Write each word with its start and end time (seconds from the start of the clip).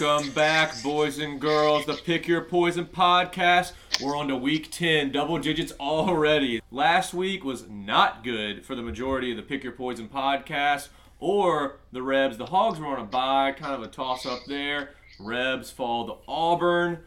Welcome 0.00 0.32
back, 0.32 0.82
boys 0.82 1.18
and 1.18 1.40
girls. 1.40 1.86
The 1.86 1.94
Pick 1.94 2.26
Your 2.26 2.40
Poison 2.40 2.86
podcast. 2.86 3.72
We're 4.02 4.16
on 4.16 4.26
to 4.26 4.36
week 4.36 4.72
10, 4.72 5.12
double 5.12 5.38
digits 5.38 5.72
already. 5.78 6.60
Last 6.72 7.14
week 7.14 7.44
was 7.44 7.68
not 7.68 8.24
good 8.24 8.64
for 8.64 8.74
the 8.74 8.82
majority 8.82 9.30
of 9.30 9.36
the 9.36 9.44
Pick 9.44 9.62
Your 9.62 9.72
Poison 9.72 10.08
podcast 10.08 10.88
or 11.20 11.78
the 11.92 12.02
Rebs. 12.02 12.38
The 12.38 12.46
Hogs 12.46 12.80
were 12.80 12.88
on 12.88 12.98
a 12.98 13.04
bye, 13.04 13.52
kind 13.52 13.72
of 13.72 13.82
a 13.82 13.86
toss 13.86 14.26
up 14.26 14.40
there. 14.48 14.90
Rebs 15.20 15.70
fall 15.70 16.08
to 16.08 16.14
Auburn. 16.26 16.98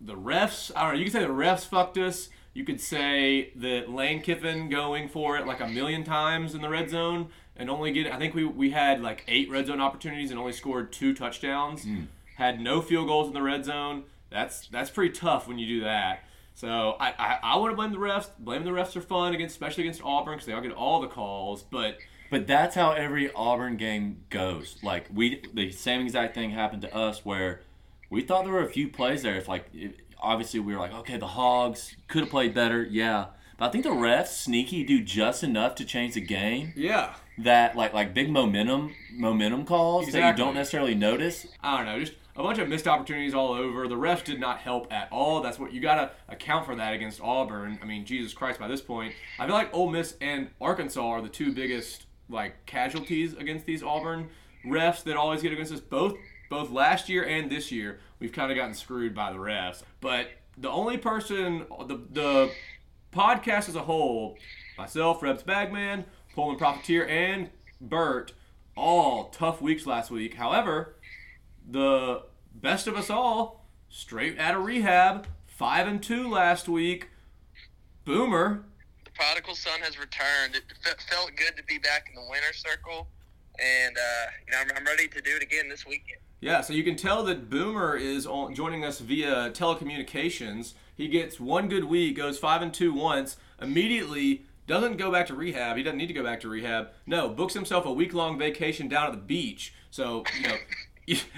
The 0.00 0.14
refs, 0.14 0.70
I 0.74 0.84
don't 0.84 0.92
know, 0.94 0.98
you 0.98 1.04
could 1.04 1.12
say 1.12 1.20
the 1.20 1.28
refs 1.28 1.66
fucked 1.66 1.98
us. 1.98 2.30
You 2.54 2.64
could 2.64 2.80
say 2.80 3.52
that 3.56 3.90
Lane 3.90 4.22
Kiffin 4.22 4.70
going 4.70 5.08
for 5.08 5.36
it 5.36 5.46
like 5.46 5.60
a 5.60 5.68
million 5.68 6.04
times 6.04 6.54
in 6.54 6.62
the 6.62 6.70
red 6.70 6.88
zone 6.88 7.28
and 7.58 7.68
only 7.68 7.92
get 7.92 8.12
I 8.12 8.18
think 8.18 8.34
we, 8.34 8.44
we 8.44 8.70
had 8.70 9.02
like 9.02 9.24
eight 9.28 9.50
red 9.50 9.66
zone 9.66 9.80
opportunities 9.80 10.30
and 10.30 10.38
only 10.38 10.52
scored 10.52 10.92
two 10.92 11.14
touchdowns. 11.14 11.84
Mm. 11.84 12.06
Had 12.36 12.60
no 12.60 12.80
field 12.80 13.08
goals 13.08 13.26
in 13.28 13.34
the 13.34 13.42
red 13.42 13.64
zone. 13.64 14.04
That's 14.30 14.68
that's 14.68 14.90
pretty 14.90 15.12
tough 15.12 15.48
when 15.48 15.58
you 15.58 15.66
do 15.66 15.84
that. 15.84 16.24
So 16.54 16.96
I, 16.98 17.14
I, 17.18 17.38
I 17.42 17.56
want 17.56 17.72
to 17.72 17.76
blame 17.76 17.92
the 17.92 17.98
refs. 17.98 18.30
Blame 18.38 18.64
the 18.64 18.70
refs 18.70 18.96
are 18.96 19.00
fun 19.00 19.34
against 19.34 19.54
especially 19.54 19.84
against 19.84 20.02
Auburn 20.02 20.34
because 20.34 20.46
they 20.46 20.52
all 20.52 20.60
get 20.60 20.72
all 20.72 21.00
the 21.00 21.08
calls. 21.08 21.62
But 21.62 21.98
But 22.30 22.46
that's 22.46 22.74
how 22.74 22.92
every 22.92 23.32
Auburn 23.32 23.76
game 23.76 24.24
goes. 24.30 24.76
Like 24.82 25.06
we, 25.12 25.42
the 25.54 25.70
same 25.70 26.00
exact 26.02 26.34
thing 26.34 26.50
happened 26.50 26.82
to 26.82 26.94
us 26.94 27.24
where 27.24 27.62
we 28.10 28.22
thought 28.22 28.44
there 28.44 28.52
were 28.52 28.62
a 28.62 28.68
few 28.68 28.88
plays 28.88 29.22
there. 29.22 29.36
If 29.36 29.48
like, 29.48 29.66
if, 29.72 29.92
obviously 30.20 30.60
we 30.60 30.74
were 30.74 30.80
like, 30.80 30.92
okay, 30.94 31.16
the 31.16 31.28
Hogs 31.28 31.96
could 32.08 32.22
have 32.22 32.30
played 32.30 32.54
better, 32.54 32.82
yeah. 32.82 33.26
But 33.58 33.66
I 33.66 33.70
think 33.70 33.84
the 33.84 33.90
refs 33.90 34.28
sneaky 34.28 34.84
do 34.84 35.02
just 35.02 35.42
enough 35.42 35.74
to 35.76 35.84
change 35.84 36.14
the 36.14 36.20
game 36.20 36.72
yeah, 36.76 37.14
that 37.38 37.76
like 37.76 37.92
like 37.92 38.14
big 38.14 38.30
momentum 38.30 38.94
momentum 39.12 39.66
calls 39.66 40.10
that 40.12 40.30
you 40.30 40.36
don't 40.36 40.54
necessarily 40.54 40.94
notice. 40.94 41.46
I 41.62 41.76
don't 41.76 41.86
know, 41.86 42.00
just 42.00 42.14
a 42.36 42.42
bunch 42.42 42.58
of 42.58 42.68
missed 42.68 42.86
opportunities 42.86 43.34
all 43.34 43.52
over. 43.52 43.88
The 43.88 43.96
refs 43.96 44.22
did 44.22 44.38
not 44.38 44.58
help 44.58 44.92
at 44.92 45.08
all. 45.10 45.42
That's 45.42 45.58
what 45.58 45.72
you 45.72 45.80
gotta 45.80 46.12
account 46.28 46.66
for 46.66 46.76
that 46.76 46.94
against 46.94 47.20
Auburn. 47.20 47.80
I 47.82 47.84
mean, 47.84 48.06
Jesus 48.06 48.32
Christ, 48.32 48.60
by 48.60 48.68
this 48.68 48.80
point, 48.80 49.12
I 49.40 49.46
feel 49.46 49.54
like 49.54 49.74
Ole 49.74 49.90
Miss 49.90 50.14
and 50.20 50.50
Arkansas 50.60 51.04
are 51.04 51.20
the 51.20 51.28
two 51.28 51.52
biggest 51.52 52.06
like 52.30 52.64
casualties 52.66 53.34
against 53.34 53.66
these 53.66 53.82
Auburn 53.82 54.28
refs 54.64 55.02
that 55.02 55.16
always 55.16 55.42
get 55.42 55.52
against 55.52 55.72
us. 55.72 55.80
Both 55.80 56.14
both 56.48 56.70
last 56.70 57.08
year 57.08 57.24
and 57.24 57.50
this 57.50 57.72
year, 57.72 57.98
we've 58.20 58.32
kind 58.32 58.52
of 58.52 58.56
gotten 58.56 58.74
screwed 58.74 59.16
by 59.16 59.32
the 59.32 59.38
refs. 59.38 59.82
But 60.00 60.28
the 60.56 60.70
only 60.70 60.96
person, 60.96 61.66
the 61.86 62.00
the 62.12 62.52
podcast 63.12 63.68
as 63.68 63.74
a 63.76 63.82
whole, 63.82 64.36
myself, 64.76 65.22
Rebs 65.22 65.42
Bagman, 65.42 66.04
Pullman 66.34 66.58
Profiteer, 66.58 67.06
and 67.06 67.50
Bert, 67.80 68.32
all 68.76 69.30
tough 69.30 69.60
weeks 69.60 69.86
last 69.86 70.10
week. 70.10 70.34
However, 70.34 70.94
the 71.68 72.22
best 72.54 72.86
of 72.86 72.96
us 72.96 73.10
all, 73.10 73.66
straight 73.88 74.38
out 74.38 74.54
of 74.54 74.64
rehab, 74.64 75.26
five 75.46 75.86
and 75.86 76.02
two 76.02 76.28
last 76.28 76.68
week. 76.68 77.08
Boomer, 78.04 78.64
the 79.04 79.10
prodigal 79.10 79.54
son 79.54 79.80
has 79.80 79.98
returned. 79.98 80.54
It 80.54 80.62
fe- 80.82 80.90
felt 81.10 81.32
good 81.36 81.56
to 81.56 81.62
be 81.64 81.78
back 81.78 82.08
in 82.08 82.14
the 82.14 82.26
winner 82.28 82.52
circle, 82.54 83.08
and 83.58 83.96
uh, 83.96 84.30
you 84.46 84.52
know 84.52 84.58
I'm, 84.60 84.70
I'm 84.78 84.84
ready 84.86 85.08
to 85.08 85.20
do 85.20 85.36
it 85.36 85.42
again 85.42 85.68
this 85.68 85.84
weekend. 85.86 86.20
yeah. 86.40 86.60
So 86.62 86.72
you 86.72 86.84
can 86.84 86.96
tell 86.96 87.22
that 87.24 87.50
Boomer 87.50 87.96
is 87.96 88.26
on, 88.26 88.54
joining 88.54 88.84
us 88.84 89.00
via 89.00 89.50
telecommunications. 89.50 90.72
He 90.98 91.06
gets 91.06 91.38
one 91.38 91.68
good 91.68 91.84
week, 91.84 92.16
goes 92.16 92.38
five 92.38 92.60
and 92.60 92.74
two 92.74 92.92
once, 92.92 93.36
immediately 93.62 94.44
doesn't 94.66 94.98
go 94.98 95.12
back 95.12 95.28
to 95.28 95.34
rehab. 95.34 95.76
He 95.76 95.84
doesn't 95.84 95.96
need 95.96 96.08
to 96.08 96.12
go 96.12 96.24
back 96.24 96.40
to 96.40 96.48
rehab. 96.48 96.88
No, 97.06 97.28
books 97.28 97.54
himself 97.54 97.86
a 97.86 97.92
week 97.92 98.12
long 98.12 98.36
vacation 98.36 98.88
down 98.88 99.06
at 99.06 99.12
the 99.12 99.18
beach. 99.18 99.72
So 99.90 100.24
you 100.36 100.48
know. 100.48 100.56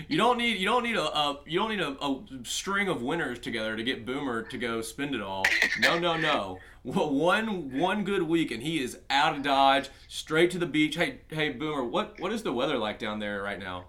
You, 0.09 0.17
don't 0.17 0.37
need 0.37 0.59
you 0.59 0.67
don't 0.67 0.83
need 0.83 0.97
a, 0.97 1.17
a 1.17 1.39
you 1.47 1.61
don't 1.61 1.69
need 1.69 1.81
a, 1.81 1.91
a 2.05 2.25
string 2.43 2.89
of 2.89 3.03
winners 3.03 3.39
together 3.39 3.77
to 3.77 3.85
get 3.85 4.05
Boomer 4.05 4.43
to 4.43 4.59
go 4.59 4.81
spend 4.81 5.15
it 5.15 5.21
all. 5.21 5.45
No, 5.79 5.97
no, 5.97 6.17
no. 6.17 6.59
One 6.83 7.79
one 7.79 8.03
good 8.03 8.25
week 8.25 8.51
and 8.51 8.65
he 8.65 8.83
is 8.83 8.99
out 9.09 9.37
of 9.37 9.45
Dodge, 9.45 9.89
straight 10.09 10.51
to 10.51 10.59
the 10.59 10.67
beach. 10.67 10.97
Hey, 10.97 11.21
hey, 11.29 11.51
Boomer, 11.51 11.85
what 11.85 12.19
what 12.19 12.33
is 12.33 12.43
the 12.43 12.53
weather 12.53 12.79
like 12.79 12.99
down 12.99 13.21
there 13.21 13.45
right 13.45 13.61
now? 13.61 13.85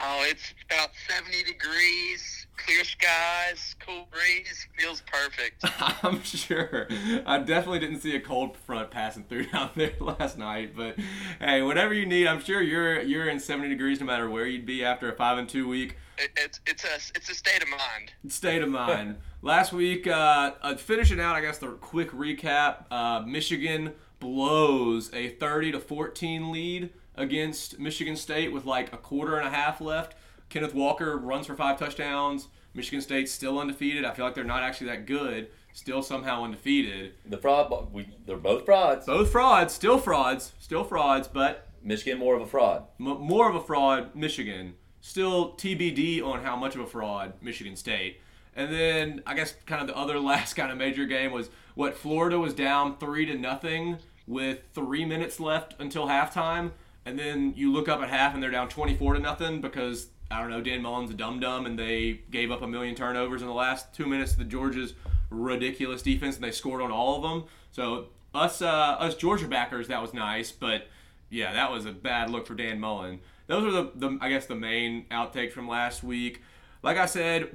Oh, 0.00 0.24
it's 0.28 0.52
about 0.68 0.90
70 1.08 1.44
degrees, 1.44 2.46
clear 2.56 2.82
skies, 2.84 3.76
cool 3.86 4.08
breeze. 4.10 4.66
Feels 4.78 5.02
perfect. 5.02 5.64
I'm 6.04 6.22
sure. 6.22 6.88
I 7.24 7.38
definitely 7.38 7.78
didn't 7.78 8.00
see 8.00 8.16
a 8.16 8.20
cold 8.20 8.56
front 8.56 8.90
passing 8.90 9.24
through 9.24 9.46
down 9.52 9.70
there 9.76 9.92
last 10.00 10.36
night, 10.36 10.74
but 10.76 10.96
hey, 11.38 11.62
whatever 11.62 11.94
you 11.94 12.06
need, 12.06 12.26
I'm 12.26 12.40
sure 12.40 12.60
you're 12.60 13.00
you're 13.02 13.28
in 13.28 13.38
70 13.38 13.68
degrees 13.68 14.00
no 14.00 14.06
matter 14.06 14.28
where 14.28 14.46
you'd 14.46 14.66
be 14.66 14.84
after 14.84 15.10
a 15.12 15.14
five 15.14 15.38
and 15.38 15.48
two 15.48 15.68
week. 15.68 15.96
It, 16.18 16.30
it's 16.36 16.60
it's 16.66 16.84
a 16.84 16.96
it's 17.16 17.28
a 17.30 17.34
state 17.34 17.62
of 17.62 17.68
mind. 17.68 18.12
State 18.28 18.62
of 18.62 18.68
mind. 18.70 19.16
Last 19.42 19.72
week, 19.72 20.06
uh, 20.06 20.52
uh, 20.62 20.74
finishing 20.76 21.20
out, 21.20 21.36
I 21.36 21.40
guess 21.40 21.58
the 21.58 21.68
quick 21.68 22.10
recap: 22.10 22.84
uh, 22.90 23.22
Michigan 23.26 23.92
blows 24.20 25.12
a 25.12 25.30
30 25.30 25.72
to 25.72 25.80
14 25.80 26.50
lead 26.50 26.90
against 27.16 27.78
Michigan 27.78 28.16
State 28.16 28.52
with 28.52 28.64
like 28.64 28.92
a 28.92 28.96
quarter 28.96 29.36
and 29.36 29.46
a 29.46 29.50
half 29.50 29.80
left. 29.80 30.14
Kenneth 30.48 30.74
Walker 30.74 31.16
runs 31.16 31.46
for 31.46 31.54
five 31.54 31.78
touchdowns. 31.78 32.48
Michigan 32.74 33.00
State's 33.00 33.30
still 33.32 33.58
undefeated. 33.58 34.04
I 34.04 34.12
feel 34.12 34.24
like 34.24 34.34
they're 34.34 34.44
not 34.44 34.62
actually 34.62 34.88
that 34.88 35.06
good. 35.06 35.48
Still 35.72 36.02
somehow 36.02 36.44
undefeated. 36.44 37.14
The 37.26 37.38
fraud, 37.38 37.92
we, 37.92 38.08
they're 38.26 38.36
both 38.36 38.64
frauds. 38.64 39.06
Both 39.06 39.30
frauds, 39.30 39.72
still 39.72 39.98
frauds, 39.98 40.52
still 40.58 40.84
frauds, 40.84 41.26
but 41.28 41.68
Michigan 41.82 42.18
more 42.18 42.34
of 42.36 42.42
a 42.42 42.46
fraud. 42.46 42.84
m- 43.00 43.20
more 43.20 43.48
of 43.48 43.56
a 43.56 43.60
fraud 43.60 44.14
Michigan. 44.14 44.74
Still 45.00 45.52
TBD 45.52 46.22
on 46.22 46.42
how 46.42 46.56
much 46.56 46.74
of 46.74 46.80
a 46.80 46.86
fraud 46.86 47.34
Michigan 47.40 47.76
State. 47.76 48.20
And 48.56 48.72
then 48.72 49.22
I 49.26 49.34
guess 49.34 49.54
kind 49.66 49.80
of 49.80 49.88
the 49.88 49.96
other 49.96 50.18
last 50.20 50.54
kind 50.54 50.70
of 50.70 50.78
major 50.78 51.06
game 51.06 51.32
was 51.32 51.50
what 51.74 51.96
Florida 51.96 52.38
was 52.38 52.54
down 52.54 52.96
three 52.98 53.26
to 53.26 53.36
nothing 53.36 53.98
with 54.26 54.60
three 54.72 55.04
minutes 55.04 55.38
left 55.40 55.74
until 55.78 56.06
halftime, 56.06 56.70
and 57.06 57.18
then 57.18 57.52
you 57.56 57.72
look 57.72 57.88
up 57.88 58.00
at 58.00 58.08
half 58.08 58.34
and 58.34 58.42
they're 58.42 58.50
down 58.50 58.68
24 58.68 59.14
to 59.14 59.20
nothing 59.20 59.60
because 59.60 60.08
I 60.30 60.40
don't 60.40 60.50
know 60.50 60.60
Dan 60.60 60.82
Mullen's 60.82 61.10
a 61.10 61.14
dum 61.14 61.40
dum 61.40 61.66
and 61.66 61.78
they 61.78 62.20
gave 62.30 62.50
up 62.50 62.62
a 62.62 62.66
million 62.66 62.94
turnovers 62.94 63.42
in 63.42 63.48
the 63.48 63.54
last 63.54 63.94
two 63.94 64.06
minutes 64.06 64.32
to 64.32 64.38
the 64.38 64.44
Georgia's 64.44 64.94
ridiculous 65.30 66.02
defense 66.02 66.36
and 66.36 66.44
they 66.44 66.50
scored 66.50 66.82
on 66.82 66.90
all 66.90 67.16
of 67.16 67.22
them. 67.22 67.44
So 67.72 68.06
us 68.34 68.62
uh, 68.62 68.66
us 68.98 69.14
Georgia 69.14 69.46
backers 69.46 69.88
that 69.88 70.00
was 70.00 70.14
nice, 70.14 70.50
but 70.50 70.88
yeah, 71.30 71.52
that 71.52 71.70
was 71.70 71.86
a 71.86 71.92
bad 71.92 72.30
look 72.30 72.46
for 72.46 72.54
Dan 72.54 72.80
Mullen. 72.80 73.20
Those 73.46 73.64
are 73.64 73.70
the, 73.70 73.90
the 73.94 74.18
I 74.20 74.30
guess 74.30 74.46
the 74.46 74.54
main 74.54 75.04
outtakes 75.10 75.52
from 75.52 75.68
last 75.68 76.02
week. 76.02 76.42
Like 76.82 76.96
I 76.96 77.06
said, 77.06 77.50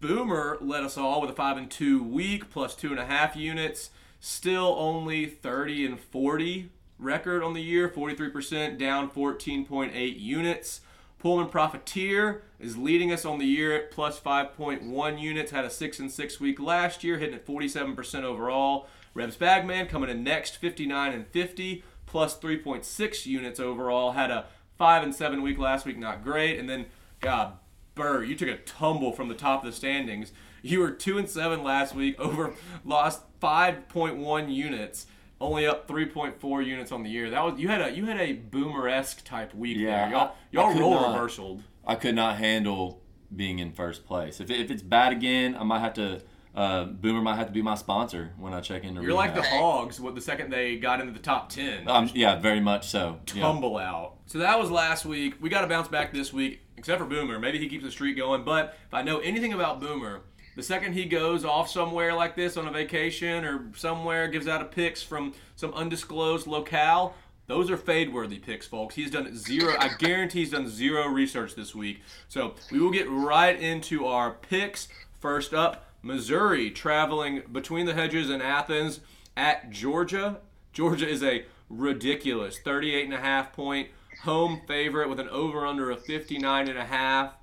Boomer 0.00 0.58
led 0.60 0.84
us 0.84 0.96
all 0.96 1.20
with 1.20 1.30
a 1.30 1.34
five 1.34 1.56
and 1.56 1.70
two 1.70 2.02
week 2.02 2.50
plus 2.50 2.74
two 2.74 2.90
and 2.90 2.98
a 2.98 3.06
half 3.06 3.36
units. 3.36 3.90
Still 4.20 4.74
only 4.78 5.26
30 5.26 5.84
and 5.84 6.00
40 6.00 6.70
record 6.98 7.42
on 7.42 7.54
the 7.54 7.62
year, 7.62 7.88
43% 7.88 8.78
down 8.78 9.10
14.8 9.10 10.20
units. 10.20 10.80
Pullman 11.18 11.48
Profiteer 11.48 12.42
is 12.60 12.76
leading 12.76 13.10
us 13.10 13.24
on 13.24 13.38
the 13.38 13.46
year 13.46 13.74
at 13.74 13.90
plus 13.90 14.20
5.1 14.20 15.20
units. 15.20 15.52
Had 15.52 15.64
a 15.64 15.70
six 15.70 15.98
and 15.98 16.12
six 16.12 16.38
week 16.38 16.60
last 16.60 17.02
year, 17.02 17.18
hitting 17.18 17.34
at 17.34 17.46
47% 17.46 18.22
overall. 18.24 18.88
Rebs 19.14 19.36
Bagman 19.36 19.86
coming 19.86 20.10
in 20.10 20.22
next, 20.22 20.56
59 20.56 21.12
and 21.12 21.26
50, 21.28 21.82
plus 22.04 22.38
3.6 22.38 23.26
units 23.26 23.58
overall. 23.58 24.12
Had 24.12 24.30
a 24.30 24.46
five 24.76 25.02
and 25.02 25.14
seven 25.14 25.40
week 25.40 25.58
last 25.58 25.86
week, 25.86 25.96
not 25.96 26.22
great. 26.22 26.58
And 26.58 26.68
then, 26.68 26.86
God, 27.20 27.54
Burr, 27.94 28.24
you 28.24 28.34
took 28.34 28.48
a 28.48 28.56
tumble 28.58 29.12
from 29.12 29.28
the 29.28 29.34
top 29.34 29.64
of 29.64 29.70
the 29.70 29.76
standings. 29.76 30.32
You 30.62 30.80
were 30.80 30.90
two 30.90 31.16
and 31.16 31.28
seven 31.28 31.62
last 31.62 31.94
week, 31.94 32.18
over 32.18 32.54
lost 32.84 33.22
5.1 33.40 34.54
units, 34.54 35.06
only 35.44 35.66
up 35.66 35.86
3.4 35.88 36.64
units 36.66 36.92
on 36.92 37.02
the 37.02 37.10
year. 37.10 37.30
That 37.30 37.44
was 37.44 37.58
you 37.60 37.68
had 37.68 37.80
a 37.80 37.90
you 37.90 38.06
had 38.06 38.20
a 38.20 38.32
boomer 38.32 38.88
esque 38.88 39.24
type 39.24 39.54
week 39.54 39.76
Yeah, 39.76 40.08
there. 40.08 40.10
Y'all 40.10 40.34
y'all 40.50 40.78
role 40.80 40.94
not- 40.94 41.18
reversaled. 41.20 41.62
I 41.86 41.94
could 41.96 42.14
not 42.14 42.38
handle 42.38 43.02
being 43.34 43.58
in 43.58 43.72
first 43.72 44.06
place. 44.06 44.40
If, 44.40 44.50
if 44.50 44.70
it's 44.70 44.82
bad 44.82 45.12
again, 45.12 45.54
I 45.58 45.64
might 45.64 45.80
have 45.80 45.94
to. 45.94 46.22
Uh, 46.54 46.84
Boomer 46.84 47.20
might 47.20 47.34
have 47.34 47.48
to 47.48 47.52
be 47.52 47.62
my 47.62 47.74
sponsor 47.74 48.32
when 48.38 48.54
I 48.54 48.60
check 48.60 48.84
into. 48.84 49.02
You're 49.02 49.12
like 49.12 49.34
the. 49.34 49.42
Hogs. 49.42 50.00
What 50.00 50.14
the 50.14 50.20
second 50.20 50.50
they 50.52 50.76
got 50.76 51.00
into 51.00 51.12
the 51.12 51.18
top 51.18 51.48
ten, 51.48 51.88
Um, 51.88 52.08
yeah, 52.14 52.38
very 52.38 52.60
much 52.60 52.86
so. 52.86 53.18
Yeah. 53.34 53.42
tumble 53.42 53.76
out. 53.76 54.18
So 54.26 54.38
that 54.38 54.56
was 54.58 54.70
last 54.70 55.04
week. 55.04 55.34
We 55.40 55.48
got 55.48 55.62
to 55.62 55.66
bounce 55.66 55.88
back 55.88 56.12
this 56.12 56.32
week, 56.32 56.60
except 56.76 57.00
for 57.00 57.06
Boomer. 57.06 57.40
Maybe 57.40 57.58
he 57.58 57.68
keeps 57.68 57.82
the 57.82 57.90
streak 57.90 58.16
going. 58.16 58.44
But 58.44 58.78
if 58.86 58.94
I 58.94 59.02
know 59.02 59.18
anything 59.18 59.52
about 59.52 59.80
Boomer, 59.80 60.22
the 60.56 60.62
second 60.62 60.92
he 60.92 61.04
goes 61.04 61.44
off 61.44 61.68
somewhere 61.68 62.14
like 62.14 62.36
this 62.36 62.56
on 62.56 62.66
a 62.66 62.70
vacation 62.70 63.44
or 63.44 63.66
somewhere, 63.74 64.28
gives 64.28 64.48
out 64.48 64.62
a 64.62 64.66
picks 64.66 65.02
from 65.02 65.34
some 65.56 65.72
undisclosed 65.74 66.46
locale, 66.46 67.14
those 67.46 67.70
are 67.70 67.76
fade-worthy 67.76 68.38
picks, 68.38 68.66
folks. 68.66 68.94
He's 68.94 69.10
done 69.10 69.36
zero. 69.36 69.74
I 69.78 69.90
guarantee 69.98 70.40
he's 70.40 70.50
done 70.50 70.68
zero 70.68 71.06
research 71.08 71.54
this 71.54 71.74
week. 71.74 72.00
So 72.28 72.54
we 72.72 72.80
will 72.80 72.90
get 72.90 73.08
right 73.10 73.60
into 73.60 74.06
our 74.06 74.30
picks. 74.30 74.88
First 75.20 75.52
up, 75.52 75.90
Missouri 76.02 76.70
traveling 76.70 77.42
between 77.52 77.84
the 77.86 77.94
hedges 77.94 78.30
in 78.30 78.40
Athens 78.40 79.00
at 79.36 79.70
Georgia. 79.70 80.38
Georgia 80.72 81.08
is 81.08 81.22
a 81.22 81.44
ridiculous 81.68 82.58
38 82.58 83.04
and 83.04 83.14
a 83.14 83.20
half 83.20 83.52
point 83.52 83.88
home 84.22 84.62
favorite 84.66 85.08
with 85.08 85.20
an 85.20 85.28
over 85.28 85.66
under 85.66 85.90
of 85.90 86.02
59 86.04 86.68
and 86.68 86.78
a 86.78 86.84
half. 86.84 87.34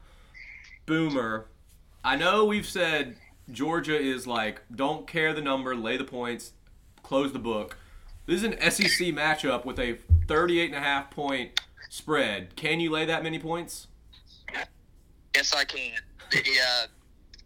Boomer, 0.88 1.46
I 2.04 2.16
know 2.16 2.46
we've 2.46 2.66
said 2.66 3.16
Georgia 3.52 3.98
is 3.98 4.26
like 4.26 4.62
don't 4.74 5.08
care 5.08 5.34
the 5.34 5.42
number, 5.42 5.76
lay 5.76 5.98
the 5.98 6.04
points, 6.04 6.54
close 7.04 7.32
the 7.32 7.40
book. 7.40 7.78
This 8.26 8.38
is 8.38 8.44
an 8.44 8.72
SEC 8.72 9.08
matchup 9.10 9.66
with 9.66 9.80
a 9.80 9.98
38 10.28 10.66
and 10.68 10.76
a 10.76 10.80
half 10.80 11.12
point 11.12 11.60
spread. 11.90 12.56
Can 12.56 12.80
you 12.80 12.90
lay 12.90 13.06
that 13.06 13.24
many 13.24 13.38
points? 13.38 13.88
Yes, 15.36 15.54
I 15.54 15.64
can. 15.64 15.92
The, 16.32 16.40
uh, 16.40 16.88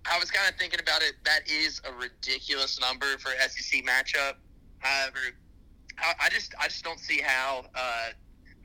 I 0.10 0.20
was 0.20 0.32
kind 0.32 0.50
of 0.50 0.58
thinking 0.58 0.80
about 0.80 1.02
it. 1.02 1.14
That 1.26 1.50
is 1.50 1.82
a 1.88 1.92
ridiculous 1.94 2.80
number 2.80 3.18
for 3.18 3.32
SEC 3.48 3.84
matchup. 3.84 4.36
However, 4.80 5.18
I, 5.98 6.14
I 6.26 6.30
just 6.30 6.54
I 6.60 6.68
just 6.68 6.84
don't 6.84 7.00
see 7.00 7.20
how 7.20 7.66
uh, 7.76 8.10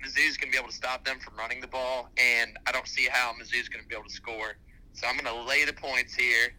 Mizzou's 0.05 0.37
going 0.37 0.53
to 0.53 0.53
be 0.53 0.59
able 0.59 0.69
to 0.69 0.75
stop 0.75 1.05
them 1.05 1.19
from 1.19 1.37
running 1.37 1.61
the 1.61 1.67
ball, 1.67 2.11
and 2.17 2.59
I 2.67 2.73
don't 2.73 2.87
see 2.87 3.09
how 3.11 3.33
Mizzou's 3.33 3.69
going 3.69 3.83
to 3.83 3.89
be 3.89 3.95
able 3.95 4.09
to 4.09 4.15
score. 4.15 4.57
So 4.93 5.07
I'm 5.07 5.17
going 5.17 5.35
to 5.35 5.49
lay 5.49 5.65
the 5.65 5.73
points 5.73 6.15
here, 6.15 6.53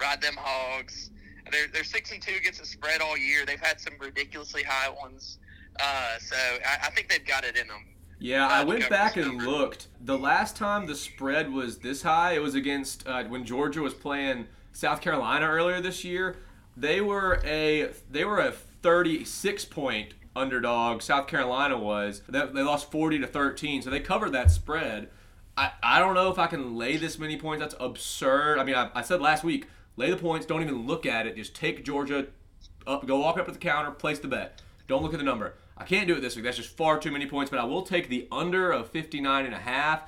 ride 0.00 0.20
them 0.22 0.34
hogs. 0.38 1.10
They're 1.50 1.66
they're 1.72 1.84
six 1.84 2.12
and 2.12 2.22
two 2.22 2.34
against 2.38 2.60
the 2.60 2.66
spread 2.66 3.00
all 3.02 3.18
year. 3.18 3.44
They've 3.44 3.60
had 3.60 3.80
some 3.80 3.94
ridiculously 4.00 4.62
high 4.62 4.88
ones, 4.88 5.38
uh, 5.80 6.18
so 6.18 6.36
I, 6.36 6.86
I 6.86 6.90
think 6.90 7.08
they've 7.08 7.26
got 7.26 7.44
it 7.44 7.56
in 7.58 7.66
them. 7.66 7.84
Yeah, 8.20 8.46
Uh, 8.46 8.50
I 8.50 8.64
went 8.64 8.88
back 8.88 9.16
and 9.16 9.26
number. 9.38 9.44
looked. 9.50 9.88
The 10.00 10.16
last 10.16 10.56
time 10.56 10.86
the 10.86 10.94
spread 10.94 11.52
was 11.52 11.78
this 11.78 12.02
high, 12.02 12.34
it 12.34 12.42
was 12.42 12.54
against 12.54 13.06
uh, 13.06 13.24
when 13.24 13.44
Georgia 13.44 13.82
was 13.82 13.92
playing 13.92 14.46
South 14.72 15.00
Carolina 15.00 15.46
earlier 15.46 15.80
this 15.80 16.04
year. 16.04 16.36
They 16.76 17.00
were 17.00 17.42
a 17.44 17.90
they 18.10 18.24
were 18.24 18.38
a 18.38 18.52
36 18.52 19.64
point 19.66 20.14
underdog. 20.34 21.02
South 21.02 21.26
Carolina 21.26 21.76
was. 21.76 22.22
They, 22.28 22.46
they 22.46 22.62
lost 22.62 22.90
40 22.90 23.18
to 23.18 23.26
13, 23.26 23.82
so 23.82 23.90
they 23.90 24.00
covered 24.00 24.30
that 24.32 24.50
spread. 24.50 25.10
I, 25.56 25.72
I 25.82 25.98
don't 25.98 26.14
know 26.14 26.30
if 26.30 26.38
I 26.38 26.46
can 26.46 26.76
lay 26.76 26.96
this 26.96 27.18
many 27.18 27.36
points. 27.36 27.60
That's 27.60 27.74
absurd. 27.78 28.58
I 28.58 28.64
mean, 28.64 28.74
I, 28.74 28.90
I 28.94 29.02
said 29.02 29.20
last 29.20 29.44
week, 29.44 29.68
lay 29.96 30.10
the 30.10 30.16
points. 30.16 30.46
Don't 30.46 30.62
even 30.62 30.86
look 30.86 31.06
at 31.06 31.26
it. 31.26 31.36
Just 31.36 31.54
take 31.54 31.84
Georgia 31.84 32.26
up, 32.86 33.06
go 33.06 33.18
walk 33.18 33.38
up 33.38 33.46
to 33.46 33.52
the 33.52 33.58
counter, 33.58 33.90
place 33.90 34.18
the 34.18 34.28
bet. 34.28 34.62
Don't 34.88 35.02
look 35.02 35.12
at 35.12 35.18
the 35.18 35.24
number. 35.24 35.54
I 35.76 35.84
can't 35.84 36.06
do 36.06 36.16
it 36.16 36.20
this 36.20 36.36
week. 36.36 36.44
That's 36.44 36.56
just 36.56 36.76
far 36.76 36.98
too 36.98 37.10
many 37.10 37.26
points, 37.26 37.50
but 37.50 37.58
I 37.58 37.64
will 37.64 37.82
take 37.82 38.08
the 38.08 38.28
under 38.30 38.70
of 38.70 38.88
59 38.90 39.44
and 39.44 39.54
a 39.54 39.58
half. 39.58 40.02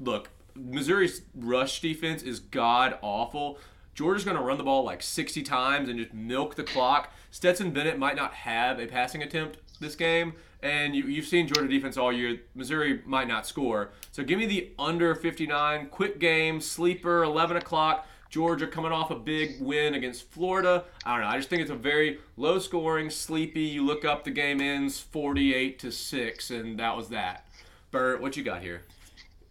Look, 0.00 0.30
Missouri's 0.54 1.22
rush 1.34 1.80
defense 1.80 2.22
is 2.22 2.40
god 2.40 2.98
awful. 3.02 3.58
Georgia's 3.94 4.24
going 4.24 4.36
to 4.36 4.42
run 4.42 4.58
the 4.58 4.64
ball 4.64 4.84
like 4.84 5.02
60 5.02 5.42
times 5.42 5.88
and 5.88 5.98
just 5.98 6.12
milk 6.12 6.56
the 6.56 6.64
clock. 6.64 7.12
Stetson 7.30 7.70
Bennett 7.70 7.98
might 7.98 8.16
not 8.16 8.34
have 8.34 8.78
a 8.78 8.86
passing 8.86 9.22
attempt 9.22 9.58
this 9.80 9.94
game, 9.94 10.34
and 10.64 10.96
you, 10.96 11.04
you've 11.04 11.26
seen 11.26 11.46
Georgia 11.46 11.68
defense 11.68 11.98
all 11.98 12.10
year. 12.10 12.40
Missouri 12.54 13.02
might 13.04 13.28
not 13.28 13.46
score. 13.46 13.90
So 14.12 14.24
give 14.24 14.38
me 14.38 14.46
the 14.46 14.72
under 14.78 15.14
59. 15.14 15.88
Quick 15.88 16.18
game, 16.18 16.60
sleeper, 16.60 17.22
11 17.22 17.58
o'clock. 17.58 18.06
Georgia 18.30 18.66
coming 18.66 18.90
off 18.90 19.10
a 19.12 19.14
big 19.14 19.60
win 19.60 19.94
against 19.94 20.28
Florida. 20.30 20.84
I 21.04 21.12
don't 21.12 21.20
know. 21.20 21.28
I 21.28 21.36
just 21.36 21.50
think 21.50 21.62
it's 21.62 21.70
a 21.70 21.76
very 21.76 22.18
low 22.36 22.58
scoring, 22.58 23.10
sleepy. 23.10 23.60
You 23.60 23.84
look 23.84 24.04
up, 24.04 24.24
the 24.24 24.30
game 24.30 24.60
ends 24.60 24.98
48 24.98 25.78
to 25.80 25.92
6, 25.92 26.50
and 26.50 26.80
that 26.80 26.96
was 26.96 27.10
that. 27.10 27.46
Bert, 27.92 28.20
what 28.20 28.36
you 28.36 28.42
got 28.42 28.62
here? 28.62 28.82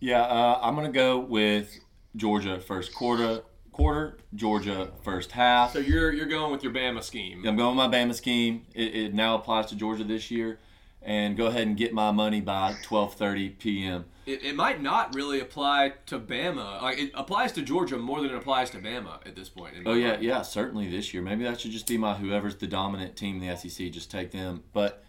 Yeah, 0.01 0.23
uh, 0.23 0.59
I'm 0.61 0.75
gonna 0.75 0.91
go 0.91 1.19
with 1.19 1.79
Georgia 2.17 2.59
first 2.59 2.93
quarter. 2.93 3.43
Quarter 3.71 4.17
Georgia 4.35 4.91
first 5.01 5.31
half. 5.31 5.73
So 5.73 5.79
you're 5.79 6.11
you're 6.11 6.27
going 6.27 6.51
with 6.51 6.61
your 6.61 6.73
Bama 6.73 7.01
scheme. 7.01 7.43
I'm 7.47 7.55
going 7.55 7.75
with 7.75 7.89
my 7.89 7.97
Bama 7.97 8.13
scheme. 8.13 8.65
It, 8.75 8.95
it 8.95 9.13
now 9.13 9.35
applies 9.35 9.67
to 9.67 9.75
Georgia 9.75 10.03
this 10.03 10.29
year, 10.29 10.59
and 11.05 11.37
go 11.37 11.47
ahead 11.47 11.67
and 11.67 11.77
get 11.77 11.93
my 11.93 12.11
money 12.11 12.41
by 12.41 12.75
12:30 12.85 13.59
p.m. 13.59 14.05
It, 14.25 14.43
it 14.43 14.55
might 14.55 14.81
not 14.81 15.13
really 15.13 15.41
apply 15.41 15.93
to 16.05 16.17
Bama. 16.19 16.81
Like 16.81 16.97
it 16.97 17.11
applies 17.13 17.51
to 17.53 17.61
Georgia 17.61 17.97
more 17.97 18.21
than 18.21 18.31
it 18.31 18.35
applies 18.35 18.69
to 18.71 18.77
Bama 18.77 19.25
at 19.25 19.35
this 19.35 19.49
point. 19.49 19.75
Oh 19.85 19.93
yeah, 19.93 20.11
mind. 20.11 20.23
yeah, 20.23 20.41
certainly 20.41 20.89
this 20.89 21.13
year. 21.13 21.21
Maybe 21.21 21.43
that 21.43 21.59
should 21.59 21.71
just 21.71 21.87
be 21.87 21.97
my 21.97 22.13
whoever's 22.13 22.55
the 22.55 22.67
dominant 22.67 23.15
team 23.15 23.41
in 23.41 23.47
the 23.47 23.57
SEC. 23.57 23.91
Just 23.91 24.09
take 24.09 24.31
them. 24.31 24.63
But 24.71 25.03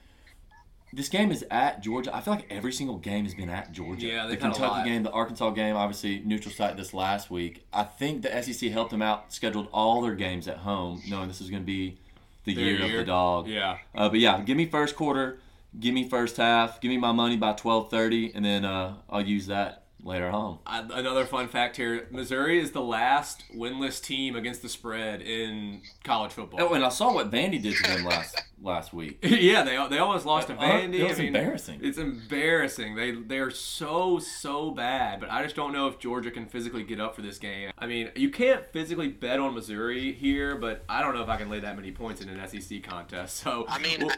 this 0.93 1.09
game 1.09 1.31
is 1.31 1.45
at 1.51 1.83
Georgia. 1.83 2.15
I 2.15 2.21
feel 2.21 2.35
like 2.35 2.47
every 2.51 2.73
single 2.73 2.99
game 2.99 3.25
has 3.25 3.35
been 3.35 3.51
at 3.51 3.73
Georgia. 3.73 4.07
Yeah, 4.07 4.23
the 4.25 4.31
they've 4.31 4.43
had 4.43 4.57
a 4.57 4.59
lot. 4.59 4.59
Kentucky 4.59 4.89
game, 4.91 5.03
the 5.03 5.11
Arkansas 5.11 5.51
game, 5.51 5.77
obviously 5.77 6.21
neutral 6.25 6.55
site 6.55 6.77
this 6.77 6.95
last 6.95 7.31
week. 7.31 7.65
I 7.73 7.85
think 7.85 8.23
the 8.23 8.43
SEC 8.43 8.71
helped 8.71 8.91
them 8.91 9.03
out, 9.03 9.33
scheduled 9.33 9.69
all 9.73 10.03
their 10.03 10.15
games 10.15 10.47
at 10.49 10.59
home, 10.59 11.03
knowing 11.09 11.29
this 11.29 11.41
is 11.41 11.51
going 11.51 11.63
to 11.63 11.67
be 11.67 11.99
the 12.45 12.55
Their 12.55 12.65
year, 12.65 12.85
of 12.85 12.93
the 12.93 13.05
dog. 13.05 13.49
Yeah. 13.49 13.79
Uh, 13.95 14.09
but 14.09 14.21
yeah, 14.21 14.41
give 14.43 14.57
me 14.57 14.67
first 14.67 14.97
quarter, 14.97 15.41
give 15.79 15.95
me 15.95 16.09
first 16.09 16.37
half, 16.37 16.81
give 16.81 16.91
me 16.91 16.97
my 16.99 17.13
money 17.13 17.37
by 17.37 17.53
twelve 17.53 17.91
thirty, 17.91 18.33
and 18.35 18.45
then 18.45 18.65
uh, 18.65 18.95
I'll 19.09 19.25
use 19.27 19.47
that 19.49 19.83
later 20.03 20.29
on. 20.29 20.59
I, 20.67 20.81
another 20.81 21.25
fun 21.25 21.49
fact 21.49 21.77
here: 21.77 22.07
Missouri 22.11 22.59
is 22.61 22.73
the 22.73 22.83
last 22.83 23.43
winless 23.55 24.03
team 24.03 24.37
against 24.37 24.61
the 24.63 24.69
spread 24.69 25.23
in 25.23 25.81
college 26.05 26.33
football. 26.33 26.61
Oh, 26.63 26.75
and 26.75 26.85
I 26.85 26.91
saw 26.91 27.15
what 27.15 27.31
Vandy 27.31 27.61
did 27.61 27.75
to 27.77 27.83
them 27.83 28.05
last 28.05 28.41
last 28.63 28.93
week. 28.93 29.19
yeah, 29.23 29.63
they 29.63 29.73
they 29.89 29.99
almost 29.99 30.27
lost 30.27 30.49
to 30.49 30.55
Uh, 30.55 30.59
Vandy. 30.63 30.95
it 31.01 31.09
was 31.09 31.19
I 31.19 31.23
mean, 31.23 31.35
embarrassing. 31.37 31.81
It's 31.83 31.99
embarrassing. 31.99 32.95
They 32.97 33.13
they're 33.13 33.51
so 33.51 34.19
so 34.19 34.71
bad. 34.71 35.21
But 35.21 35.31
I 35.31 35.43
just 35.43 35.57
don't 35.57 35.73
know 35.73 35.87
if 35.89 35.99
Georgia 35.99 36.31
can 36.31 36.47
physically 36.47 36.83
get 36.85 37.01
up 37.01 37.17
for 37.17 37.23
this 37.23 37.39
game. 37.39 37.71
I 37.79 37.87
mean, 37.87 38.11
you 38.15 38.31
can't 38.31 38.65
physically 38.73 39.09
bet 39.09 39.41
on 39.41 39.55
Missouri 39.55 40.13
here, 40.13 40.57
but 40.57 40.85
I 40.89 41.01
don't 41.03 41.15
know 41.15 41.23
if 41.23 41.29
I 41.29 41.37
can 41.37 41.49
lay 41.49 41.61
that 41.61 41.77
many 41.77 41.93
points 41.93 42.21
in 42.21 42.29
an 42.29 42.47
SEC 42.49 42.83
contest. 42.83 43.39
So 43.39 43.65
I 43.69 43.79
mean, 43.79 44.01
we'll- 44.01 44.11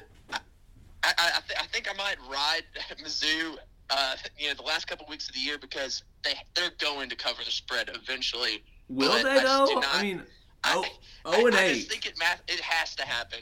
I, 1.07 1.13
I, 1.19 1.27
I, 1.37 1.41
th- 1.47 1.59
I 1.63 1.67
think 1.67 1.89
I 1.89 1.97
might 1.97 2.17
ride 2.31 2.63
Mizzou. 3.03 3.57
Uh, 3.89 4.17
you 4.39 4.49
know, 4.49 4.55
the 4.55 4.63
last 4.63 4.87
couple 4.89 5.07
weeks 5.09 5.29
of 5.29 5.35
the 5.35 5.41
year 5.41 5.59
because 5.59 6.03
they 6.25 6.35
they're 6.55 6.73
going 6.79 7.09
to 7.09 7.17
cover 7.17 7.43
the 7.45 7.51
spread 7.51 7.89
eventually. 7.95 8.63
will 8.89 9.11
but 9.11 9.23
they 9.23 9.39
I 9.41 9.45
though? 9.45 9.67
do 9.67 9.81
I 9.87 10.03
mean, 10.03 10.23
I- 10.65 10.75
oh, 10.77 10.85
I, 11.31 11.41
oh 11.43 11.47
and 11.47 11.55
I 11.57 11.65
eight. 11.65 11.75
just 11.77 11.91
think 11.91 12.07
it 12.07 12.19
math 12.19 12.43
it 12.49 12.61
has 12.61 12.95
to 12.97 13.07
happen, 13.07 13.39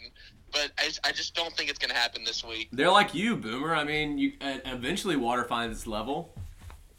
but 0.53 0.73
I 0.79 0.85
just, 0.85 1.01
I 1.07 1.13
just 1.13 1.35
don't 1.35 1.57
think 1.57 1.71
it's 1.71 1.79
going 1.79 1.91
to 1.91 1.97
happen 1.97 2.23
this 2.25 2.45
week. 2.45 2.69
They're 2.73 2.91
like 2.91 3.15
you, 3.15 3.37
Boomer. 3.37 3.75
I 3.75 3.85
mean, 3.85 4.19
you 4.19 4.33
uh, 4.43 4.59
eventually 4.67 5.17
water 5.17 5.45
finds 5.45 5.79
its 5.79 5.87
level. 5.87 6.35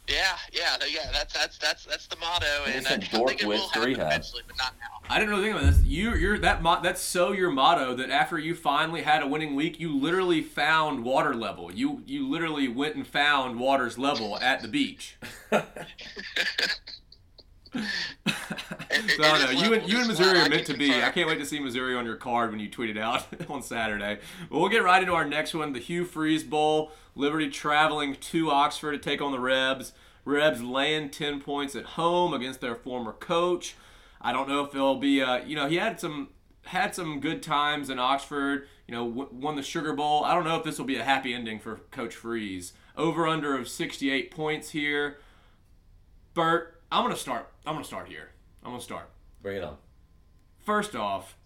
Yeah, 0.07 0.37
yeah, 0.53 0.77
yeah. 0.87 1.11
That's 1.11 1.33
that's 1.33 1.57
that's 1.57 1.85
that's 1.85 2.07
the 2.07 2.15
motto, 2.17 2.45
and 2.67 2.85
uh, 2.85 2.89
Listen, 2.89 3.03
I, 3.13 3.23
I 3.23 3.25
think 3.27 3.41
it 3.41 3.47
will 3.47 3.67
happen 3.69 3.83
rehab. 3.83 4.07
eventually, 4.07 4.43
but 4.47 4.57
not 4.57 4.73
now. 4.79 4.87
I 5.09 5.19
didn't 5.19 5.31
really 5.31 5.43
think 5.49 5.57
about 5.59 5.73
this. 5.73 5.83
You, 5.83 6.15
you're 6.15 6.37
that. 6.39 6.61
Mo- 6.61 6.79
that's 6.81 7.01
so 7.01 7.31
your 7.31 7.51
motto 7.51 7.95
that 7.95 8.09
after 8.09 8.37
you 8.37 8.55
finally 8.55 9.01
had 9.01 9.21
a 9.23 9.27
winning 9.27 9.55
week, 9.55 9.79
you 9.79 9.97
literally 9.97 10.41
found 10.41 11.03
water 11.03 11.33
level. 11.33 11.71
You, 11.71 12.03
you 12.05 12.27
literally 12.29 12.67
went 12.67 12.95
and 12.95 13.05
found 13.05 13.59
water's 13.59 13.97
level 13.97 14.37
at 14.39 14.61
the 14.61 14.67
beach. 14.67 15.17
it 18.25 19.17
don't 19.17 19.57
You 19.57 19.73
and 19.73 19.89
you 19.89 19.99
and 19.99 20.07
Missouri 20.07 20.39
are 20.39 20.49
meant 20.49 20.65
to 20.67 20.77
be. 20.77 20.93
I 20.93 21.09
can't 21.09 21.27
wait 21.27 21.39
to 21.39 21.45
see 21.45 21.59
Missouri 21.59 21.95
on 21.95 22.05
your 22.05 22.15
card 22.15 22.51
when 22.51 22.59
you 22.59 22.69
tweet 22.69 22.89
it 22.89 22.97
out 22.97 23.25
on 23.49 23.61
Saturday. 23.61 24.19
But 24.49 24.59
we'll 24.59 24.69
get 24.69 24.83
right 24.83 25.01
into 25.01 25.13
our 25.13 25.25
next 25.25 25.53
one, 25.53 25.73
the 25.73 25.79
Hugh 25.79 26.05
Freeze 26.05 26.43
Bowl. 26.43 26.91
Liberty 27.15 27.49
traveling 27.49 28.15
to 28.15 28.51
Oxford 28.51 28.91
to 28.91 28.97
take 28.97 29.21
on 29.21 29.31
the 29.31 29.39
Rebs. 29.39 29.93
Rebs 30.25 30.61
laying 30.61 31.09
ten 31.09 31.39
points 31.39 31.75
at 31.75 31.85
home 31.85 32.33
against 32.33 32.61
their 32.61 32.75
former 32.75 33.13
coach. 33.13 33.75
I 34.21 34.33
don't 34.33 34.49
know 34.49 34.63
if 34.63 34.73
it'll 34.73 34.97
be. 34.97 35.21
Uh, 35.21 35.37
you 35.45 35.55
know, 35.55 35.67
he 35.67 35.75
had 35.75 35.99
some 35.99 36.29
had 36.65 36.95
some 36.95 37.19
good 37.19 37.43
times 37.43 37.89
in 37.89 37.99
Oxford. 37.99 38.67
You 38.87 38.93
know, 38.93 39.07
w- 39.07 39.29
won 39.31 39.55
the 39.55 39.63
Sugar 39.63 39.93
Bowl. 39.93 40.23
I 40.23 40.33
don't 40.33 40.43
know 40.43 40.57
if 40.57 40.63
this 40.63 40.77
will 40.77 40.85
be 40.85 40.97
a 40.97 41.03
happy 41.03 41.33
ending 41.33 41.59
for 41.59 41.77
Coach 41.91 42.15
Freeze. 42.15 42.73
Over 42.97 43.27
under 43.27 43.55
of 43.57 43.67
68 43.67 44.31
points 44.31 44.69
here. 44.71 45.17
Bert, 46.33 46.74
I'm 46.91 47.03
gonna 47.03 47.15
start. 47.15 47.51
I'm 47.65 47.73
gonna 47.73 47.85
start 47.85 48.07
here. 48.07 48.29
I'm 48.63 48.71
gonna 48.71 48.81
start. 48.81 49.09
Bring 49.41 49.57
it 49.57 49.63
on. 49.63 49.77
First 50.63 50.95
off, 50.95 51.37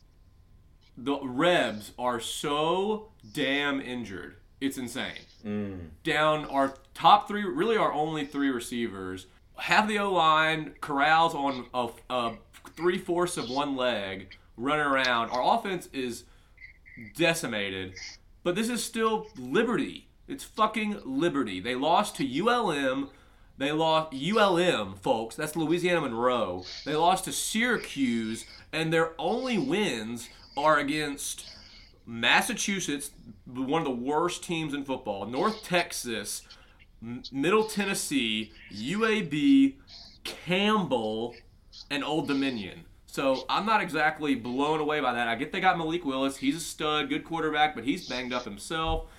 the 0.97 1.17
Rebs 1.21 1.91
are 1.97 2.19
so 2.19 3.09
damn 3.33 3.81
injured. 3.81 4.35
It's 4.61 4.77
insane. 4.77 5.25
Mm. 5.45 5.89
Down 6.03 6.45
our 6.45 6.75
top 6.93 7.27
three, 7.27 7.43
really 7.43 7.77
our 7.77 7.93
only 7.93 8.25
three 8.25 8.49
receivers. 8.49 9.27
Have 9.57 9.87
the 9.87 9.99
O 9.99 10.11
line, 10.11 10.75
Corrals 10.81 11.33
on 11.33 11.65
a, 11.73 11.89
a 12.13 12.37
three 12.75 12.97
fourths 12.97 13.37
of 13.37 13.49
one 13.49 13.75
leg, 13.75 14.37
running 14.57 14.85
around. 14.85 15.29
Our 15.29 15.57
offense 15.57 15.87
is 15.93 16.25
decimated, 17.15 17.93
but 18.43 18.55
this 18.55 18.69
is 18.69 18.83
still 18.83 19.27
Liberty. 19.37 20.07
It's 20.27 20.43
fucking 20.43 21.01
Liberty. 21.05 21.59
They 21.59 21.75
lost 21.75 22.15
to 22.17 22.45
ULM. 22.47 23.09
They 23.59 23.73
lost 23.73 24.13
ULM, 24.13 24.95
folks. 24.95 25.35
That's 25.35 25.57
Louisiana 25.57 25.99
Monroe. 25.99 26.63
They 26.85 26.95
lost 26.95 27.25
to 27.25 27.33
Syracuse, 27.33 28.45
and 28.71 28.91
their 28.91 29.11
only 29.19 29.57
wins 29.57 30.29
are 30.55 30.79
against 30.79 31.45
Massachusetts, 32.05 33.11
one 33.45 33.81
of 33.81 33.85
the 33.85 33.93
worst 33.93 34.45
teams 34.45 34.73
in 34.73 34.85
football, 34.85 35.25
North 35.25 35.61
Texas, 35.65 36.43
Middle 37.33 37.65
Tennessee, 37.65 38.53
UAB, 38.73 39.75
Campbell, 40.23 41.35
and 41.91 42.01
Old 42.01 42.29
Dominion. 42.29 42.85
So 43.07 43.43
I'm 43.49 43.65
not 43.65 43.81
exactly 43.81 44.35
blown 44.35 44.79
away 44.79 45.01
by 45.01 45.11
that. 45.11 45.27
I 45.27 45.35
get 45.35 45.51
they 45.51 45.59
got 45.59 45.77
Malik 45.77 46.05
Willis. 46.05 46.37
He's 46.37 46.55
a 46.55 46.61
stud, 46.61 47.09
good 47.09 47.25
quarterback, 47.25 47.75
but 47.75 47.83
he's 47.83 48.07
banged 48.07 48.31
up 48.31 48.45
himself. 48.45 49.09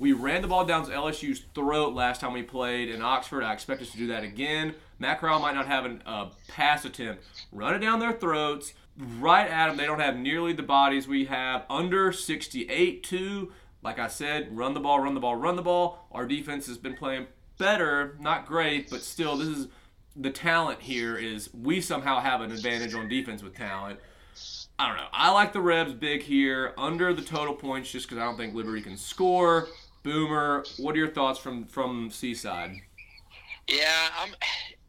We 0.00 0.14
ran 0.14 0.40
the 0.40 0.48
ball 0.48 0.64
down 0.64 0.86
to 0.86 0.90
LSU's 0.90 1.42
throat 1.54 1.92
last 1.92 2.22
time 2.22 2.32
we 2.32 2.42
played 2.42 2.88
in 2.88 3.02
Oxford. 3.02 3.44
I 3.44 3.52
expect 3.52 3.82
us 3.82 3.90
to 3.90 3.98
do 3.98 4.06
that 4.06 4.24
again. 4.24 4.74
Matt 4.98 5.20
Corral 5.20 5.40
might 5.40 5.54
not 5.54 5.66
have 5.66 5.84
a 5.84 5.98
uh, 6.06 6.30
pass 6.48 6.86
attempt. 6.86 7.22
Run 7.52 7.74
it 7.74 7.80
down 7.80 8.00
their 8.00 8.14
throats, 8.14 8.72
right 8.96 9.46
at 9.46 9.68
them. 9.68 9.76
They 9.76 9.84
don't 9.84 10.00
have 10.00 10.16
nearly 10.16 10.54
the 10.54 10.62
bodies 10.62 11.06
we 11.06 11.26
have. 11.26 11.66
Under 11.68 12.12
68 12.12 13.02
2. 13.04 13.52
Like 13.82 13.98
I 13.98 14.08
said, 14.08 14.56
run 14.56 14.72
the 14.72 14.80
ball, 14.80 15.00
run 15.00 15.12
the 15.12 15.20
ball, 15.20 15.36
run 15.36 15.56
the 15.56 15.62
ball. 15.62 16.06
Our 16.12 16.26
defense 16.26 16.66
has 16.66 16.78
been 16.78 16.96
playing 16.96 17.26
better, 17.58 18.16
not 18.18 18.46
great, 18.46 18.88
but 18.88 19.02
still, 19.02 19.36
this 19.36 19.48
is 19.48 19.68
the 20.16 20.30
talent 20.30 20.80
here. 20.80 21.18
Is 21.18 21.52
we 21.52 21.82
somehow 21.82 22.20
have 22.20 22.40
an 22.40 22.52
advantage 22.52 22.94
on 22.94 23.06
defense 23.06 23.42
with 23.42 23.54
talent. 23.54 24.00
I 24.78 24.88
don't 24.88 24.96
know. 24.96 25.08
I 25.12 25.30
like 25.30 25.52
the 25.52 25.60
Rebs 25.60 25.92
big 25.92 26.22
here, 26.22 26.72
under 26.78 27.12
the 27.12 27.20
total 27.20 27.54
points, 27.54 27.92
just 27.92 28.08
because 28.08 28.16
I 28.16 28.24
don't 28.24 28.38
think 28.38 28.54
Liberty 28.54 28.80
can 28.80 28.96
score. 28.96 29.68
Boomer, 30.02 30.64
what 30.78 30.94
are 30.94 30.98
your 30.98 31.10
thoughts 31.10 31.38
from 31.38 31.64
from 31.66 32.10
Seaside? 32.10 32.76
Yeah, 33.68 34.08
I'm. 34.18 34.30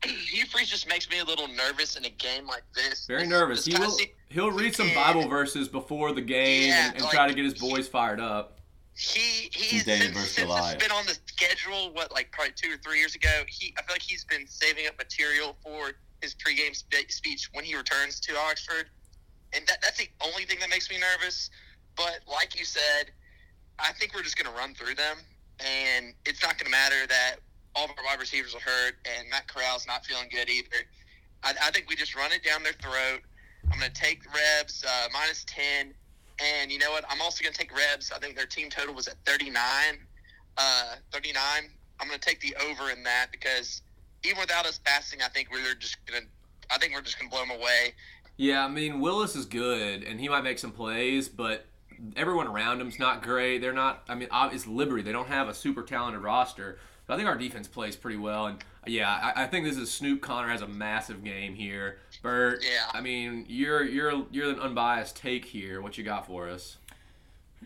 Hugh 0.31 0.45
Freeze 0.47 0.67
just 0.69 0.87
makes 0.89 1.07
me 1.11 1.19
a 1.19 1.23
little 1.23 1.47
nervous 1.47 1.95
in 1.95 2.05
a 2.05 2.09
game 2.09 2.47
like 2.47 2.63
this. 2.73 3.05
Very 3.05 3.21
This- 3.21 3.29
nervous. 3.29 3.65
this 3.65 3.75
He 3.75 3.79
will, 3.79 3.91
se- 3.91 4.13
He'll 4.29 4.51
read 4.51 4.73
some 4.75 4.91
Bible 4.95 5.27
verses 5.27 5.67
before 5.67 6.11
the 6.13 6.21
game 6.21 6.69
Yeah, 6.69 6.87
and, 6.87 6.95
and 6.95 7.03
like- 7.03 7.13
try 7.13 7.27
to 7.27 7.33
get 7.35 7.45
his 7.45 7.53
boys 7.53 7.87
fired 7.87 8.19
up. 8.19 8.57
He 8.97 9.49
he's 9.53 9.83
David 9.85 10.15
since, 10.15 10.31
since 10.31 10.51
it's 10.51 10.83
been 10.83 10.91
on 10.91 11.05
the 11.05 11.15
schedule. 11.25 11.93
What 11.93 12.11
like 12.11 12.31
probably 12.31 12.53
two 12.55 12.73
or 12.73 12.77
three 12.77 12.99
years 12.99 13.15
ago. 13.15 13.29
He 13.47 13.73
I 13.77 13.83
feel 13.83 13.93
like 13.93 14.01
he's 14.01 14.25
been 14.25 14.45
saving 14.47 14.85
up 14.87 14.97
material 14.97 15.55
for 15.63 15.91
his 16.21 16.35
pregame 16.35 16.75
spe- 16.75 17.09
speech 17.09 17.49
when 17.53 17.63
he 17.63 17.75
returns 17.75 18.19
to 18.21 18.37
Oxford, 18.37 18.89
and 19.53 19.65
that, 19.67 19.81
that's 19.81 19.97
the 19.97 20.09
only 20.25 20.43
thing 20.45 20.59
that 20.59 20.69
makes 20.69 20.89
me 20.89 20.97
nervous. 20.99 21.49
But 21.95 22.19
like 22.27 22.57
you 22.59 22.65
said, 22.65 23.11
I 23.81 23.91
think 23.93 24.13
we're 24.13 24.23
just 24.23 24.37
going 24.37 24.53
to 24.53 24.57
run 24.57 24.73
through 24.75 24.95
them, 24.95 25.17
and 25.59 26.13
it's 26.25 26.41
not 26.41 26.57
going 26.57 26.65
to 26.65 26.71
matter 26.71 27.07
that 27.07 27.37
all 27.75 27.85
of 27.85 27.91
our 27.91 28.05
wide 28.05 28.19
receivers 28.19 28.53
are 28.53 28.59
hurt 28.59 28.95
and 29.05 29.29
Matt 29.29 29.47
Corral's 29.47 29.87
not 29.87 30.05
feeling 30.05 30.27
good 30.29 30.49
either. 30.49 30.85
I, 31.43 31.53
I 31.63 31.71
think 31.71 31.89
we 31.89 31.95
just 31.95 32.15
run 32.15 32.31
it 32.31 32.43
down 32.43 32.63
their 32.63 32.73
throat. 32.73 33.21
I'm 33.71 33.79
going 33.79 33.91
to 33.91 34.01
take 34.01 34.21
Rebs 34.33 34.83
uh, 34.85 35.07
minus 35.13 35.45
ten. 35.45 35.93
And 36.39 36.71
you 36.71 36.79
know 36.79 36.91
what? 36.91 37.05
I'm 37.09 37.21
also 37.21 37.43
going 37.43 37.53
to 37.53 37.59
take 37.59 37.71
Rebs. 37.75 38.11
I 38.11 38.19
think 38.19 38.35
their 38.35 38.45
team 38.45 38.69
total 38.69 38.95
was 38.95 39.07
at 39.07 39.15
39. 39.25 39.55
Uh, 40.57 40.95
39. 41.11 41.43
I'm 41.99 42.07
going 42.07 42.19
to 42.19 42.25
take 42.25 42.41
the 42.41 42.55
over 42.67 42.89
in 42.89 43.03
that 43.03 43.27
because 43.31 43.81
even 44.23 44.39
without 44.39 44.65
us 44.65 44.79
passing, 44.83 45.21
I 45.21 45.27
think 45.29 45.49
we're 45.51 45.75
just 45.75 46.03
going 46.05 46.23
to. 46.23 46.27
I 46.73 46.77
think 46.77 46.93
we're 46.93 47.01
just 47.01 47.19
going 47.19 47.29
to 47.29 47.35
blow 47.35 47.45
them 47.45 47.59
away. 47.59 47.93
Yeah, 48.37 48.65
I 48.65 48.69
mean 48.69 49.01
Willis 49.01 49.35
is 49.35 49.45
good 49.45 50.03
and 50.03 50.19
he 50.19 50.29
might 50.29 50.43
make 50.43 50.57
some 50.57 50.71
plays, 50.71 51.27
but 51.27 51.65
everyone 52.15 52.47
around 52.47 52.79
them's 52.79 52.99
not 52.99 53.21
great. 53.23 53.59
They're 53.59 53.73
not. 53.73 54.03
I 54.09 54.15
mean, 54.15 54.27
ob- 54.31 54.53
it's 54.53 54.67
Liberty. 54.67 55.01
They 55.03 55.11
don't 55.11 55.27
have 55.27 55.47
a 55.47 55.53
super 55.53 55.83
talented 55.83 56.21
roster. 56.23 56.77
But 57.07 57.15
I 57.15 57.17
think 57.17 57.27
our 57.29 57.37
defense 57.37 57.67
plays 57.67 57.95
pretty 57.95 58.17
well. 58.17 58.45
And 58.47 58.63
yeah, 58.85 59.31
I, 59.35 59.43
I 59.43 59.47
think 59.47 59.65
this 59.65 59.77
is 59.77 59.91
Snoop 59.91 60.21
Conner 60.21 60.49
has 60.49 60.61
a 60.61 60.67
massive 60.67 61.23
game 61.23 61.55
here. 61.55 61.97
Bert, 62.21 62.63
Yeah. 62.63 62.85
I 62.93 63.01
mean, 63.01 63.45
you're 63.47 63.83
you're 63.83 64.25
you're 64.31 64.49
an 64.51 64.59
unbiased 64.59 65.15
take 65.17 65.45
here. 65.45 65.81
What 65.81 65.97
you 65.97 66.03
got 66.03 66.27
for 66.27 66.47
us? 66.49 66.77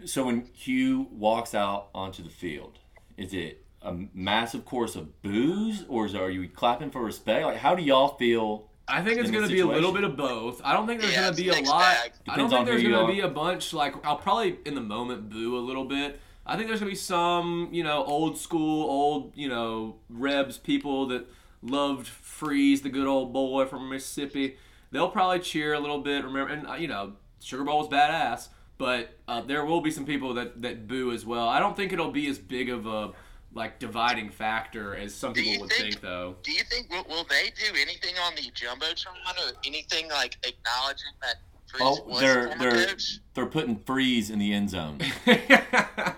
So 0.05 0.25
when 0.25 0.47
Hugh 0.53 1.07
walks 1.11 1.53
out 1.55 1.87
onto 1.93 2.21
the 2.23 2.29
field, 2.29 2.79
is 3.17 3.33
it 3.33 3.63
a 3.81 3.95
massive 4.13 4.65
course 4.65 4.95
of 4.95 5.21
boos, 5.21 5.85
or 5.87 6.05
is 6.05 6.15
are 6.15 6.29
you 6.29 6.49
clapping 6.49 6.89
for 6.91 7.01
respect? 7.03 7.45
Like, 7.45 7.57
how 7.57 7.75
do 7.75 7.83
y'all 7.83 8.15
feel? 8.17 8.67
I 8.87 9.01
think 9.01 9.19
it's 9.19 9.31
going 9.31 9.47
to 9.47 9.51
be 9.53 9.61
a 9.61 9.65
little 9.65 9.91
bit 9.91 10.03
of 10.03 10.15
both. 10.15 10.61
I 10.63 10.73
don't 10.73 10.85
think 10.87 11.01
there's 11.01 11.13
Yeah, 11.13 11.23
going 11.23 11.35
to 11.35 11.41
be 11.43 11.49
a 11.49 11.53
lot. 11.69 11.79
bag. 11.81 12.11
I 12.29 12.35
don't 12.37 12.49
Depends 12.49 12.53
think 12.53 12.65
there's 12.67 12.81
going 12.83 12.93
to 12.93 12.99
are. 13.01 13.07
be 13.11 13.19
a 13.21 13.27
bunch 13.27 13.73
like 13.73 13.95
I'll 14.05 14.17
probably 14.17 14.59
in 14.65 14.75
the 14.75 14.81
moment 14.81 15.29
boo 15.29 15.57
a 15.57 15.59
little 15.59 15.85
bit. 15.85 16.19
I 16.45 16.55
think 16.55 16.67
there's 16.67 16.79
going 16.79 16.89
to 16.91 16.93
be 16.95 16.99
some, 16.99 17.69
you 17.71 17.83
know, 17.83 18.03
old 18.03 18.37
school, 18.37 18.87
old, 18.89 19.31
you 19.35 19.49
know, 19.49 19.95
Rebs 20.09 20.59
people 20.59 21.07
that 21.07 21.27
loved 21.63 22.05
Freeze, 22.07 22.81
the 22.83 22.89
good 22.89 23.07
old 23.07 23.33
boy 23.33 23.65
from 23.65 23.89
Mississippi. 23.89 24.57
They'll 24.91 25.09
probably 25.09 25.39
cheer 25.39 25.73
a 25.73 25.79
little 25.79 26.01
bit. 26.01 26.23
Remember, 26.23 26.53
and 26.53 26.67
uh, 26.67 26.73
you 26.75 26.87
know, 26.87 27.13
Sugar 27.41 27.63
Bowl 27.63 27.79
was 27.79 27.87
badass, 27.87 28.49
but 28.77 29.17
uh, 29.27 29.41
there 29.41 29.65
will 29.65 29.81
be 29.81 29.89
some 29.89 30.05
people 30.05 30.35
that 30.35 30.61
that 30.61 30.87
boo 30.87 31.11
as 31.11 31.25
well. 31.25 31.49
I 31.49 31.59
don't 31.59 31.75
think 31.75 31.91
it'll 31.91 32.11
be 32.11 32.27
as 32.29 32.37
big 32.37 32.69
of 32.69 32.85
a 32.85 33.11
like 33.55 33.79
dividing 33.79 34.29
factor 34.29 34.95
as 34.95 35.15
some 35.15 35.33
Do 35.33 35.41
people 35.41 35.61
would 35.61 35.71
think- 35.71 35.91
think, 35.93 36.01
though. 36.01 36.35
Do 36.43 36.51
you 36.51 36.63
think 36.69 36.89
will, 36.91 37.05
will 37.09 37.23
they 37.23 37.49
do 37.57 37.73
anything 37.79 38.15
on 38.23 38.35
the 38.35 38.51
jumbotron 38.51 39.07
or 39.47 39.53
anything 39.65 40.09
like 40.09 40.37
acknowledging 40.45 41.13
that 41.21 41.35
Freeze 41.67 41.81
Oh, 41.83 42.03
was 42.05 42.19
they're 42.21 42.51
a 42.51 42.57
they're 42.59 42.85
coach? 42.85 43.19
they're 43.33 43.45
putting 43.47 43.77
freeze 43.79 44.29
in 44.29 44.37
the 44.39 44.53
end 44.53 44.69
zone. 44.69 44.99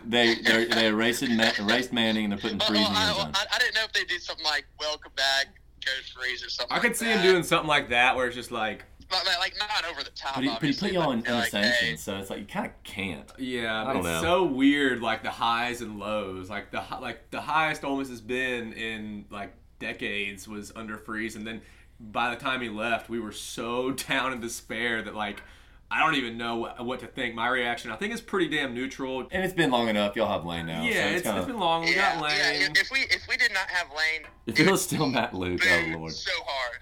They 0.06 0.36
they 0.36 0.66
they 0.66 0.88
erased 0.88 1.28
Ma- 1.30 1.52
erased 1.60 1.92
Manning 1.94 2.26
and 2.26 2.32
they're 2.34 2.40
putting 2.40 2.58
Well, 2.60 2.68
freeze 2.70 2.88
in 2.88 2.94
the 2.94 3.00
I, 3.00 3.08
end 3.10 3.16
zone. 3.18 3.32
I, 3.34 3.46
I 3.56 3.60
didn't 3.60 3.76
know 3.76 3.84
if 3.84 3.94
they 3.94 4.04
do 4.06 4.18
something 4.20 4.46
like 4.46 4.66
"Welcome 4.80 5.12
back, 5.18 5.48
Coach 5.86 6.14
Freeze" 6.16 6.44
or 6.46 6.50
something. 6.50 6.76
I 6.76 6.80
could 6.80 6.90
like 6.92 6.96
see 6.96 7.06
that. 7.06 7.18
him 7.18 7.32
doing 7.34 7.44
something 7.44 7.68
like 7.68 7.90
that, 7.90 8.16
where 8.16 8.28
it's 8.28 8.36
just 8.36 8.52
like, 8.52 8.86
but, 9.10 9.24
but, 9.26 9.40
like 9.40 9.56
not 9.60 9.86
over 9.90 10.04
the 10.04 10.12
top. 10.12 10.36
But 10.36 10.44
he, 10.44 10.50
but 10.50 10.64
he 10.64 10.74
put 10.74 10.92
you 10.92 11.00
on 11.00 11.26
in 11.26 11.34
like, 11.34 11.50
sanctions, 11.50 11.90
hey, 11.90 11.96
so 11.96 12.18
it's 12.18 12.30
like 12.30 12.40
you 12.40 12.46
kind 12.46 12.66
of 12.68 12.84
can't. 12.84 13.32
yeah, 13.38 13.82
I 13.82 13.86
but 13.86 13.94
don't 13.94 14.06
it's 14.06 14.08
know. 14.08 14.22
so 14.22 14.44
weird, 14.46 15.02
like 15.02 15.24
the 15.24 15.32
highs 15.32 15.82
and 15.82 16.00
lows. 16.00 16.50
Like 16.50 16.72
the 16.72 16.84
like 17.02 17.30
the 17.32 17.42
highest 17.42 17.84
Ole 17.84 17.98
Miss 17.98 18.10
has 18.10 18.22
been 18.22 18.74
in 18.74 19.26
like 19.30 19.54
decades 19.80 20.48
was 20.48 20.72
under 20.76 20.98
Freeze, 20.98 21.36
and 21.36 21.46
then 21.46 21.62
by 22.00 22.30
the 22.30 22.36
time 22.36 22.62
he 22.62 22.70
left, 22.70 23.10
we 23.10 23.20
were 23.20 23.32
so 23.32 23.92
down 24.10 24.34
in 24.34 24.40
despair 24.40 25.02
that 25.02 25.16
like 25.16 25.42
I 25.90 26.00
don't 26.00 26.16
even 26.16 26.38
know 26.38 26.58
what, 26.58 26.86
what 26.86 27.00
to 27.00 27.08
think. 27.08 27.34
My 27.34 27.48
reaction, 27.48 27.92
I 27.92 27.96
think, 27.96 28.14
is 28.14 28.20
pretty 28.20 28.50
damn 28.50 28.74
neutral. 28.74 29.26
And 29.32 29.44
it's 29.44 29.54
been 29.54 29.72
long 29.72 29.88
enough. 29.88 30.18
Y'all 30.18 30.28
have 30.28 30.46
Lane 30.46 30.66
now. 30.66 30.84
yeah, 30.84 30.92
so 30.92 31.00
it's, 31.00 31.16
it's, 31.16 31.24
kind 31.24 31.38
it's 31.38 31.44
of. 31.44 31.48
been 31.48 31.60
long. 31.60 31.86
We 31.86 31.96
yeah, 31.96 32.16
got 32.16 32.24
Lane. 32.24 32.38
yeah. 32.38 32.52
If, 32.52 32.82
if 32.82 32.92
we 32.92 33.00
if 33.00 33.28
we 33.30 33.38
did 33.38 33.54
not 33.54 33.70
have 33.70 33.88
Lane, 33.92 34.28
If 34.46 34.60
it 34.60 34.70
was 34.70 34.82
still 34.82 35.08
Matt 35.08 35.34
Luke, 35.34 35.62
oh 35.66 35.98
lord. 35.98 36.12
so 36.12 36.32
hard. 36.46 36.80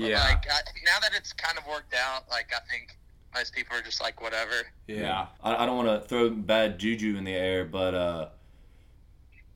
But, 0.00 0.10
yeah, 0.10 0.22
Like 0.24 0.46
I, 0.50 0.60
now 0.84 0.98
that 1.02 1.12
it's 1.16 1.32
kind 1.32 1.56
of 1.58 1.66
worked 1.66 1.94
out, 1.94 2.28
like 2.30 2.50
I 2.54 2.60
think 2.70 2.96
most 3.34 3.54
people 3.54 3.76
are 3.76 3.82
just 3.82 4.00
like 4.00 4.20
whatever. 4.20 4.52
yeah. 4.86 5.26
I, 5.42 5.56
I 5.62 5.66
don't 5.66 5.76
want 5.84 6.02
to 6.02 6.08
throw 6.08 6.30
bad 6.30 6.78
juju 6.78 7.16
in 7.16 7.24
the 7.24 7.34
air, 7.34 7.64
but 7.64 7.94
uh, 7.94 8.28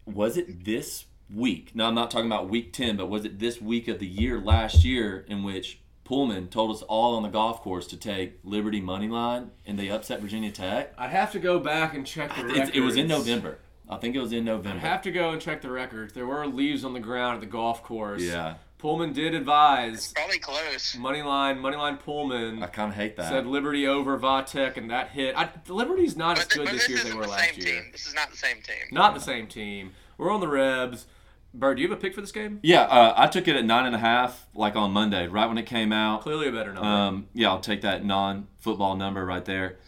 was 0.07 0.37
it 0.37 0.65
this 0.65 1.07
week? 1.35 1.73
No, 1.75 1.87
I'm 1.87 1.95
not 1.95 2.11
talking 2.11 2.27
about 2.27 2.49
week 2.49 2.73
10, 2.73 2.97
but 2.97 3.07
was 3.09 3.25
it 3.25 3.39
this 3.39 3.61
week 3.61 3.89
of 3.89 3.99
the 3.99 4.07
year 4.07 4.39
last 4.39 4.85
year 4.85 5.25
in 5.29 5.43
which 5.43 5.81
Pullman 6.05 6.49
told 6.49 6.71
us 6.75 6.83
all 6.83 7.17
on 7.17 7.23
the 7.23 7.29
golf 7.31 7.63
course 7.63 7.87
to 7.89 7.97
take 7.97 8.39
Liberty 8.45 8.81
money 8.81 9.09
line 9.09 9.51
and 9.67 9.79
they 9.79 9.89
upset 9.89 10.21
Virginia 10.21 10.51
Tech? 10.51 10.93
I'd 10.99 11.11
have 11.11 11.33
to 11.33 11.39
go 11.39 11.59
back 11.59 11.95
and 11.95 12.07
check 12.07 12.35
the 12.37 12.45
records. 12.45 12.69
It, 12.71 12.77
it 12.77 12.81
was 12.81 12.97
in 12.97 13.09
November. 13.09 13.59
I 13.89 13.97
think 13.97 14.15
it 14.15 14.21
was 14.21 14.33
in 14.33 14.45
November. 14.45 14.79
I'd 14.79 14.89
have 14.89 15.03
to 15.03 15.11
go 15.11 15.31
and 15.31 15.41
check 15.41 15.63
the 15.63 15.71
records. 15.71 16.13
There 16.13 16.27
were 16.27 16.47
leaves 16.47 16.85
on 16.85 16.93
the 16.95 17.01
ground 17.01 17.35
at 17.37 17.41
the 17.41 17.47
golf 17.47 17.83
course. 17.83 18.23
yeah, 18.23 18.55
Pullman 18.85 19.15
did 19.15 19.33
advise 19.35 20.13
Probably 20.13 20.39
close. 20.39 20.95
money 20.95 21.23
line, 21.23 21.59
money 21.59 21.75
line 21.79 21.97
Pullman. 21.97 22.63
I 22.63 22.67
kind 22.67 22.91
of 22.91 22.95
hate 22.95 23.17
that. 23.17 23.31
Said 23.31 23.47
Liberty 23.47 23.87
over 23.87 24.19
Vatek, 24.19 24.77
and 24.77 24.91
that 24.91 25.09
hit. 25.09 25.35
I, 25.35 25.49
Liberty's 25.69 26.19
not 26.19 26.37
as 26.37 26.45
But, 26.45 26.51
th- 26.51 26.59
good 26.59 26.65
but 26.67 26.73
this 26.75 26.83
this 26.83 26.89
year 26.91 26.99
as 26.99 27.05
they 27.05 27.15
were 27.15 27.23
the 27.23 27.29
last 27.31 27.55
same 27.55 27.63
year. 27.65 27.81
team. 27.83 27.93
This 27.93 28.07
is 28.07 28.15
not 28.15 28.31
the 28.31 28.37
same 28.37 28.57
team. 28.57 28.77
Not 28.93 29.15
the 29.15 29.21
same 29.23 29.47
team. 29.47 29.93
We're 30.19 30.31
on 30.31 30.41
the 30.41 30.49
Rebs. 30.49 31.07
Bird, 31.55 31.77
do 31.79 31.83
you 31.83 31.89
have 31.89 31.97
a 31.97 32.01
pick 32.03 32.15
for 32.15 32.21
this 32.21 32.31
game? 32.31 32.61
yeah, 32.63 32.83
uh, 32.83 33.15
I 33.17 33.27
took 33.27 33.49
it 33.49 33.57
at 33.57 33.65
nine 33.65 33.87
and 33.87 33.95
a 33.95 33.99
half, 33.99 34.49
like 34.55 34.77
on 34.77 34.93
Monday, 34.93 35.29
right 35.29 35.47
when 35.47 35.57
it 35.57 35.65
came 35.65 35.91
out. 35.91 36.21
Clearly 36.21 36.49
a 36.49 36.53
better 36.53 36.75
number. 36.75 36.87
Um, 36.87 37.29
yeah, 37.33 37.49
I'll 37.49 37.61
take 37.61 37.81
that 37.81 38.05
non-football 38.05 38.97
number 38.97 39.25
right 39.25 39.47
there. 39.47 39.79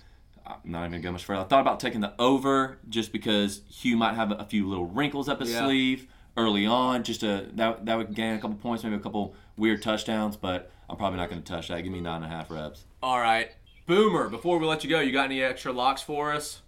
I'm 0.46 0.56
not 0.64 0.78
even 0.86 0.92
gonna 0.92 1.02
go 1.02 1.12
much 1.12 1.24
further. 1.26 1.42
I 1.42 1.44
thought 1.44 1.60
about 1.60 1.80
taking 1.80 2.00
the 2.00 2.14
over 2.18 2.78
just 2.88 3.12
because 3.12 3.60
Hugh 3.68 3.98
might 3.98 4.14
have 4.14 4.30
a 4.30 4.44
few 4.44 4.66
little 4.66 4.86
wrinkles 4.86 5.28
up 5.28 5.40
his 5.40 5.52
Yeah. 5.52 5.66
sleeve 5.66 6.06
early 6.36 6.66
on. 6.66 7.02
Just 7.02 7.22
a 7.22 7.46
that 7.54 7.86
that 7.86 7.96
would 7.96 8.14
gain 8.14 8.34
a 8.34 8.38
couple 8.40 8.56
points, 8.56 8.84
maybe 8.84 8.96
a 8.96 9.00
couple 9.00 9.34
weird 9.56 9.82
touchdowns. 9.82 10.36
But 10.36 10.70
I'm 10.88 10.96
probably 10.96 11.18
not 11.18 11.28
gonna 11.30 11.42
touch 11.42 11.68
that. 11.68 11.80
Give 11.82 11.92
me 11.92 12.00
nine 12.00 12.22
and 12.22 12.32
a 12.32 12.34
half 12.34 12.50
Rebs. 12.50 12.84
All 13.02 13.18
right, 13.18 13.50
Boomer. 13.86 14.28
Before 14.28 14.58
we 14.58 14.66
let 14.66 14.84
you 14.84 14.90
go, 14.90 15.00
you 15.00 15.12
got 15.12 15.26
any 15.26 15.42
extra 15.42 15.72
locks 15.72 16.02
for 16.02 16.32
us? 16.32 16.62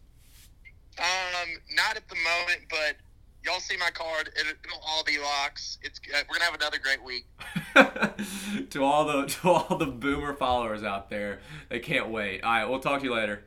Um, 0.98 1.48
not 1.76 1.96
at 1.96 2.08
the 2.08 2.16
moment, 2.16 2.62
but 2.70 2.96
y'all 3.44 3.60
see 3.60 3.76
my 3.76 3.90
card. 3.90 4.28
It, 4.34 4.46
it'll 4.64 4.80
all 4.86 5.04
be 5.04 5.18
locks. 5.18 5.78
It's 5.82 6.00
uh, 6.12 6.22
we're 6.28 6.38
gonna 6.38 6.44
have 6.50 6.54
another 6.54 6.78
great 6.78 7.02
week. 7.04 7.26
to 8.70 8.82
all 8.84 9.04
the 9.04 9.26
to 9.26 9.48
all 9.50 9.76
the 9.76 9.86
Boomer 9.86 10.34
followers 10.34 10.82
out 10.82 11.08
there, 11.10 11.40
they 11.68 11.78
can't 11.78 12.08
wait. 12.08 12.42
All 12.42 12.50
right, 12.52 12.64
we'll 12.64 12.80
talk 12.80 13.00
to 13.00 13.04
you 13.04 13.14
later. 13.14 13.44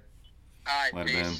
All 0.67 0.73
right, 0.81 0.93
Later, 0.93 1.07
peace. 1.09 1.23
man. 1.23 1.35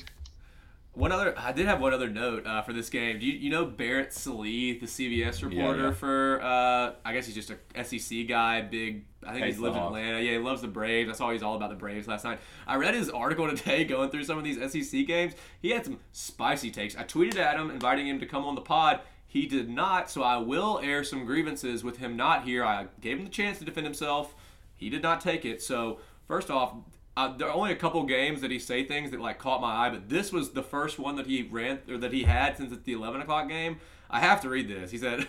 One 0.94 1.14
other, 1.14 1.34
I 1.38 1.54
did 1.54 1.68
have 1.68 1.80
one 1.80 1.94
other 1.94 2.10
note 2.10 2.46
uh, 2.46 2.62
for 2.64 2.74
this 2.74 2.90
game. 2.90 3.18
Do 3.18 3.26
you, 3.26 3.32
you 3.32 3.50
know 3.50 3.64
Barrett 3.66 4.12
Sallee, 4.12 4.78
the 4.78 4.86
CBS 4.86 5.42
reporter 5.42 5.86
yeah. 5.86 5.92
for? 5.94 6.42
Uh, 6.42 6.94
I 7.06 7.14
guess 7.14 7.26
he's 7.26 7.36
just 7.36 7.50
a 7.50 7.84
SEC 7.86 8.28
guy. 8.28 8.62
Big, 8.62 9.06
I 9.24 9.32
think 9.32 9.46
Hates 9.46 9.56
he's 9.56 9.62
lived 9.62 9.78
in 9.78 9.84
Atlanta. 9.84 10.20
Yeah, 10.20 10.34
he 10.34 10.38
loves 10.38 10.62
the 10.62 10.68
Braves. 10.68 11.10
I 11.10 11.14
saw 11.14 11.32
he's 11.32 11.44
all 11.44 11.56
about 11.56 11.70
the 11.70 11.78
Braves 11.78 12.10
last 12.10 12.26
night. 12.26 12.40
I 12.68 12.76
read 12.76 12.94
his 12.94 13.10
article 13.10 13.50
today 13.56 13.86
going 13.86 14.10
through 14.10 14.26
some 14.26 14.38
of 14.38 14.44
these 14.44 14.58
SEC 14.58 15.08
games. 15.08 15.34
He 15.62 15.70
had 15.70 15.86
some 15.86 16.00
spicy 16.12 16.72
takes. 16.72 16.98
I 16.98 17.06
tweeted 17.06 17.38
at 17.38 17.58
him, 17.58 17.72
inviting 17.72 18.08
him 18.08 18.20
to 18.20 18.26
come 18.26 18.44
on 18.44 18.56
the 18.56 18.62
pod. 18.62 19.00
He 19.26 19.46
did 19.46 19.70
not, 19.70 20.10
so 20.12 20.24
I 20.24 20.38
will 20.38 20.82
air 20.84 21.06
some 21.06 21.24
grievances 21.24 21.86
with 21.86 22.00
him 22.00 22.18
not 22.18 22.44
here. 22.44 22.66
I 22.66 22.88
gave 23.00 23.18
him 23.18 23.24
the 23.24 23.32
chance 23.32 23.60
to 23.60 23.66
defend 23.66 23.86
himself. 23.86 24.36
He 24.76 24.90
did 24.90 25.02
not 25.02 25.22
take 25.22 25.46
it. 25.46 25.62
So 25.62 26.00
first 26.28 26.52
off, 26.52 26.74
uh, 27.18 27.36
there 27.36 27.48
are 27.48 27.54
only 27.54 27.72
a 27.72 27.76
couple 27.76 28.04
games 28.04 28.42
that 28.42 28.52
he 28.52 28.60
say 28.60 28.86
things 28.86 29.12
that 29.12 29.20
like 29.20 29.38
caught 29.38 29.62
my 29.62 29.88
eye, 29.88 29.90
but 29.90 30.10
this 30.10 30.32
was 30.32 30.52
the 30.52 30.64
first 30.64 30.98
one 30.98 31.16
that 31.18 31.28
he 31.28 31.44
ran 31.44 31.80
or 31.90 31.98
that 31.98 32.14
he 32.14 32.24
had 32.24 32.58
since 32.58 32.72
it's 32.72 32.84
the 32.84 32.94
11 32.94 33.22
o'clock 33.22 33.50
game. 33.50 33.78
I 34.10 34.20
have 34.20 34.42
to 34.42 34.50
read 34.50 34.70
this. 34.70 34.92
He 34.92 34.98
said, 34.98 35.28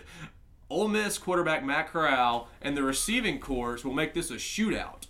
"Ole 0.71 0.89
Miss 0.89 1.19
quarterback 1.19 1.65
Matt 1.65 1.89
Corral 1.89 2.49
and 2.61 2.77
the 2.77 2.83
receiving 2.83 3.41
course 3.41 3.85
will 3.85 3.95
make 3.95 4.15
this 4.15 4.31
a 4.31 4.35
shootout." 4.35 5.07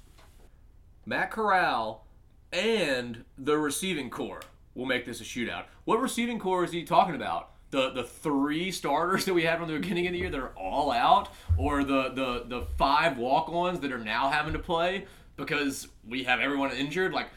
Matt 1.04 1.30
Corral 1.30 2.06
and 2.52 3.24
the 3.36 3.58
receiving 3.58 4.08
corps 4.08 4.42
will 4.74 4.86
make 4.86 5.04
this 5.04 5.20
a 5.20 5.24
shootout. 5.24 5.64
What 5.84 6.00
receiving 6.00 6.38
corps 6.38 6.64
is 6.64 6.72
he 6.72 6.84
talking 6.84 7.14
about? 7.14 7.50
The 7.70 7.90
the 7.90 8.04
three 8.04 8.70
starters 8.70 9.24
that 9.26 9.34
we 9.34 9.44
had 9.44 9.58
from 9.58 9.68
the 9.68 9.78
beginning 9.78 10.06
of 10.06 10.12
the 10.12 10.18
year 10.18 10.30
that 10.30 10.40
are 10.40 10.56
all 10.56 10.90
out, 10.90 11.28
or 11.58 11.84
the 11.84 12.10
the 12.10 12.44
the 12.46 12.66
five 12.78 13.18
walk-ons 13.18 13.80
that 13.80 13.92
are 13.92 13.98
now 13.98 14.30
having 14.30 14.54
to 14.54 14.58
play 14.58 15.06
because 15.36 15.88
we 16.08 16.24
have 16.24 16.40
everyone 16.40 16.72
injured. 16.72 17.12
Like, 17.12 17.28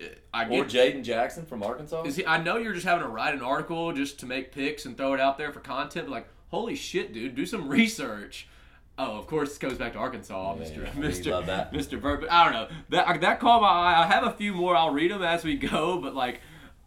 uh, 0.00 0.04
I 0.32 0.44
Or 0.48 0.64
Jaden 0.64 1.02
Jackson 1.04 1.44
from 1.46 1.62
Arkansas. 1.62 2.02
is 2.04 2.16
he, 2.16 2.26
I 2.26 2.42
know 2.42 2.56
you're 2.56 2.72
just 2.74 2.86
having 2.86 3.02
to 3.04 3.08
write 3.10 3.34
an 3.34 3.42
article 3.42 3.92
just 3.92 4.20
to 4.20 4.26
make 4.26 4.52
picks 4.52 4.86
and 4.86 4.96
throw 4.96 5.14
it 5.14 5.20
out 5.20 5.38
there 5.38 5.52
for 5.52 5.60
content. 5.60 6.06
But 6.06 6.12
like, 6.12 6.28
holy 6.48 6.74
shit, 6.76 7.12
dude, 7.12 7.34
do 7.34 7.44
some 7.46 7.68
research. 7.80 8.46
Oh, 8.98 9.16
of 9.18 9.26
course, 9.26 9.56
it 9.56 9.60
goes 9.60 9.78
back 9.78 9.94
to 9.94 9.98
Arkansas, 9.98 10.56
Mister 10.56 10.82
Yeah, 10.82 10.90
we 10.94 11.00
Mister. 11.08 11.68
Mister 11.72 11.96
Burt. 11.98 12.20
But 12.20 12.30
I 12.30 12.44
don't 12.44 12.52
know 12.52 12.68
that 12.90 13.20
that 13.22 13.40
caught 13.40 13.62
my 13.62 13.68
eye. 13.68 14.02
I 14.04 14.06
have 14.06 14.24
a 14.24 14.32
few 14.32 14.52
more. 14.52 14.76
I'll 14.76 14.92
read 14.92 15.10
them 15.10 15.22
as 15.22 15.42
we 15.42 15.56
go. 15.56 15.98
But 15.98 16.14
like, 16.14 16.40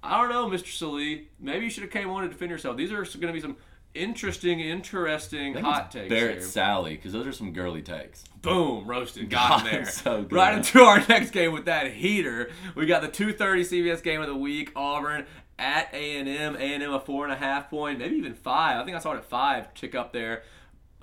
I 0.03 0.19
don't 0.21 0.29
know, 0.29 0.47
Mister 0.47 0.69
Sallee. 0.69 1.29
Maybe 1.39 1.65
you 1.65 1.71
should 1.71 1.81
have 1.83 1.91
came 1.91 2.09
on 2.11 2.21
to 2.23 2.29
defend 2.29 2.51
yourself. 2.51 2.77
These 2.77 2.91
are 2.91 3.03
going 3.03 3.27
to 3.27 3.33
be 3.33 3.39
some 3.39 3.57
interesting, 3.93 4.59
interesting 4.59 5.55
hot 5.55 5.91
takes. 5.91 6.09
Barrett 6.09 6.39
here. 6.39 6.47
Sally, 6.47 6.95
because 6.95 7.13
those 7.13 7.27
are 7.27 7.31
some 7.31 7.53
girly 7.53 7.81
takes. 7.81 8.23
Boom, 8.41 8.85
roasted. 8.85 9.29
Got 9.29 9.61
him 9.61 9.65
God, 9.65 9.73
there. 9.73 9.85
so 9.91 10.23
good. 10.23 10.33
Right 10.33 10.57
into 10.57 10.81
our 10.81 11.05
next 11.07 11.31
game 11.31 11.53
with 11.53 11.65
that 11.65 11.91
heater. 11.93 12.51
We 12.75 12.85
got 12.85 13.01
the 13.01 13.07
2:30 13.07 13.61
CBS 13.61 14.03
game 14.03 14.21
of 14.21 14.27
the 14.27 14.35
week. 14.35 14.71
Auburn 14.75 15.25
at 15.57 15.93
A&M. 15.93 16.55
A&M 16.55 16.93
a 16.93 16.99
four 16.99 17.23
and 17.23 17.33
a 17.33 17.37
half 17.37 17.69
point, 17.69 17.99
maybe 17.99 18.15
even 18.15 18.33
five. 18.33 18.81
I 18.81 18.85
think 18.85 18.97
I 18.97 18.99
saw 18.99 19.13
it 19.13 19.17
at 19.17 19.25
five. 19.25 19.73
Tick 19.73 19.95
up 19.95 20.13
there. 20.13 20.43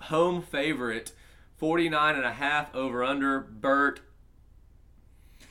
Home 0.02 0.42
favorite. 0.42 1.12
49 1.56 2.16
and 2.16 2.24
a 2.24 2.32
half 2.32 2.74
over 2.74 3.04
under. 3.04 3.40
Burt. 3.40 4.00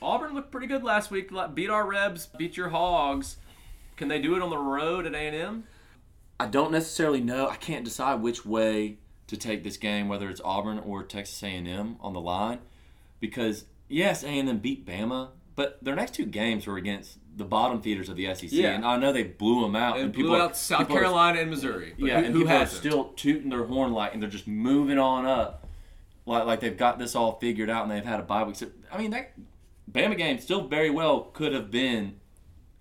Auburn 0.02 0.34
looked 0.34 0.50
pretty 0.50 0.66
good 0.66 0.82
last 0.82 1.10
week. 1.10 1.30
Beat 1.54 1.70
our 1.70 1.86
Rebs. 1.86 2.26
Beat 2.26 2.56
your 2.56 2.70
Hogs. 2.70 3.36
Can 3.96 4.08
they 4.08 4.20
do 4.20 4.34
it 4.34 4.42
on 4.42 4.50
the 4.50 4.58
road 4.58 5.06
at 5.06 5.14
A&M? 5.14 5.64
I 6.40 6.46
don't 6.46 6.72
necessarily 6.72 7.20
know. 7.20 7.48
I 7.48 7.56
can't 7.56 7.84
decide 7.84 8.22
which 8.22 8.46
way 8.46 8.96
to 9.26 9.36
take 9.36 9.62
this 9.62 9.76
game, 9.76 10.08
whether 10.08 10.28
it's 10.30 10.40
Auburn 10.42 10.78
or 10.78 11.02
Texas 11.02 11.42
A&M 11.42 11.96
on 12.00 12.12
the 12.14 12.20
line, 12.20 12.60
because 13.20 13.66
yes, 13.88 14.24
A&M 14.24 14.58
beat 14.58 14.86
Bama, 14.86 15.28
but 15.54 15.78
their 15.82 15.94
next 15.94 16.14
two 16.14 16.24
games 16.24 16.66
were 16.66 16.76
against 16.76 17.18
the 17.36 17.44
bottom 17.44 17.80
feeders 17.82 18.08
of 18.08 18.16
the 18.16 18.26
SEC, 18.34 18.50
Yeah. 18.52 18.70
and 18.72 18.84
I 18.84 18.96
know 18.96 19.12
they 19.12 19.22
blew 19.22 19.60
them 19.62 19.76
out. 19.76 19.98
And 20.00 20.12
people 20.14 20.30
blew 20.30 20.38
are- 20.40 20.44
out 20.44 20.56
South 20.56 20.80
people 20.80 20.96
are- 20.96 21.00
Carolina 21.00 21.40
and 21.40 21.50
Missouri. 21.50 21.94
But 21.98 22.08
yeah, 22.08 22.18
who, 22.20 22.24
and 22.24 22.34
who 22.34 22.40
people 22.40 22.56
hasn't? 22.56 22.80
still 22.80 23.04
tooting 23.16 23.50
their 23.50 23.64
horn 23.66 23.92
like, 23.92 24.14
and 24.14 24.22
they're 24.22 24.30
just 24.30 24.48
moving 24.48 24.98
on 24.98 25.26
up, 25.26 25.66
like 26.26 26.46
like 26.46 26.60
they've 26.60 26.76
got 26.76 26.98
this 26.98 27.14
all 27.14 27.38
figured 27.38 27.68
out, 27.70 27.82
and 27.82 27.90
they've 27.92 28.04
had 28.04 28.18
a 28.18 28.22
bye 28.24 28.44
week. 28.44 28.56
So, 28.56 28.66
I 28.90 28.98
mean, 28.98 29.10
that 29.10 29.32
Bama 29.90 30.16
game 30.16 30.38
still 30.38 30.66
very 30.66 30.90
well 30.90 31.20
could 31.32 31.52
have 31.52 31.70
been 31.70 32.19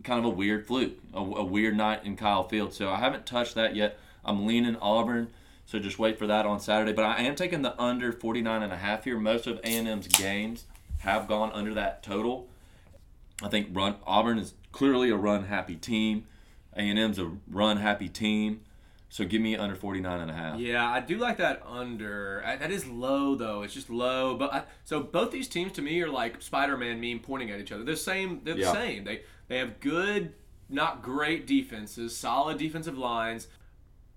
kind 0.04 0.20
of 0.20 0.26
a 0.26 0.30
weird 0.30 0.66
fluke, 0.66 0.98
a, 1.14 1.20
a 1.20 1.44
weird 1.44 1.76
night 1.76 2.04
in 2.04 2.16
Kyle 2.16 2.48
Field. 2.48 2.74
So 2.74 2.90
I 2.90 2.98
haven't 2.98 3.26
touched 3.26 3.56
that 3.56 3.76
yet. 3.76 3.98
I'm 4.24 4.46
leaning 4.46 4.76
Auburn, 4.78 5.30
so 5.66 5.80
just 5.80 6.00
wait 6.00 6.18
for 6.20 6.28
that 6.28 6.46
on 6.46 6.60
Saturday. 6.60 6.94
But 6.94 7.06
I 7.06 7.22
am 7.24 7.36
taking 7.36 7.62
the 7.62 7.80
under 7.82 8.12
49 8.12 8.64
and 8.64 8.74
a 8.74 8.78
half 8.78 9.04
here. 9.04 9.18
Most 9.18 9.48
of 9.48 9.60
A&M's 9.60 10.08
games 10.08 10.66
have 11.00 11.28
gone 11.28 11.52
under 11.54 11.74
that 11.74 12.04
total. 12.04 12.48
I 13.42 13.48
think 13.48 13.70
run 13.72 13.96
Auburn 14.06 14.38
is 14.38 14.54
clearly 14.72 15.10
a 15.10 15.16
run 15.16 15.46
happy 15.46 15.76
team. 15.76 16.26
A&M's 16.76 17.20
a 17.20 17.32
run 17.50 17.78
happy 17.78 18.10
team. 18.10 18.62
So 19.12 19.26
give 19.26 19.42
me 19.42 19.56
under 19.56 19.76
49 19.76 20.20
and 20.22 20.30
a 20.30 20.34
half. 20.36 20.60
Yeah, 20.60 20.88
I 20.88 21.00
do 21.00 21.18
like 21.18 21.38
that 21.38 21.64
under. 21.66 22.44
I- 22.46 22.58
That 22.58 22.70
is 22.72 22.86
low 22.88 23.34
though. 23.36 23.64
It's 23.64 23.74
just 23.74 23.90
low. 23.90 24.36
But 24.36 24.54
I, 24.54 24.64
so 24.86 25.02
both 25.02 25.32
these 25.32 25.48
teams 25.48 25.72
to 25.74 25.82
me 25.82 26.00
are 26.02 26.10
like 26.10 26.42
Spider-Man 26.42 27.02
meme 27.02 27.20
pointing 27.20 27.50
at 27.50 27.60
each 27.60 27.72
other. 27.72 27.84
They're 27.84 27.96
same. 27.96 28.42
They're 28.44 28.56
Yeah. 28.58 28.68
the 28.68 28.74
same. 28.74 29.04
They 29.06 29.22
they 29.48 29.58
have 29.58 29.80
good, 29.80 30.34
not 30.70 31.02
great 31.02 31.48
defenses, 31.48 32.16
solid 32.16 32.60
defensive 32.60 32.98
lines. 33.00 33.48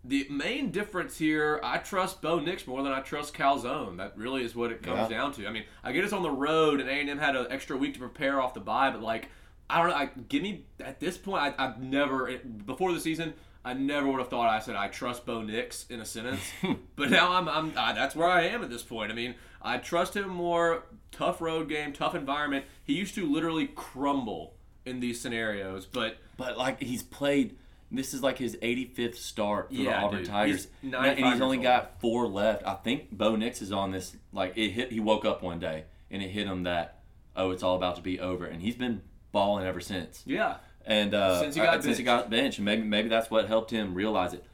The 0.05 0.27
main 0.29 0.71
difference 0.73 1.17
here, 1.17 1.61
I 1.63 1.79
trust 1.79 2.21
Bo 2.21 2.41
Nix 2.41 2.67
more 2.67 2.83
than 2.83 2.93
I 2.93 3.01
trust 3.01 3.35
Calzone. 3.35 3.97
That 3.99 4.19
really 4.19 4.45
is 4.45 4.55
what 4.55 4.73
it 4.73 4.83
comes 4.83 4.99
Yeah. 5.11 5.17
down 5.17 5.33
to. 5.35 5.47
I 5.47 5.53
mean, 5.53 5.65
I 5.85 5.93
get 5.93 6.05
us 6.05 6.13
on 6.13 6.23
the 6.23 6.31
road, 6.31 6.81
and 6.81 6.89
A 6.91 6.93
and 6.93 7.09
M 7.09 7.19
had 7.19 7.35
an 7.37 7.47
extra 7.51 7.77
week 7.77 7.95
to 7.95 8.01
prepare 8.01 8.41
off 8.43 8.53
the 8.53 8.61
bye, 8.61 8.91
but 8.91 9.01
like, 9.01 9.29
I 9.71 9.79
don't 9.81 9.89
know. 9.91 9.95
I, 9.97 10.11
give 10.29 10.43
me 10.43 10.67
at 10.81 10.99
this 11.01 11.17
point, 11.17 11.43
I, 11.43 11.55
I've 11.57 11.81
never 11.81 12.37
before 12.67 12.93
the 12.93 13.01
season. 13.01 13.33
I 13.64 13.75
never 13.75 14.09
would 14.09 14.18
have 14.18 14.29
thought 14.29 14.48
I 14.48 14.59
said 14.59 14.75
I 14.77 14.88
trust 14.88 15.25
Bo 15.25 15.42
Nix 15.42 15.87
in 15.88 16.01
a 16.01 16.05
sentence, 16.05 16.51
hmm. 16.61 16.72
but 16.96 17.11
now 17.11 17.33
I'm, 17.33 17.48
I'm 17.48 17.72
I, 17.77 17.92
that's 17.92 18.16
where 18.16 18.29
I 18.29 18.42
am 18.42 18.62
at 18.62 18.70
this 18.70 18.83
point. 18.83 19.12
I 19.12 19.14
mean, 19.14 19.35
I 19.61 19.79
trust 19.79 20.16
him 20.16 20.29
more. 20.29 20.85
Tough 21.11 21.42
road 21.42 21.68
game, 21.68 21.92
tough 21.92 22.14
environment. 22.14 22.64
He 22.83 22.94
used 22.94 23.14
to 23.16 23.31
literally 23.31 23.66
crumble 23.66 24.55
in 24.87 25.01
these 25.01 25.20
scenarios, 25.20 25.87
but 25.87 26.16
But 26.37 26.57
like 26.57 26.83
he's 26.83 27.03
played. 27.03 27.57
This 27.94 28.14
is 28.14 28.22
like 28.22 28.38
his 28.38 28.57
85th 28.57 29.16
start 29.16 29.68
for 29.68 29.75
the 29.75 29.92
Auburn 29.92 30.20
dude. 30.20 30.29
Tigers, 30.29 30.68
He's 30.81 30.94
and 30.94 30.94
and 30.94 31.20
95 31.20 31.33
he's 31.33 31.42
only 31.42 31.57
years 31.59 31.64
got 31.64 32.01
four 32.01 32.27
left. 32.27 32.66
I 32.66 32.72
think 32.72 33.11
Bo 33.11 33.37
Nix 33.37 33.61
is 33.61 33.70
on 33.70 33.90
this. 33.90 34.16
Like 34.33 34.57
it 34.57 34.70
hit. 34.70 34.90
He 34.92 34.98
woke 34.98 35.27
up 35.27 35.42
one 35.42 35.59
day 35.59 35.85
and 36.11 36.22
it 36.22 36.31
hit 36.31 36.46
him 36.46 36.62
that 36.62 37.03
oh, 37.37 37.51
it's 37.51 37.62
all 37.62 37.77
about 37.77 37.96
to 37.96 38.03
be 38.03 38.20
over, 38.20 38.46
and 38.46 38.62
he's 38.62 38.77
been 38.77 39.03
balling 39.33 39.66
ever 39.66 39.81
since. 39.81 40.22
yeah, 40.27 40.57
And 40.85 41.14
uh, 41.14 41.40
Since 41.40 41.55
he 41.55 41.61
got 41.61 41.79
uh, 41.79 41.83
since 41.83 41.99
he 41.99 42.05
got 42.05 42.31
benched, 42.31 42.59
and 42.59 42.64
maybe 42.64 42.83
maybe 42.83 43.09
that's 43.09 43.31
what 43.31 43.47
helped 43.47 43.71
him 43.71 43.95
realize 43.95 44.35
it. 44.35 44.45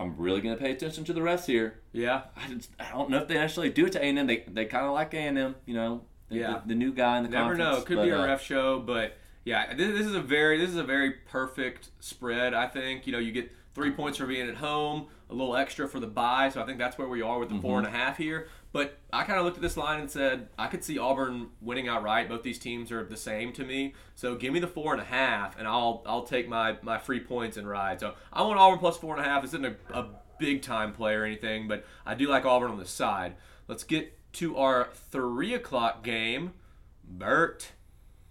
I'm 0.00 0.16
really 0.16 0.40
gonna 0.40 0.56
pay 0.56 0.72
attention 0.72 1.04
to 1.04 1.12
the 1.12 1.20
refs 1.20 1.46
here. 1.46 1.78
yeah. 1.92 2.22
I, 2.36 2.48
just, 2.52 2.70
I 2.80 2.90
don't 2.90 3.10
know 3.10 3.18
if 3.18 3.28
they 3.28 3.38
actually 3.38 3.70
do 3.70 3.86
it 3.86 3.92
to 3.92 4.00
A 4.00 4.08
and 4.08 4.18
M. 4.18 4.26
They 4.26 4.44
they 4.48 4.64
kind 4.64 4.84
of 4.86 4.92
like 4.92 5.14
A 5.14 5.18
and 5.18 5.38
M, 5.38 5.54
you 5.66 5.74
know. 5.74 6.02
the- 6.28 6.36
Yeah. 6.36 6.60
The, 6.62 6.68
the 6.68 6.74
new 6.74 6.92
guy 6.92 7.18
in 7.18 7.24
the 7.24 7.30
Never 7.30 7.54
know. 7.54 7.76
It 7.76 7.86
could 7.86 7.96
but, 7.96 8.04
be 8.04 8.10
a 8.10 8.20
uh, 8.20 8.26
ref 8.26 8.42
show, 8.42 8.80
but 8.80 9.16
yeah, 9.44 9.74
this, 9.74 9.98
this 9.98 10.06
is 10.06 10.14
a 10.14 10.20
very 10.20 10.58
this 10.58 10.70
is 10.70 10.76
a 10.76 10.84
very 10.84 11.12
perfect 11.12 11.90
spread. 12.00 12.54
I 12.54 12.66
think 12.66 13.06
you 13.06 13.12
know 13.12 13.18
you 13.18 13.30
get 13.30 13.52
three 13.74 13.90
points 13.90 14.18
for 14.18 14.26
being 14.26 14.48
at 14.48 14.56
home, 14.56 15.08
a 15.28 15.34
little 15.34 15.56
extra 15.56 15.88
for 15.88 16.00
the 16.00 16.06
buy. 16.06 16.48
So 16.48 16.62
I 16.62 16.66
think 16.66 16.78
that's 16.78 16.96
where 16.96 17.08
we 17.08 17.22
are 17.22 17.38
with 17.38 17.48
the 17.48 17.60
four 17.60 17.78
and 17.78 17.86
a 17.86 17.90
mm-hmm. 17.90 17.98
half 17.98 18.16
here. 18.16 18.48
But 18.72 18.98
I 19.12 19.24
kind 19.24 19.38
of 19.38 19.44
looked 19.44 19.56
at 19.56 19.62
this 19.62 19.76
line 19.76 20.00
and 20.00 20.10
said 20.10 20.48
I 20.58 20.66
could 20.66 20.82
see 20.82 20.98
Auburn 20.98 21.48
winning 21.60 21.88
outright. 21.88 22.28
Both 22.28 22.42
these 22.42 22.58
teams 22.58 22.90
are 22.90 23.04
the 23.04 23.16
same 23.16 23.52
to 23.54 23.64
me. 23.64 23.94
So 24.14 24.34
give 24.34 24.52
me 24.52 24.60
the 24.60 24.66
four 24.66 24.92
and 24.92 25.00
a 25.00 25.04
half, 25.04 25.58
and 25.58 25.68
I'll 25.68 26.02
I'll 26.06 26.24
take 26.24 26.48
my 26.48 26.76
my 26.82 26.98
free 26.98 27.20
points 27.20 27.56
and 27.56 27.68
ride. 27.68 28.00
So 28.00 28.14
I 28.32 28.42
want 28.42 28.58
Auburn 28.58 28.78
plus 28.78 28.96
four 28.96 29.16
and 29.16 29.24
a 29.24 29.28
half. 29.28 29.42
This 29.42 29.50
isn't 29.50 29.66
a, 29.66 29.76
a 29.92 30.06
big 30.38 30.62
time 30.62 30.92
play 30.92 31.14
or 31.14 31.24
anything, 31.24 31.68
but 31.68 31.84
I 32.04 32.14
do 32.14 32.28
like 32.28 32.44
Auburn 32.44 32.70
on 32.70 32.78
the 32.78 32.86
side. 32.86 33.36
Let's 33.68 33.84
get 33.84 34.18
to 34.34 34.56
our 34.56 34.88
three 35.10 35.54
o'clock 35.54 36.02
game. 36.02 36.54
Bert. 37.04 37.72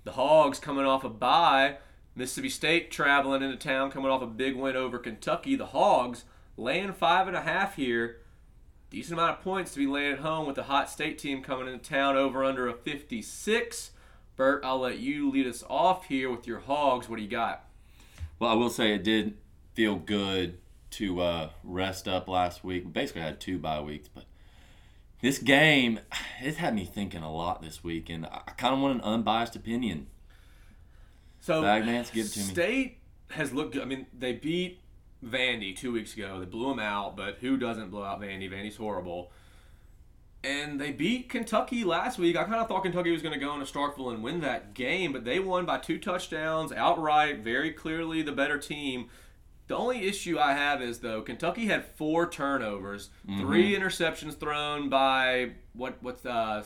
The 0.03 0.11
Hogs 0.11 0.59
coming 0.59 0.85
off 0.85 1.05
a 1.05 1.09
bye. 1.09 1.77
Mississippi 2.15 2.49
State 2.49 2.91
traveling 2.91 3.41
into 3.41 3.57
town, 3.57 3.89
coming 3.89 4.11
off 4.11 4.21
a 4.21 4.27
big 4.27 4.55
win 4.55 4.75
over 4.75 4.99
Kentucky. 4.99 5.55
The 5.55 5.67
Hogs 5.67 6.25
laying 6.57 6.93
five 6.93 7.27
and 7.27 7.35
a 7.35 7.41
half 7.41 7.75
here. 7.75 8.17
Decent 8.89 9.19
amount 9.19 9.39
of 9.39 9.43
points 9.43 9.71
to 9.71 9.79
be 9.79 9.87
laying 9.87 10.13
at 10.13 10.19
home 10.19 10.45
with 10.45 10.55
the 10.55 10.63
hot 10.63 10.89
state 10.89 11.17
team 11.17 11.41
coming 11.41 11.67
into 11.67 11.79
town 11.79 12.15
over 12.15 12.43
under 12.43 12.67
a 12.67 12.73
56. 12.73 13.91
Bert, 14.35 14.63
I'll 14.63 14.79
let 14.79 14.99
you 14.99 15.31
lead 15.31 15.47
us 15.47 15.63
off 15.69 16.05
here 16.05 16.29
with 16.29 16.45
your 16.45 16.59
Hogs. 16.59 17.09
What 17.09 17.15
do 17.17 17.23
you 17.23 17.29
got? 17.29 17.65
Well, 18.37 18.51
I 18.51 18.53
will 18.53 18.69
say 18.69 18.93
it 18.93 19.03
did 19.03 19.37
feel 19.73 19.95
good 19.95 20.59
to 20.91 21.21
uh, 21.21 21.49
rest 21.63 22.07
up 22.07 22.27
last 22.27 22.63
week. 22.63 22.85
We 22.85 22.91
basically 22.91 23.21
had 23.21 23.39
two 23.39 23.57
bye 23.57 23.81
weeks, 23.81 24.07
but 24.07 24.25
this 25.21 25.39
game 25.39 25.99
it 26.43 26.55
had 26.55 26.75
me 26.75 26.85
thinking 26.85 27.23
a 27.23 27.33
lot 27.33 27.63
this 27.63 27.83
week, 27.83 28.09
and 28.09 28.27
I 28.27 28.51
kind 28.57 28.75
of 28.75 28.79
want 28.79 28.95
an 28.95 29.01
unbiased 29.01 29.55
opinion. 29.55 30.07
So 31.43 31.61
give 32.11 32.25
it 32.25 32.31
to 32.31 32.39
me. 32.39 32.45
State 32.45 32.97
has 33.31 33.51
looked 33.51 33.73
good. 33.73 33.81
I 33.81 33.85
mean, 33.85 34.05
they 34.17 34.31
beat 34.31 34.79
Vandy 35.23 35.75
two 35.75 35.91
weeks 35.91 36.13
ago. 36.13 36.39
They 36.39 36.45
blew 36.45 36.71
him 36.71 36.79
out, 36.79 37.17
but 37.17 37.39
who 37.41 37.57
doesn't 37.57 37.89
blow 37.91 38.01
out 38.01 38.21
Vandy? 38.21 38.49
Vandy's 38.49 38.77
horrible. 38.77 39.29
And 40.41 40.79
they 40.79 40.91
beat 40.91 41.27
Kentucky 41.27 41.83
last 41.83 42.17
week. 42.17 42.37
I 42.37 42.45
kind 42.45 42.55
of 42.55 42.69
thought 42.69 42.83
Kentucky 42.83 43.11
was 43.11 43.21
going 43.21 43.33
to 43.33 43.39
go 43.39 43.53
into 43.53 43.65
Starkville 43.65 44.13
and 44.13 44.23
win 44.23 44.39
that 44.39 44.73
game, 44.73 45.11
but 45.11 45.25
they 45.25 45.39
won 45.39 45.65
by 45.65 45.79
two 45.79 45.99
touchdowns 45.99 46.71
outright, 46.71 47.39
very 47.39 47.71
clearly 47.71 48.21
the 48.21 48.31
better 48.31 48.57
team. 48.57 49.09
The 49.67 49.75
only 49.75 50.07
issue 50.07 50.39
I 50.39 50.53
have 50.53 50.81
is 50.81 50.99
though 50.99 51.21
Kentucky 51.21 51.65
had 51.65 51.85
four 51.85 52.29
turnovers, 52.29 53.09
three 53.39 53.75
interceptions 53.75 54.37
thrown 54.37 54.89
by 54.89 55.51
what 55.73 56.01
what's 56.01 56.25
uh, 56.25 56.63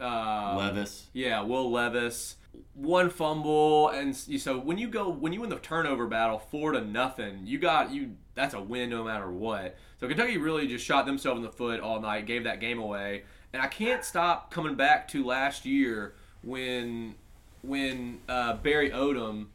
uh 0.00 0.54
Levis. 0.56 1.08
yeah, 1.12 1.42
Will 1.42 1.70
Levis, 1.70 2.36
one 2.74 3.10
fumble, 3.10 3.88
and 3.88 4.16
so 4.16 4.58
when 4.58 4.78
you 4.78 4.88
go 4.88 5.08
when 5.08 5.32
you 5.32 5.40
win 5.40 5.50
the 5.50 5.56
turnover 5.56 6.06
battle 6.06 6.38
four 6.38 6.72
to 6.72 6.80
nothing, 6.80 7.40
you 7.44 7.58
got 7.58 7.90
you 7.90 8.16
that's 8.34 8.54
a 8.54 8.60
win 8.60 8.90
no 8.90 9.04
matter 9.04 9.30
what. 9.30 9.76
So 10.00 10.08
Kentucky 10.08 10.38
really 10.38 10.66
just 10.66 10.84
shot 10.84 11.06
themselves 11.06 11.38
in 11.38 11.44
the 11.44 11.52
foot 11.52 11.80
all 11.80 12.00
night, 12.00 12.26
gave 12.26 12.44
that 12.44 12.60
game 12.60 12.78
away, 12.78 13.24
and 13.52 13.60
I 13.60 13.66
can't 13.66 14.04
stop 14.04 14.50
coming 14.50 14.74
back 14.74 15.08
to 15.08 15.24
last 15.24 15.64
year 15.64 16.14
when 16.42 17.14
when 17.62 18.20
uh, 18.28 18.54
Barry 18.54 18.90
Odom 18.90 19.46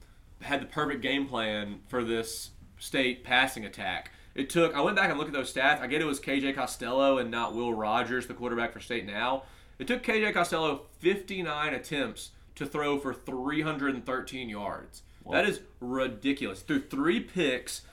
had 0.41 0.61
the 0.61 0.65
perfect 0.65 1.01
game 1.01 1.25
plan 1.27 1.79
for 1.87 2.03
this 2.03 2.51
state 2.77 3.23
passing 3.23 3.65
attack. 3.65 4.11
It 4.35 4.49
took. 4.49 4.75
I 4.75 4.81
went 4.81 4.95
back 4.95 5.09
and 5.09 5.17
looked 5.17 5.29
at 5.29 5.33
those 5.33 5.53
stats. 5.53 5.79
I 5.79 5.87
get 5.87 6.01
it 6.01 6.05
was 6.05 6.19
KJ 6.19 6.55
Costello 6.55 7.17
and 7.17 7.29
not 7.29 7.55
Will 7.55 7.73
Rogers, 7.73 8.27
the 8.27 8.33
quarterback 8.33 8.73
for 8.73 8.79
state 8.79 9.05
now. 9.05 9.43
It 9.79 9.87
took 9.87 10.03
KJ 10.03 10.33
Costello 10.33 10.85
59 10.99 11.73
attempts 11.73 12.31
to 12.55 12.65
throw 12.65 12.97
for 12.99 13.13
313 13.13 14.49
yards. 14.49 15.03
That 15.31 15.45
is 15.45 15.61
ridiculous. 15.79 16.61
Through 16.61 16.87
three 16.87 17.19
picks, 17.19 17.83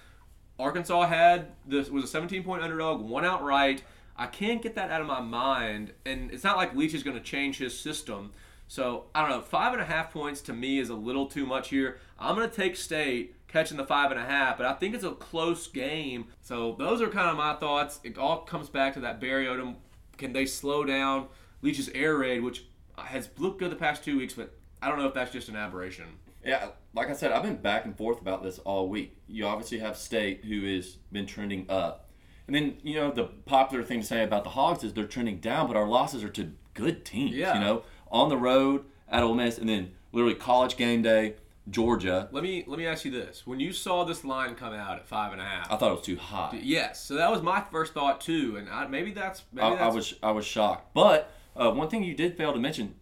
Arkansas 0.58 1.06
had 1.06 1.52
this 1.66 1.88
was 1.88 2.04
a 2.04 2.08
17 2.08 2.42
point 2.42 2.62
underdog, 2.62 3.00
one 3.00 3.24
outright. 3.24 3.82
I 4.16 4.26
can't 4.26 4.60
get 4.60 4.74
that 4.74 4.90
out 4.90 5.00
of 5.00 5.06
my 5.06 5.20
mind, 5.20 5.92
and 6.04 6.30
it's 6.30 6.44
not 6.44 6.56
like 6.56 6.74
Leach 6.74 6.92
is 6.92 7.02
going 7.02 7.16
to 7.16 7.22
change 7.22 7.58
his 7.58 7.78
system. 7.78 8.32
So 8.68 9.06
I 9.14 9.22
don't 9.22 9.30
know. 9.30 9.40
Five 9.40 9.72
and 9.72 9.80
a 9.80 9.84
half 9.84 10.12
points 10.12 10.40
to 10.42 10.52
me 10.52 10.78
is 10.78 10.90
a 10.90 10.94
little 10.94 11.26
too 11.26 11.46
much 11.46 11.70
here. 11.70 11.98
I'm 12.18 12.36
going 12.36 12.48
to 12.48 12.54
take 12.54 12.76
State 12.76 13.34
catching 13.48 13.76
the 13.76 13.86
five 13.86 14.10
and 14.10 14.20
a 14.20 14.24
half, 14.24 14.58
but 14.58 14.66
I 14.66 14.74
think 14.74 14.94
it's 14.94 15.04
a 15.04 15.12
close 15.12 15.66
game. 15.66 16.26
So 16.42 16.76
those 16.78 17.00
are 17.00 17.08
kind 17.08 17.28
of 17.28 17.36
my 17.36 17.54
thoughts. 17.54 17.98
It 18.04 18.18
all 18.18 18.42
comes 18.42 18.68
back 18.68 18.94
to 18.94 19.00
that 19.00 19.20
Barry 19.20 19.46
Odom. 19.46 19.76
Can 20.18 20.32
they 20.32 20.46
slow 20.46 20.84
down 20.84 21.28
Leach's 21.62 21.88
air 21.94 22.16
raid, 22.16 22.42
which 22.42 22.64
has 23.06 23.28
looked 23.38 23.58
good 23.58 23.70
the 23.70 23.76
past 23.76 24.04
two 24.04 24.18
weeks, 24.18 24.34
but 24.34 24.54
I 24.82 24.88
don't 24.88 24.98
know 24.98 25.06
if 25.06 25.14
that's 25.14 25.32
just 25.32 25.48
an 25.48 25.56
aberration. 25.56 26.06
Yeah, 26.44 26.68
like 26.94 27.10
I 27.10 27.12
said, 27.12 27.32
I've 27.32 27.42
been 27.42 27.56
back 27.56 27.84
and 27.84 27.96
forth 27.96 28.20
about 28.20 28.42
this 28.42 28.58
all 28.60 28.88
week. 28.88 29.16
You 29.26 29.46
obviously 29.46 29.78
have 29.80 29.96
State, 29.96 30.44
who 30.44 30.64
has 30.74 30.96
been 31.12 31.26
trending 31.26 31.66
up. 31.68 32.08
And 32.46 32.56
then, 32.56 32.78
you 32.82 32.94
know, 32.94 33.10
the 33.10 33.24
popular 33.24 33.84
thing 33.84 34.00
to 34.00 34.06
say 34.06 34.24
about 34.24 34.44
the 34.44 34.50
Hogs 34.50 34.82
is 34.82 34.92
they're 34.92 35.04
trending 35.04 35.38
down, 35.38 35.68
but 35.68 35.76
our 35.76 35.86
losses 35.86 36.24
are 36.24 36.30
to 36.30 36.52
good 36.74 37.04
teams. 37.04 37.36
Yeah. 37.36 37.54
You 37.54 37.60
know, 37.60 37.82
on 38.10 38.28
the 38.28 38.36
road 38.36 38.86
at 39.08 39.22
Ole 39.22 39.34
Miss, 39.34 39.58
and 39.58 39.68
then 39.68 39.92
literally 40.12 40.34
college 40.34 40.76
game 40.76 41.02
day, 41.02 41.34
Georgia. 41.68 42.28
Let 42.32 42.42
me 42.42 42.64
let 42.66 42.78
me 42.78 42.86
ask 42.86 43.04
you 43.04 43.10
this: 43.10 43.46
When 43.46 43.60
you 43.60 43.72
saw 43.72 44.04
this 44.04 44.24
line 44.24 44.54
come 44.54 44.72
out 44.74 44.96
at 44.98 45.06
five 45.06 45.32
and 45.32 45.40
a 45.40 45.44
half, 45.44 45.70
I 45.70 45.76
thought 45.76 45.92
it 45.92 45.96
was 45.96 46.04
too 46.04 46.16
high. 46.16 46.58
yes, 46.62 47.00
so 47.04 47.14
that 47.14 47.30
was 47.30 47.42
my 47.42 47.60
first 47.60 47.92
thought 47.92 48.20
too, 48.20 48.56
and 48.56 48.68
I, 48.68 48.86
maybe 48.86 49.12
that's 49.12 49.42
maybe 49.52 49.66
I, 49.66 49.70
that's 49.70 49.82
I 49.82 49.88
was 49.88 50.14
I 50.22 50.30
was 50.32 50.44
shocked. 50.44 50.92
But 50.94 51.32
uh, 51.60 51.70
one 51.70 51.88
thing 51.88 52.02
you 52.02 52.14
did 52.14 52.36
fail 52.36 52.52
to 52.52 52.58
mention, 52.58 52.94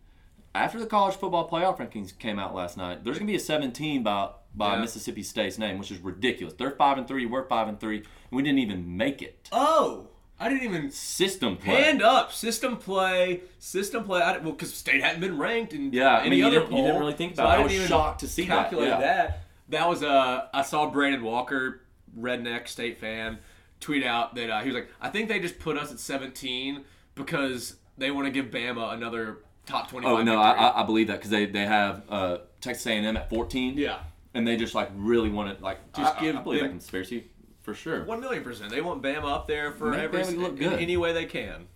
after 0.54 0.78
the 0.80 0.86
college 0.86 1.14
football 1.16 1.48
playoff 1.48 1.78
rankings 1.78 2.16
came 2.18 2.38
out 2.38 2.54
last 2.54 2.76
night, 2.76 3.04
there's 3.04 3.18
gonna 3.18 3.30
be 3.30 3.36
a 3.36 3.40
17 3.40 4.02
by 4.02 4.30
by 4.54 4.74
Yeah. 4.74 4.80
Mississippi 4.80 5.22
State's 5.22 5.58
name, 5.58 5.78
which 5.78 5.90
is 5.92 5.98
ridiculous. 5.98 6.54
They're 6.54 6.70
five 6.72 6.98
and 6.98 7.06
three, 7.06 7.26
we're 7.26 7.46
five 7.46 7.68
and 7.68 7.78
three, 7.78 7.98
and 7.98 8.06
we 8.32 8.42
didn't 8.42 8.58
even 8.60 8.96
make 8.96 9.22
it. 9.22 9.48
oh, 9.52 10.08
I 10.40 10.48
didn't 10.48 10.64
even 10.64 10.90
System 10.92 11.56
play. 11.56 11.82
hand 11.82 12.00
up 12.02 12.32
system 12.32 12.76
play, 12.76 13.40
system 13.58 14.04
play. 14.04 14.22
I, 14.22 14.38
well, 14.38 14.52
because 14.52 14.72
State 14.72 15.02
hadn't 15.02 15.20
been 15.20 15.36
ranked 15.36 15.72
and 15.72 15.92
Yeah, 15.92 16.16
I 16.16 16.20
any 16.20 16.30
mean, 16.30 16.38
you 16.40 16.46
other 16.46 16.60
didn't- 16.60 16.76
you 16.76 16.82
didn't 16.84 17.00
really 17.00 17.12
think 17.12 17.34
so 17.36 17.42
about 17.42 17.50
it. 17.50 17.52
I 17.52 17.56
didn't 17.56 17.64
was 17.66 17.74
even 17.74 17.88
shocked 17.88 18.20
to 18.20 18.28
see 18.28 18.42
that, 18.46 18.48
calculate 18.48 18.88
yeah. 18.88 19.00
that. 19.00 19.40
That 19.70 19.88
was 19.88 20.02
uh, 20.02 20.46
I 20.54 20.62
saw 20.62 20.88
Brandon 20.90 21.22
Walker, 21.22 21.82
redneck 22.18 22.68
State 22.68 22.98
fan, 22.98 23.38
tweet 23.80 24.04
out 24.04 24.34
that 24.36 24.48
uh, 24.48 24.60
he 24.60 24.68
was 24.68 24.74
like, 24.76 24.88
I 25.00 25.10
think 25.10 25.28
they 25.28 25.40
just 25.40 25.58
put 25.58 25.76
us 25.76 25.90
at 25.92 25.98
17 26.00 26.84
because 27.16 27.76
they 27.98 28.10
want 28.10 28.26
to 28.26 28.30
give 28.30 28.46
Bama 28.50 28.92
another 28.94 29.38
top 29.66 29.90
twenty. 29.90 30.06
Oh 30.06 30.22
no. 30.22 30.38
I, 30.40 30.80
I- 30.80 30.84
believe 30.84 31.08
that 31.08 31.16
because 31.16 31.30
they 31.30 31.46
they 31.46 31.66
have 31.66 32.02
uh, 32.08 32.38
Texas 32.60 32.86
A&M 32.86 33.16
at 33.16 33.28
14. 33.30 33.76
yeah. 33.76 33.98
and 34.34 34.46
they 34.46 34.56
just 34.56 34.74
like 34.74 34.90
really 34.94 35.28
want 35.30 35.56
to 35.58 35.62
like 35.64 35.92
Just 35.92 36.16
I, 36.16 36.20
give 36.20 36.36
I, 36.36 36.40
believe 36.42 36.60
them- 36.60 36.68
that 36.68 36.72
conspiracy 36.72 37.24
for 37.62 37.74
sure. 37.74 38.04
One 38.04 38.20
million 38.20 38.42
percent. 38.42 38.70
They 38.70 38.80
want 38.80 39.02
Bama 39.02 39.30
up 39.30 39.46
there 39.48 39.72
for 39.72 39.90
Make 39.90 40.04
every 40.14 40.34
look 40.36 40.52
in 40.52 40.70
good. 40.70 40.80
any 40.80 40.96
way 40.96 41.12
they 41.12 41.26
can. 41.26 41.66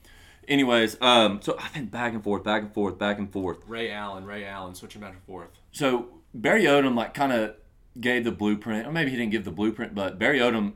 Anyways, 0.48 1.00
um, 1.00 1.40
so 1.42 1.56
I've 1.60 1.72
been 1.72 1.86
back 1.86 2.14
and 2.14 2.24
forth, 2.24 2.42
back 2.42 2.62
and 2.62 2.72
forth, 2.74 2.98
back 2.98 3.18
and 3.18 3.30
forth. 3.32 3.58
Ray 3.68 3.92
Allen, 3.92 4.24
Ray 4.24 4.44
Allen, 4.44 4.74
switching 4.74 5.00
back 5.00 5.12
and 5.12 5.22
forth. 5.22 5.48
So 5.70 6.08
Barry 6.34 6.64
Odom 6.64 6.96
like 6.96 7.14
kind 7.14 7.30
of 7.32 7.54
gave 8.00 8.24
the 8.24 8.32
blueprint, 8.32 8.86
or 8.86 8.90
maybe 8.92 9.10
he 9.10 9.16
didn't 9.16 9.30
give 9.32 9.44
the 9.44 9.52
blueprint, 9.52 9.94
but 9.94 10.18
Barry 10.18 10.38
Odom 10.40 10.72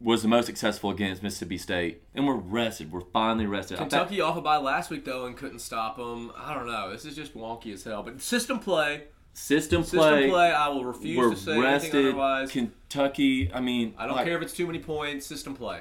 was 0.00 0.22
the 0.22 0.28
most 0.28 0.46
successful 0.46 0.90
against 0.90 1.22
Mississippi 1.22 1.58
State, 1.58 2.02
and 2.14 2.26
we're 2.26 2.34
rested. 2.34 2.90
We're 2.90 3.00
finally 3.02 3.46
rested. 3.46 3.78
Bet- 3.78 3.90
Kentucky 3.90 4.20
off 4.20 4.36
a 4.36 4.40
bye 4.40 4.56
last 4.56 4.90
week 4.90 5.04
though 5.04 5.26
and 5.26 5.36
couldn't 5.36 5.58
stop 5.58 5.96
them. 5.96 6.32
I 6.36 6.54
don't 6.54 6.66
know. 6.66 6.90
This 6.90 7.04
is 7.04 7.14
just 7.14 7.36
wonky 7.36 7.72
as 7.74 7.84
hell. 7.84 8.02
But 8.02 8.20
system 8.22 8.58
play, 8.58 9.04
system 9.34 9.82
play, 9.82 9.90
system 10.22 10.30
play. 10.30 10.52
I 10.52 10.68
will 10.68 10.84
refuse 10.84 11.18
We're 11.18 11.30
to 11.30 11.36
say 11.36 11.52
anything 11.52 11.64
rested. 11.72 12.06
otherwise. 12.06 12.50
Kentucky. 12.50 13.50
I 13.52 13.60
mean, 13.60 13.94
I 13.98 14.06
don't 14.06 14.16
like, 14.16 14.24
care 14.26 14.36
if 14.36 14.42
it's 14.42 14.54
too 14.54 14.66
many 14.66 14.78
points. 14.78 15.26
System 15.26 15.54
play. 15.54 15.80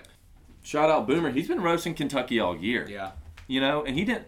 Shout 0.64 0.90
out 0.90 1.08
Boomer. 1.08 1.32
He's 1.32 1.48
been 1.48 1.62
roasting 1.62 1.94
Kentucky 1.94 2.40
all 2.40 2.58
year. 2.58 2.86
Yeah. 2.90 3.12
You 3.48 3.62
know, 3.62 3.84
and 3.86 3.96
he 3.96 4.04
didn't. 4.06 4.28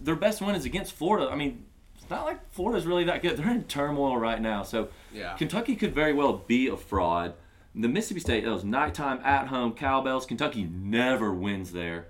Their 0.00 0.16
best 0.16 0.40
win 0.40 0.54
is 0.54 0.64
against 0.64 0.92
Florida. 0.92 1.28
I 1.30 1.34
mean, 1.34 1.64
it's 1.96 2.08
not 2.08 2.24
like 2.24 2.50
Florida's 2.52 2.86
really 2.86 3.04
that 3.04 3.20
good. 3.22 3.36
They're 3.36 3.50
in 3.50 3.64
turmoil 3.64 4.16
right 4.16 4.40
now. 4.40 4.62
So 4.62 4.88
Yeah. 5.12 5.34
Kentucky 5.34 5.74
could 5.76 5.94
very 5.94 6.12
well 6.12 6.32
be 6.46 6.68
a 6.68 6.76
fraud. 6.76 7.34
The 7.74 7.88
Mississippi 7.88 8.20
State, 8.20 8.44
that 8.44 8.50
was 8.50 8.64
nighttime 8.64 9.20
at 9.24 9.48
home 9.48 9.72
cowbells. 9.72 10.26
Kentucky 10.26 10.64
never 10.64 11.32
wins 11.32 11.72
there. 11.72 12.08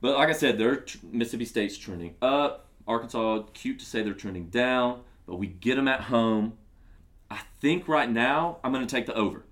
But 0.00 0.18
like 0.18 0.28
I 0.28 0.32
said, 0.32 0.58
they're 0.58 0.76
tr- 0.76 0.98
Mississippi 1.10 1.46
State's 1.46 1.78
trending 1.78 2.16
up. 2.20 2.66
Arkansas, 2.86 3.44
cute 3.54 3.78
to 3.78 3.86
say 3.86 4.02
they're 4.02 4.12
trending 4.12 4.48
down, 4.48 5.00
but 5.26 5.36
we 5.36 5.46
get 5.46 5.76
them 5.76 5.88
at 5.88 6.02
home. 6.02 6.58
I 7.30 7.40
think 7.60 7.88
right 7.88 8.10
now 8.10 8.58
I'm 8.62 8.72
going 8.72 8.86
to 8.86 8.94
take 8.94 9.06
the 9.06 9.14
over. 9.14 9.44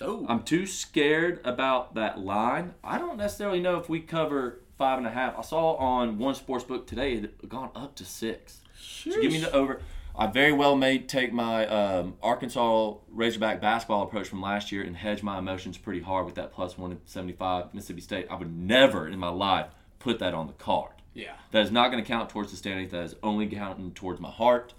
Oh. 0.00 0.26
I'm 0.28 0.42
too 0.42 0.66
scared 0.66 1.40
about 1.44 1.94
that 1.94 2.20
line. 2.20 2.74
I 2.84 2.98
don't 2.98 3.16
necessarily 3.16 3.60
know 3.60 3.78
if 3.78 3.88
we 3.88 4.00
cover 4.00 4.60
five 4.76 4.98
and 4.98 5.06
a 5.06 5.10
half. 5.10 5.38
I 5.38 5.42
saw 5.42 5.76
on 5.76 6.18
one 6.18 6.34
sports 6.34 6.64
book 6.64 6.86
today 6.86 7.14
it 7.14 7.22
had 7.22 7.48
gone 7.48 7.70
up 7.74 7.94
to 7.96 8.04
six. 8.04 8.60
So 8.78 9.18
give 9.20 9.32
me 9.32 9.38
the 9.38 9.52
over. 9.52 9.80
I 10.16 10.28
very 10.28 10.52
well 10.52 10.76
may 10.76 10.98
take 10.98 11.32
my 11.32 11.66
um, 11.66 12.14
Arkansas 12.22 12.94
Razorback 13.08 13.60
basketball 13.60 14.02
approach 14.04 14.28
from 14.28 14.40
last 14.40 14.70
year 14.70 14.82
and 14.82 14.96
hedge 14.96 15.22
my 15.22 15.38
emotions 15.38 15.76
pretty 15.76 16.00
hard 16.00 16.24
with 16.26 16.36
that 16.36 16.52
plus 16.52 16.78
175 16.78 17.74
Mississippi 17.74 18.00
State. 18.00 18.26
I 18.30 18.36
would 18.36 18.56
never 18.56 19.08
in 19.08 19.18
my 19.18 19.28
life 19.30 19.66
put 19.98 20.20
that 20.20 20.32
on 20.34 20.46
the 20.46 20.52
card. 20.52 20.92
yeah. 21.14 21.32
That 21.50 21.64
is 21.64 21.70
not 21.72 21.90
going 21.90 22.02
to 22.02 22.06
count 22.06 22.30
towards 22.30 22.50
the 22.50 22.56
standings. 22.56 22.92
That 22.92 23.04
is 23.04 23.16
only 23.22 23.46
counting 23.46 23.92
towards 23.92 24.20
my 24.20 24.30
heart 24.30 24.74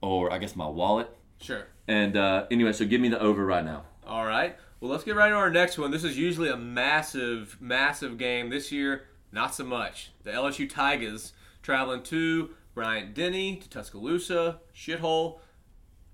or 0.00 0.32
I 0.32 0.38
guess 0.38 0.54
my 0.54 0.66
wallet. 0.68 1.08
Sure. 1.40 1.66
And 1.88 2.16
uh, 2.16 2.46
anyway, 2.50 2.72
so 2.72 2.84
give 2.84 3.00
me 3.00 3.08
the 3.08 3.20
over 3.20 3.44
right 3.44 3.64
now. 3.64 3.84
All 4.06 4.26
right. 4.26 4.56
Well, 4.80 4.90
let's 4.90 5.04
get 5.04 5.16
right 5.16 5.28
to 5.28 5.34
our 5.34 5.50
next 5.50 5.78
one. 5.78 5.90
This 5.90 6.04
is 6.04 6.18
usually 6.18 6.48
a 6.48 6.56
massive, 6.56 7.56
massive 7.60 8.18
game. 8.18 8.50
This 8.50 8.70
year, 8.72 9.04
not 9.32 9.54
so 9.54 9.64
much. 9.64 10.10
The 10.24 10.30
LSU 10.30 10.68
Tigers 10.68 11.32
traveling 11.62 12.02
to 12.04 12.50
Bryant 12.74 13.14
Denny 13.14 13.56
to 13.56 13.68
Tuscaloosa, 13.68 14.60
shithole. 14.74 15.38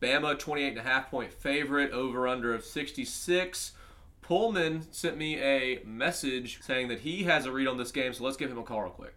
Bama, 0.01 0.39
28 0.39 0.69
and 0.69 0.79
a 0.79 0.83
half 0.83 1.11
point 1.11 1.33
favorite, 1.33 1.91
over 1.93 2.29
under 2.29 2.55
of 2.55 2.65
66. 2.65 3.73
Pullman 4.23 4.87
sent 4.93 5.17
me 5.17 5.41
a 5.41 5.81
message 5.85 6.63
saying 6.63 6.87
that 6.89 7.01
he 7.01 7.25
has 7.25 7.47
a 7.47 7.53
read 7.53 7.67
on 7.67 7.79
this 7.79 7.91
game, 7.91 8.13
so 8.13 8.23
let's 8.25 8.37
give 8.37 8.51
him 8.51 8.59
a 8.59 8.63
call 8.63 8.83
real 8.83 8.91
quick. 8.91 9.15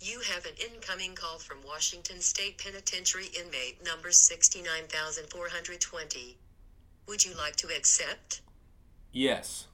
You 0.00 0.20
have 0.32 0.44
an 0.46 0.54
incoming 0.58 1.14
call 1.14 1.38
from 1.38 1.58
Washington 1.64 2.20
State 2.20 2.58
Penitentiary 2.58 3.28
inmate 3.38 3.84
number 3.84 4.10
69420. 4.10 6.36
Would 7.06 7.24
you 7.24 7.34
like 7.36 7.54
to 7.56 7.68
accept? 7.68 8.40
Yes. 9.12 9.68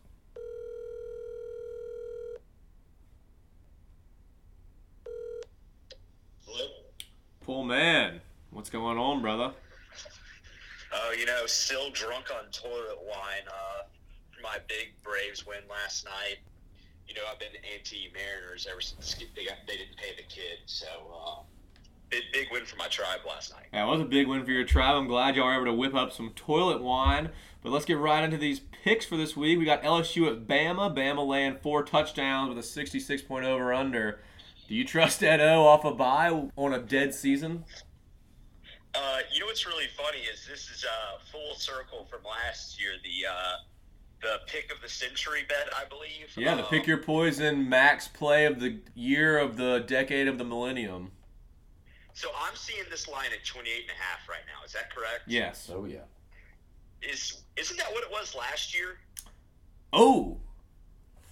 Pullman, 7.48 8.20
what's 8.50 8.68
going 8.68 8.98
on, 8.98 9.22
brother? 9.22 9.54
Oh, 10.92 11.14
you 11.18 11.24
know, 11.24 11.46
still 11.46 11.88
drunk 11.92 12.26
on 12.30 12.50
toilet 12.52 12.98
wine 13.00 13.48
uh, 13.48 13.84
from 14.30 14.42
my 14.42 14.58
big 14.68 14.88
Braves 15.02 15.46
win 15.46 15.60
last 15.70 16.04
night. 16.04 16.40
You 17.06 17.14
know, 17.14 17.22
I've 17.32 17.38
been 17.38 17.48
anti-Mariners 17.74 18.68
ever 18.70 18.82
since 18.82 19.14
they, 19.34 19.46
got, 19.46 19.56
they 19.66 19.78
didn't 19.78 19.96
pay 19.96 20.14
the 20.14 20.24
kid. 20.24 20.58
So, 20.66 20.86
uh, 20.86 21.42
big, 22.10 22.24
big 22.34 22.48
win 22.52 22.66
for 22.66 22.76
my 22.76 22.88
tribe 22.88 23.20
last 23.26 23.54
night. 23.54 23.68
That 23.72 23.86
was 23.86 24.02
a 24.02 24.04
big 24.04 24.28
win 24.28 24.44
for 24.44 24.50
your 24.50 24.64
tribe. 24.64 24.96
I'm 24.96 25.08
glad 25.08 25.34
y'all 25.34 25.46
were 25.46 25.54
able 25.54 25.64
to 25.64 25.72
whip 25.72 25.94
up 25.94 26.12
some 26.12 26.32
toilet 26.36 26.82
wine. 26.82 27.30
But 27.62 27.72
let's 27.72 27.86
get 27.86 27.96
right 27.96 28.22
into 28.22 28.36
these 28.36 28.60
picks 28.60 29.06
for 29.06 29.16
this 29.16 29.38
week. 29.38 29.58
We 29.58 29.64
got 29.64 29.82
LSU 29.82 30.30
at 30.30 30.46
Bama. 30.46 30.94
Bama 30.94 31.26
laying 31.26 31.56
four 31.56 31.82
touchdowns 31.82 32.50
with 32.50 32.58
a 32.58 32.62
66 32.62 33.22
point 33.22 33.46
over 33.46 33.72
under. 33.72 34.20
Do 34.68 34.74
you 34.74 34.84
trust 34.84 35.22
Edo 35.22 35.62
off 35.62 35.84
a 35.84 35.92
bye 35.92 36.50
on 36.56 36.74
a 36.74 36.78
dead 36.78 37.14
season? 37.14 37.64
Uh, 38.94 39.18
you 39.32 39.40
know 39.40 39.46
what's 39.46 39.66
really 39.66 39.86
funny 39.96 40.18
is 40.18 40.46
this 40.46 40.68
is 40.70 40.84
uh, 40.84 41.18
full 41.32 41.54
circle 41.54 42.06
from 42.10 42.20
last 42.24 42.80
year. 42.80 42.92
The 43.02 43.26
uh, 43.30 43.56
the 44.20 44.40
pick 44.46 44.70
of 44.72 44.80
the 44.82 44.88
century 44.88 45.42
bet, 45.48 45.68
I 45.74 45.88
believe. 45.88 46.36
Yeah, 46.36 46.54
the 46.54 46.64
Um, 46.64 46.68
pick 46.68 46.86
your 46.86 46.98
poison 46.98 47.68
max 47.68 48.08
play 48.08 48.44
of 48.44 48.60
the 48.60 48.78
year 48.94 49.38
of 49.38 49.56
the 49.56 49.84
decade 49.86 50.28
of 50.28 50.36
the 50.36 50.44
millennium. 50.44 51.12
So 52.12 52.28
I'm 52.38 52.56
seeing 52.56 52.82
this 52.90 53.08
line 53.08 53.30
at 53.32 53.44
28 53.46 53.82
and 53.82 53.90
a 53.90 54.02
half 54.02 54.28
right 54.28 54.40
now. 54.46 54.64
Is 54.66 54.72
that 54.72 54.94
correct? 54.94 55.22
Yes. 55.26 55.70
Oh 55.72 55.84
yeah. 55.86 55.98
Is 57.00 57.42
isn't 57.56 57.76
that 57.78 57.90
what 57.92 58.02
it 58.04 58.10
was 58.10 58.34
last 58.34 58.74
year? 58.76 58.98
Oh, 59.94 60.38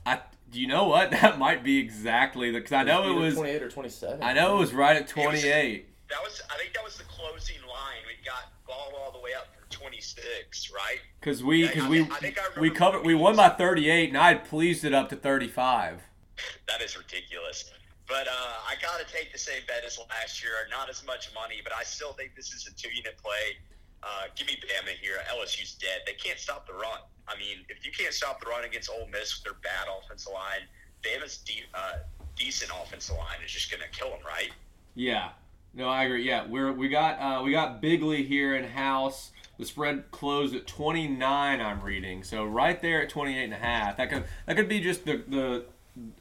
I. 0.07 0.20
Do 0.51 0.61
you 0.61 0.67
know 0.69 0.85
what? 0.87 1.11
That 1.23 1.39
might 1.39 1.65
be 1.65 1.79
exactly 1.79 2.51
the. 2.51 2.59
Because 2.61 2.73
I 2.73 2.83
know 2.85 3.09
it 3.11 3.15
was. 3.21 3.35
28 3.35 3.63
or 3.63 3.71
27. 3.71 4.23
I 4.23 4.33
know 4.33 4.57
it 4.57 4.61
was 4.61 4.73
right 4.75 4.97
at 4.97 5.09
28. 5.09 5.87
that 6.09 6.23
was 6.23 6.41
I 6.51 6.57
think 6.57 6.73
that 6.75 6.85
was 6.85 6.97
the 6.97 7.05
closing 7.05 7.57
line. 7.63 8.03
We 8.07 8.25
got 8.25 8.53
ball 8.67 8.93
all 8.97 9.13
the 9.13 9.19
way 9.21 9.35
up 9.35 9.49
for 9.59 9.71
26, 9.71 10.73
right? 10.73 10.99
Because 11.21 11.43
we 11.43 11.63
Yeah, 11.63 11.69
because 11.69 11.85
I 11.85 11.89
we 11.89 11.99
think- 12.03 12.13
I 12.13 12.19
think 12.19 12.39
I 12.57 12.61
we 12.61 12.71
covered 12.71 13.05
we 13.05 13.15
won 13.15 13.37
by 13.37 13.49
38, 13.49 14.09
and 14.11 14.19
I 14.19 14.29
had 14.29 14.45
pleased 14.45 14.85
it 14.85 14.95
up 14.95 15.09
to 15.11 15.17
35. 15.17 16.03
That 16.69 16.83
is 16.83 16.97
ridiculous. 16.99 17.71
But 18.07 18.29
uh, 18.29 18.31
I 18.69 18.75
got 18.81 19.01
to 19.05 19.13
take 19.13 19.33
the 19.33 19.39
same 19.39 19.63
bet 19.67 19.83
as 19.85 19.99
last 20.11 20.43
year. 20.43 20.53
Not 20.71 20.89
as 20.91 21.05
much 21.07 21.31
money, 21.35 21.61
but 21.65 21.73
I 21.75 21.83
still 21.83 22.13
think 22.13 22.37
this 22.37 22.53
is 22.53 22.69
a 22.69 22.75
two-unit 22.77 23.17
play. 23.19 23.57
Uh, 24.03 24.25
give 24.37 24.47
me 24.47 24.55
Bama 24.55 24.91
here. 25.01 25.17
LSU's 25.35 25.75
dead. 25.75 26.03
They 26.07 26.13
can't 26.13 26.39
stop 26.39 26.67
the 26.67 26.75
run. 26.75 27.01
I 27.29 27.37
mean, 27.39 27.65
if 27.69 27.85
you 27.85 27.91
can't 27.93 28.15
stop 28.15 28.41
the 28.41 28.49
run 28.49 28.65
against 28.65 28.89
Ole 28.91 29.09
Miss 29.11 29.37
with 29.37 29.45
their 29.45 29.61
bad 29.63 29.89
offensive 29.91 30.33
line, 30.33 30.63
Bama's 31.03 31.39
de- 31.39 31.65
uh, 31.75 31.99
decent 32.37 32.71
offensive 32.83 33.17
line 33.17 33.39
is 33.45 33.51
just 33.51 33.71
going 33.71 33.83
to 33.83 33.89
kill 33.99 34.11
them, 34.11 34.21
right? 34.25 34.51
Yeah. 34.95 35.31
No, 35.75 35.89
I 35.89 36.05
agree. 36.05 36.27
Yeah, 36.27 36.47
we're 36.47 36.73
we 36.73 36.89
got 36.89 37.21
uh, 37.21 37.43
we 37.43 37.51
got 37.51 37.83
Bigley 37.83 38.23
here 38.23 38.57
in 38.57 38.65
house. 38.65 39.33
The 39.59 39.67
spread 39.67 40.11
closed 40.11 40.55
at 40.55 40.67
29. 40.67 41.61
I'm 41.61 41.81
reading, 41.83 42.23
so 42.23 42.45
right 42.45 42.81
there 42.81 43.03
at 43.03 43.11
28 43.11 43.45
and 43.45 43.53
a 43.53 43.59
half. 43.59 43.99
That 43.99 44.09
could 44.09 44.25
that 44.47 44.57
could 44.57 44.71
be 44.71 44.81
just 44.81 45.05
the 45.05 45.23
the 45.29 45.65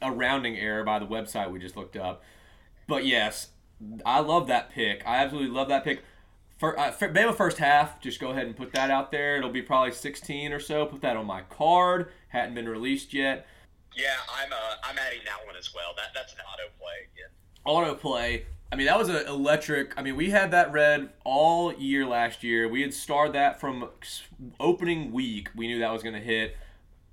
a 0.02 0.12
rounding 0.12 0.58
error 0.58 0.84
by 0.84 0.98
the 0.98 1.06
website 1.06 1.50
we 1.50 1.58
just 1.58 1.76
looked 1.76 1.96
up. 1.96 2.22
But 2.86 3.06
yes, 3.06 3.48
I 4.04 4.20
love 4.20 4.46
that 4.48 4.70
pick. 4.70 5.02
I 5.06 5.16
absolutely 5.16 5.54
love 5.54 5.68
that 5.68 5.84
pick. 5.84 6.02
For, 6.58 6.78
uh, 6.78 6.90
for 6.90 7.08
Bama 7.08 7.34
first 7.34 7.58
half, 7.58 8.00
just 8.00 8.18
go 8.18 8.30
ahead 8.30 8.46
and 8.46 8.56
put 8.56 8.72
that 8.72 8.90
out 8.90 9.10
there. 9.10 9.36
It'll 9.36 9.50
be 9.50 9.62
probably 9.62 9.92
16 9.92 10.52
or 10.52 10.60
so. 10.60 10.86
Put 10.86 11.02
that 11.02 11.16
on 11.16 11.26
my 11.26 11.42
card. 11.42 12.10
Hadn't 12.28 12.54
been 12.54 12.68
released 12.68 13.12
yet. 13.12 13.46
Yeah, 13.94 14.14
I'm 14.34 14.52
uh, 14.52 14.56
I'm 14.84 14.98
adding 14.98 15.20
that 15.24 15.46
one 15.46 15.56
as 15.56 15.74
well. 15.74 15.94
That 15.96 16.08
that's 16.14 16.34
an 16.34 16.40
auto 16.40 16.70
play 16.78 17.08
again. 17.14 17.30
autoplay. 17.66 18.44
I 18.70 18.76
mean, 18.76 18.86
that 18.86 18.98
was 18.98 19.08
an 19.08 19.26
electric. 19.26 19.98
I 19.98 20.02
mean, 20.02 20.16
we 20.16 20.30
had 20.30 20.50
that 20.50 20.72
red 20.72 21.10
all 21.24 21.72
year 21.72 22.04
last 22.04 22.42
year. 22.42 22.68
We 22.68 22.82
had 22.82 22.92
starred 22.92 23.32
that 23.32 23.60
from 23.60 23.88
opening 24.60 25.12
week. 25.12 25.48
We 25.54 25.66
knew 25.66 25.78
that 25.78 25.92
was 25.92 26.02
going 26.02 26.14
to 26.14 26.20
hit. 26.20 26.56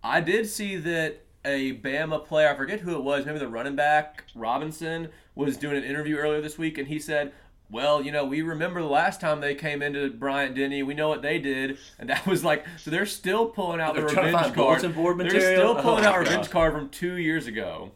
I 0.03 0.19
did 0.19 0.47
see 0.47 0.75
that 0.77 1.23
a 1.45 1.77
Bama 1.77 2.25
player, 2.25 2.49
I 2.49 2.55
forget 2.55 2.79
who 2.79 2.95
it 2.95 3.03
was, 3.03 3.25
maybe 3.25 3.39
the 3.39 3.47
running 3.47 3.75
back 3.75 4.23
Robinson, 4.33 5.09
was 5.35 5.57
doing 5.57 5.77
an 5.77 5.83
interview 5.83 6.17
earlier 6.17 6.41
this 6.41 6.57
week, 6.57 6.77
and 6.77 6.87
he 6.87 6.99
said, 6.99 7.33
"Well, 7.73 8.01
you 8.01 8.11
know, 8.11 8.23
we 8.25 8.41
remember 8.43 8.81
the 8.81 8.87
last 8.87 9.19
time 9.19 9.41
they 9.41 9.55
came 9.55 9.81
into 9.81 10.09
Bryant 10.11 10.55
Denny. 10.55 10.83
We 10.83 10.93
know 10.93 11.09
what 11.09 11.21
they 11.21 11.39
did, 11.39 11.77
and 11.99 12.09
that 12.09 12.25
was 12.25 12.43
like, 12.45 12.65
so 12.77 12.89
they're 12.91 13.05
still 13.05 13.47
pulling 13.47 13.81
out 13.81 13.95
They're 13.95 14.05
the 14.05 14.13
trying 14.13 14.31
to 14.31 14.37
revenge 14.37 14.43
find 14.45 14.55
card. 14.55 14.81
bulletin 14.81 14.91
board 14.93 15.17
They're 15.19 15.29
still 15.57 15.75
pulling 15.75 16.05
Oh 16.05 16.09
out 16.09 16.13
my 16.13 16.17
revenge 16.19 16.49
card 16.49 16.73
from 16.73 16.89
two 16.89 17.15
years 17.15 17.47
ago. 17.47 17.91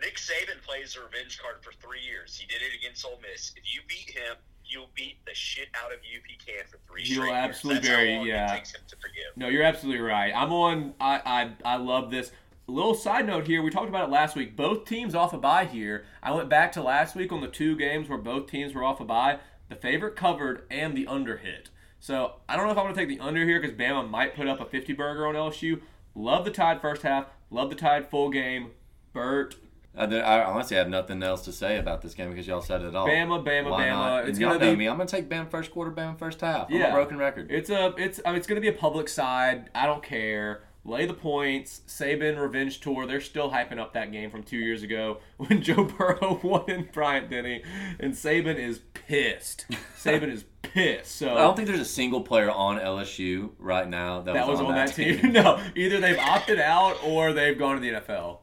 Nick 0.00 0.16
Saban 0.16 0.60
plays 0.66 0.96
a 0.96 1.04
revenge 1.04 1.38
card 1.40 1.56
for 1.62 1.72
three 1.74 2.00
years. 2.00 2.36
He 2.36 2.46
did 2.46 2.60
it 2.62 2.76
against 2.76 3.04
Ole 3.06 3.20
Miss. 3.22 3.52
If 3.56 3.72
you 3.72 3.82
beat 3.86 4.10
him, 4.16 4.34
you'll 4.64 4.88
beat 4.96 5.16
the 5.26 5.34
shit 5.34 5.68
out 5.84 5.92
of 5.92 5.98
you 6.02 6.18
if 6.18 6.24
he 6.24 6.36
can 6.36 6.64
for 6.66 6.78
three 6.90 7.02
He'll 7.04 7.22
straight 7.22 7.28
years. 7.28 7.36
absolutely 7.50 7.80
That's 7.82 7.88
bury- 7.94 8.12
how 8.12 8.18
long 8.18 8.26
yeah. 8.26 8.52
it 8.52 8.56
takes 8.56 8.74
him 8.74 8.80
to 8.88 8.96
forgive. 8.96 9.36
No, 9.36 9.48
you're 9.48 9.62
absolutely 9.62 10.00
right. 10.02 10.32
I'm 10.34 10.52
on. 10.52 10.94
I 10.98 11.20
I, 11.64 11.74
I 11.74 11.76
love 11.76 12.10
this. 12.10 12.32
Little 12.72 12.94
side 12.94 13.26
note 13.26 13.46
here. 13.46 13.62
We 13.62 13.70
talked 13.70 13.90
about 13.90 14.08
it 14.08 14.10
last 14.10 14.34
week. 14.34 14.56
Both 14.56 14.86
teams 14.86 15.14
off 15.14 15.34
a 15.34 15.38
bye 15.38 15.66
here. 15.66 16.06
I 16.22 16.32
went 16.32 16.48
back 16.48 16.72
to 16.72 16.82
last 16.82 17.14
week 17.14 17.30
on 17.30 17.42
the 17.42 17.48
two 17.48 17.76
games 17.76 18.08
where 18.08 18.16
both 18.16 18.50
teams 18.50 18.72
were 18.74 18.82
off 18.82 18.98
a 18.98 19.04
bye. 19.04 19.40
The 19.68 19.76
favorite 19.76 20.16
covered 20.16 20.62
and 20.70 20.96
the 20.96 21.06
under 21.06 21.36
hit. 21.36 21.68
So 22.00 22.36
I 22.48 22.56
don't 22.56 22.64
know 22.64 22.72
if 22.72 22.78
I'm 22.78 22.84
going 22.84 22.94
to 22.94 23.00
take 23.00 23.10
the 23.10 23.22
under 23.22 23.44
here 23.44 23.60
because 23.60 23.76
Bama 23.76 24.08
might 24.08 24.34
put 24.34 24.48
up 24.48 24.58
a 24.58 24.64
50 24.64 24.94
burger 24.94 25.26
on 25.26 25.34
LSU. 25.34 25.82
Love 26.14 26.46
the 26.46 26.50
Tide 26.50 26.80
first 26.80 27.02
half. 27.02 27.26
Love 27.50 27.68
the 27.68 27.76
Tide 27.76 28.08
full 28.08 28.30
game. 28.30 28.70
Burt, 29.12 29.56
I, 29.94 30.04
I 30.06 30.42
honestly 30.44 30.78
have 30.78 30.88
nothing 30.88 31.22
else 31.22 31.42
to 31.44 31.52
say 31.52 31.76
about 31.76 32.00
this 32.00 32.14
game 32.14 32.30
because 32.30 32.46
y'all 32.46 32.62
said 32.62 32.80
it 32.80 32.94
all. 32.96 33.06
Bama, 33.06 33.44
Bama, 33.44 33.70
Why 33.70 33.84
Bama. 33.84 33.90
not? 33.90 34.28
It's 34.30 34.38
y'all 34.38 34.52
gonna 34.54 34.64
know 34.64 34.70
be 34.72 34.76
me. 34.78 34.86
I'm 34.88 34.96
gonna 34.96 35.06
take 35.06 35.28
Bama 35.28 35.50
first 35.50 35.70
quarter, 35.70 35.90
Bama 35.90 36.18
first 36.18 36.40
half. 36.40 36.70
I'm 36.70 36.76
Yeah. 36.76 36.88
a 36.88 36.92
broken 36.94 37.18
record. 37.18 37.50
It's 37.50 37.68
a 37.68 37.92
it's 37.98 38.18
I 38.24 38.30
mean, 38.30 38.38
it's 38.38 38.46
going 38.46 38.56
to 38.56 38.62
be 38.62 38.74
a 38.74 38.78
public 38.78 39.08
side. 39.10 39.68
I 39.74 39.84
don't 39.84 40.02
care. 40.02 40.62
Lay 40.84 41.06
the 41.06 41.14
points. 41.14 41.82
Saban 41.86 42.40
revenge 42.40 42.80
tour. 42.80 43.06
They're 43.06 43.20
still 43.20 43.50
hyping 43.50 43.78
up 43.78 43.92
that 43.92 44.10
game 44.10 44.30
from 44.30 44.42
two 44.42 44.56
years 44.56 44.82
ago 44.82 45.18
when 45.36 45.62
Joe 45.62 45.84
Burrow 45.84 46.40
won 46.42 46.68
in 46.68 46.88
Bryant 46.92 47.30
Denny, 47.30 47.62
and 48.00 48.12
Saban 48.14 48.56
is 48.56 48.80
pissed. 48.92 49.66
Saban 49.96 50.30
is 50.30 50.44
pissed. 50.62 51.14
So 51.16 51.32
I 51.34 51.38
don't 51.40 51.54
think 51.54 51.68
there's 51.68 51.80
a 51.80 51.84
single 51.84 52.22
player 52.22 52.50
on 52.50 52.78
LSU 52.78 53.50
right 53.58 53.88
now 53.88 54.22
that, 54.22 54.34
that 54.34 54.48
was 54.48 54.60
on 54.60 54.74
that 54.74 54.94
team. 54.94 55.32
no, 55.32 55.62
either 55.76 56.00
they've 56.00 56.18
opted 56.18 56.58
out 56.58 56.96
or 57.04 57.32
they've 57.32 57.58
gone 57.58 57.76
to 57.76 57.80
the 57.80 57.90
NFL. 57.90 58.38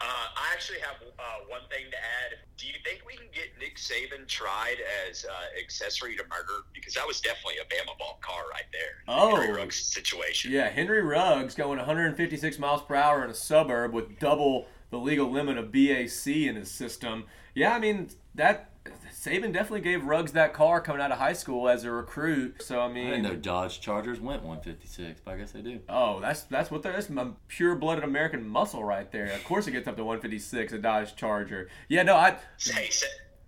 Uh, 0.00 0.04
I 0.04 0.50
actually 0.52 0.80
have 0.80 0.96
uh, 1.02 1.22
one 1.48 1.62
thing 1.70 1.90
to 1.90 1.96
add. 1.96 2.38
Do 2.64 2.70
you 2.70 2.76
think 2.82 3.04
we 3.06 3.14
can 3.14 3.26
get 3.30 3.48
Nick 3.60 3.76
Saban 3.76 4.26
tried 4.26 4.76
as 5.06 5.26
uh, 5.26 5.60
accessory 5.62 6.16
to 6.16 6.22
murder? 6.30 6.64
Because 6.72 6.94
that 6.94 7.06
was 7.06 7.20
definitely 7.20 7.56
a 7.60 7.64
Bama 7.64 7.98
ball 7.98 8.18
car 8.22 8.44
right 8.50 8.64
there. 8.72 9.04
Oh. 9.06 9.36
Henry 9.36 9.54
Ruggs 9.54 9.76
situation. 9.76 10.50
Yeah, 10.50 10.70
Henry 10.70 11.02
Ruggs 11.02 11.54
going 11.54 11.76
156 11.76 12.58
miles 12.58 12.80
per 12.80 12.94
hour 12.94 13.22
in 13.22 13.28
a 13.28 13.34
suburb 13.34 13.92
with 13.92 14.18
double 14.18 14.66
the 14.88 14.96
legal 14.96 15.30
limit 15.30 15.58
of 15.58 15.72
BAC 15.72 16.26
in 16.26 16.56
his 16.56 16.70
system. 16.70 17.24
Yeah, 17.54 17.74
I 17.74 17.80
mean 17.80 18.08
that 18.34 18.70
Saban 19.12 19.52
definitely 19.52 19.80
gave 19.80 20.04
Ruggs 20.04 20.32
that 20.32 20.52
car 20.52 20.80
coming 20.80 21.00
out 21.00 21.10
of 21.10 21.18
high 21.18 21.32
school 21.32 21.68
as 21.68 21.84
a 21.84 21.90
recruit. 21.90 22.62
So 22.62 22.80
I 22.80 22.88
mean, 22.88 23.06
I 23.06 23.10
mean, 23.12 23.22
didn't 23.22 23.34
know 23.36 23.40
Dodge 23.40 23.80
Chargers 23.80 24.20
went 24.20 24.42
156, 24.42 25.22
but 25.24 25.32
I 25.32 25.36
guess 25.38 25.52
they 25.52 25.62
do. 25.62 25.80
oh, 25.88 26.20
that's 26.20 26.42
that's 26.42 26.70
what 26.70 26.82
they're 26.82 26.92
that's 26.92 27.08
pure 27.48 27.74
blooded 27.76 28.04
American 28.04 28.46
muscle 28.46 28.84
right 28.84 29.10
there. 29.10 29.32
Of 29.32 29.42
course, 29.44 29.66
it 29.66 29.70
gets 29.70 29.88
up 29.88 29.96
to 29.96 30.04
156 30.04 30.74
a 30.74 30.78
Dodge 30.78 31.16
Charger. 31.16 31.68
Yeah, 31.88 32.02
no, 32.02 32.16
I 32.16 32.36
Hey, 32.58 32.90
Sa- 32.90 33.06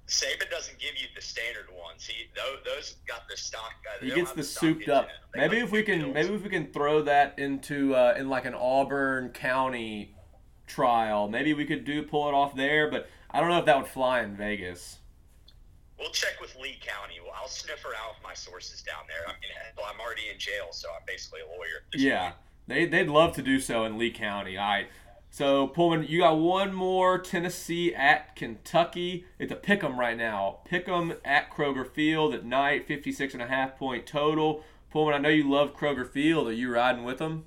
Saban 0.08 0.48
doesn't 0.50 0.78
give 0.78 0.94
you 0.96 1.08
the 1.14 1.20
standard 1.20 1.66
ones. 1.70 2.06
He 2.06 2.26
those, 2.34 2.64
those 2.64 2.96
got 3.06 3.28
the 3.28 3.36
stock. 3.36 3.72
Uh, 3.86 4.04
he 4.04 4.08
gets 4.14 4.30
have 4.30 4.36
the 4.36 4.42
souped 4.44 4.88
up. 4.88 5.04
in 5.04 5.08
them. 5.08 5.16
They 5.34 5.40
Maybe 5.40 5.58
if 5.58 5.70
we 5.70 5.82
can 5.82 5.98
builds. 5.98 6.14
maybe 6.14 6.34
if 6.34 6.42
we 6.42 6.48
can 6.48 6.72
throw 6.72 7.02
that 7.02 7.38
into 7.38 7.94
uh, 7.94 8.14
in 8.16 8.30
like 8.30 8.46
an 8.46 8.54
Auburn 8.54 9.30
County 9.30 10.14
trial, 10.66 11.28
maybe 11.28 11.52
we 11.52 11.66
could 11.66 11.84
do 11.84 12.02
pull 12.02 12.28
it 12.28 12.32
off 12.34 12.56
there. 12.56 12.90
But 12.90 13.08
I 13.30 13.40
don't 13.40 13.50
know 13.50 13.58
if 13.58 13.66
that 13.66 13.76
would 13.76 13.88
fly 13.88 14.22
in 14.22 14.34
Vegas. 14.34 15.00
We'll 15.98 16.10
check 16.10 16.40
with 16.40 16.54
Lee 16.56 16.78
County. 16.80 17.14
Well, 17.22 17.32
I'll 17.34 17.48
sniff 17.48 17.84
around 17.84 18.14
with 18.14 18.22
my 18.22 18.34
sources 18.34 18.82
down 18.82 19.04
there. 19.08 19.26
I 19.26 19.32
mean, 19.40 19.50
well, 19.76 19.86
I'm 19.92 20.00
already 20.00 20.28
in 20.32 20.38
jail, 20.38 20.68
so 20.70 20.88
I'm 20.90 21.02
basically 21.06 21.40
a 21.40 21.46
lawyer. 21.46 21.84
Yeah, 21.94 22.32
they 22.66 22.86
they'd 22.86 23.08
love 23.08 23.34
to 23.36 23.42
do 23.42 23.58
so 23.60 23.84
in 23.84 23.96
Lee 23.98 24.10
County. 24.10 24.58
All 24.58 24.68
right. 24.68 24.88
So 25.30 25.66
Pullman, 25.66 26.06
you 26.08 26.20
got 26.20 26.38
one 26.38 26.72
more 26.72 27.18
Tennessee 27.18 27.94
at 27.94 28.36
Kentucky. 28.36 29.26
It's 29.38 29.52
a 29.52 29.56
pick 29.56 29.82
'em 29.82 29.98
right 29.98 30.16
now. 30.16 30.60
Pick 30.64 30.88
'em 30.88 31.14
at 31.24 31.50
Kroger 31.50 31.90
Field 31.90 32.32
at 32.34 32.44
night, 32.44 32.86
56 32.86 33.34
and 33.34 33.42
a 33.42 33.46
half 33.46 33.76
point 33.76 34.06
total. 34.06 34.64
Pullman, 34.90 35.14
I 35.14 35.18
know 35.18 35.28
you 35.28 35.50
love 35.50 35.74
Kroger 35.74 36.10
Field. 36.10 36.48
Are 36.48 36.52
you 36.52 36.72
riding 36.72 37.04
with 37.04 37.18
them? 37.18 37.46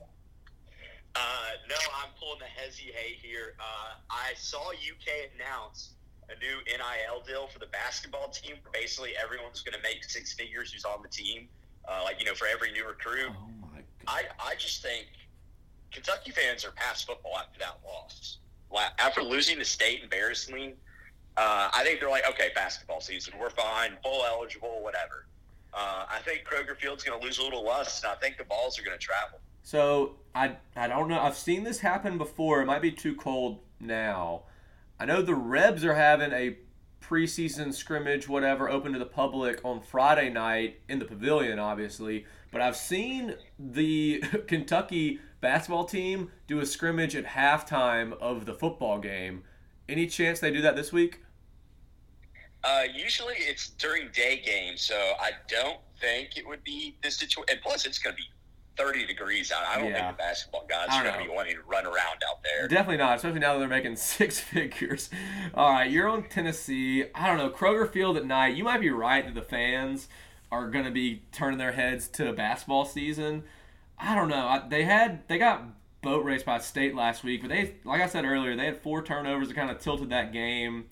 Uh, 1.15 1.49
no, 1.67 1.75
I'm 1.95 2.09
pulling 2.19 2.39
the 2.39 2.45
hezzy 2.45 2.93
hay 2.93 3.13
here. 3.13 3.55
Uh, 3.59 3.95
I 4.09 4.33
saw 4.35 4.71
UK 4.71 5.31
announce 5.35 5.95
a 6.29 6.39
new 6.39 6.57
NIL 6.65 7.21
deal 7.25 7.47
for 7.47 7.59
the 7.59 7.67
basketball 7.67 8.29
team. 8.29 8.55
Where 8.63 8.71
basically, 8.71 9.11
everyone's 9.21 9.61
going 9.61 9.75
to 9.75 9.83
make 9.83 10.03
six 10.03 10.33
figures 10.33 10.71
who's 10.71 10.85
on 10.85 11.01
the 11.01 11.09
team. 11.09 11.47
Uh, 11.87 12.01
like 12.03 12.19
you 12.19 12.25
know, 12.25 12.35
for 12.35 12.47
every 12.47 12.71
new 12.71 12.87
recruit. 12.87 13.29
Oh 13.29 13.49
my 13.61 13.77
god. 13.77 13.83
I, 14.07 14.23
I 14.51 14.55
just 14.55 14.81
think 14.81 15.07
Kentucky 15.91 16.31
fans 16.31 16.65
are 16.65 16.71
past 16.71 17.07
football 17.07 17.37
after 17.37 17.59
that 17.59 17.79
loss. 17.85 18.37
After 18.99 19.23
losing 19.23 19.57
the 19.57 19.65
state 19.65 20.03
embarrassingly, 20.03 20.75
uh, 21.37 21.69
I 21.73 21.83
think 21.83 21.99
they're 21.99 22.09
like, 22.09 22.29
okay, 22.29 22.49
basketball 22.53 23.01
season, 23.01 23.33
we're 23.39 23.49
fine, 23.49 23.93
full 24.03 24.23
eligible, 24.25 24.83
whatever. 24.83 25.25
Uh, 25.73 26.05
I 26.09 26.19
think 26.19 26.43
Kroger 26.43 26.77
Field's 26.77 27.03
going 27.03 27.19
to 27.19 27.25
lose 27.25 27.39
a 27.39 27.43
little 27.43 27.63
lust, 27.63 28.03
and 28.03 28.11
I 28.11 28.15
think 28.15 28.37
the 28.37 28.43
balls 28.43 28.77
are 28.79 28.83
going 28.83 28.97
to 28.97 29.03
travel. 29.03 29.39
So 29.63 30.15
I 30.33 30.55
I 30.75 30.87
don't 30.87 31.07
know. 31.09 31.19
I've 31.19 31.37
seen 31.37 31.63
this 31.63 31.79
happen 31.79 32.17
before. 32.17 32.61
It 32.61 32.65
might 32.65 32.81
be 32.81 32.91
too 32.91 33.15
cold 33.15 33.59
now. 33.79 34.43
I 34.99 35.05
know 35.05 35.21
the 35.21 35.35
Rebs 35.35 35.85
are 35.85 35.95
having 35.95 36.33
a 36.33 36.57
preseason 37.01 37.73
scrimmage, 37.73 38.27
whatever, 38.27 38.69
open 38.69 38.91
to 38.93 38.99
the 38.99 39.05
public 39.05 39.63
on 39.63 39.79
Friday 39.79 40.29
night 40.29 40.81
in 40.89 40.99
the 40.99 41.05
pavilion, 41.05 41.57
obviously. 41.57 42.25
But 42.51 42.61
I've 42.61 42.75
seen 42.75 43.35
the 43.57 44.21
Kentucky 44.47 45.19
basketball 45.39 45.85
team 45.85 46.31
do 46.47 46.59
a 46.59 46.65
scrimmage 46.65 47.15
at 47.15 47.25
halftime 47.25 48.13
of 48.19 48.45
the 48.45 48.53
football 48.53 48.99
game. 48.99 49.43
Any 49.87 50.05
chance 50.07 50.39
they 50.39 50.51
do 50.51 50.61
that 50.61 50.75
this 50.75 50.91
week? 50.91 51.21
Uh, 52.63 52.83
usually 52.93 53.35
it's 53.37 53.69
during 53.69 54.09
day 54.11 54.41
games, 54.45 54.81
so 54.81 54.95
I 55.19 55.31
don't 55.47 55.79
think 56.01 56.35
it 56.35 56.45
would 56.45 56.63
be 56.65 56.97
this 57.01 57.15
situation. 57.15 57.45
And 57.49 57.61
plus, 57.61 57.85
it's 57.85 57.99
going 57.99 58.15
to 58.15 58.21
be 58.21 58.27
30 58.79 59.05
degrees 59.05 59.51
out. 59.51 59.63
I 59.67 59.77
don't 59.79 59.89
Yeah. 59.89 60.05
think 60.05 60.17
the 60.17 60.23
basketball 60.23 60.65
guys 60.67 60.87
are 60.89 61.03
going 61.03 61.19
to 61.19 61.29
be 61.29 61.35
wanting 61.35 61.55
to 61.55 61.61
run 61.63 61.85
around 61.85 62.23
out 62.27 62.41
there. 62.43 62.67
Definitely 62.67 62.97
not, 62.97 63.17
especially 63.17 63.39
now 63.39 63.53
that 63.53 63.59
they're 63.59 63.67
making 63.67 63.95
six 63.97 64.39
figures. 64.39 65.09
All 65.53 65.71
right, 65.73 65.91
you're 65.91 66.07
on 66.07 66.23
Tennessee. 66.23 67.05
I 67.13 67.27
don't 67.27 67.37
know 67.37 67.49
Kroger 67.49 67.91
Field 67.91 68.17
at 68.17 68.25
night. 68.25 68.55
You 68.55 68.63
might 68.63 68.81
be 68.81 68.89
right 68.89 69.25
that 69.25 69.35
the 69.35 69.41
fans 69.41 70.07
are 70.51 70.69
going 70.69 70.85
to 70.85 70.91
be 70.91 71.23
turning 71.31 71.59
their 71.59 71.73
heads 71.73 72.07
to 72.07 72.31
basketball 72.33 72.85
season. 72.85 73.43
I 73.99 74.15
don't 74.15 74.29
know. 74.29 74.47
I, 74.47 74.63
they 74.67 74.83
had 74.85 75.27
they 75.27 75.37
got 75.37 75.63
boat 76.01 76.23
raced 76.23 76.45
by 76.45 76.57
State 76.59 76.95
last 76.95 77.23
week, 77.23 77.41
but 77.41 77.49
they 77.49 77.75
like 77.83 78.01
I 78.01 78.07
said 78.07 78.23
earlier, 78.25 78.55
they 78.55 78.65
had 78.65 78.81
four 78.81 79.03
turnovers 79.03 79.49
that 79.49 79.53
kind 79.55 79.69
of 79.69 79.79
tilted 79.79 80.09
that 80.09 80.31
game. 80.31 80.85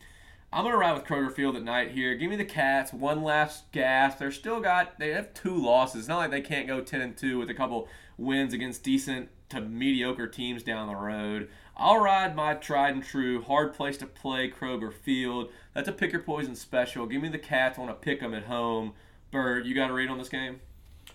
I'm 0.51 0.63
gonna 0.63 0.77
ride 0.77 0.93
with 0.93 1.03
Kroger 1.03 1.31
Field 1.31 1.55
at 1.55 1.63
night 1.63 1.91
here. 1.91 2.15
Give 2.15 2.29
me 2.29 2.37
the 2.37 2.45
Cats 2.45 2.93
one 2.93 3.21
last 3.21 3.71
gasp. 3.71 4.19
They're 4.19 4.31
still 4.31 4.61
got 4.61 4.97
they 4.97 5.09
have 5.09 5.33
two 5.33 5.55
losses. 5.55 6.01
It's 6.01 6.07
not 6.07 6.17
like 6.17 6.31
they 6.31 6.41
can't 6.41 6.67
go 6.67 6.79
ten 6.81 7.01
and 7.01 7.17
two 7.17 7.37
with 7.37 7.49
a 7.49 7.53
couple 7.53 7.87
wins 8.17 8.53
against 8.53 8.83
decent 8.83 9.29
to 9.49 9.61
mediocre 9.61 10.27
teams 10.27 10.63
down 10.63 10.87
the 10.87 10.95
road. 10.95 11.49
I'll 11.75 11.99
ride 11.99 12.35
my 12.35 12.53
tried 12.53 12.95
and 12.95 13.03
true 13.03 13.41
hard 13.41 13.73
place 13.73 13.97
to 13.97 14.07
play 14.07 14.49
Kroger 14.49 14.91
Field. 14.91 15.49
That's 15.73 15.89
a 15.89 15.91
pick 15.91 16.11
your 16.11 16.21
poison 16.21 16.55
special. 16.55 17.05
Give 17.05 17.21
me 17.21 17.29
the 17.29 17.37
Cats. 17.37 17.77
I 17.77 17.81
want 17.81 18.01
to 18.01 18.05
pick 18.05 18.21
them 18.21 18.33
at 18.33 18.45
home. 18.45 18.93
Bird, 19.31 19.65
you 19.65 19.75
got 19.75 19.89
a 19.89 19.93
read 19.93 20.09
on 20.09 20.17
this 20.17 20.29
game? 20.29 20.61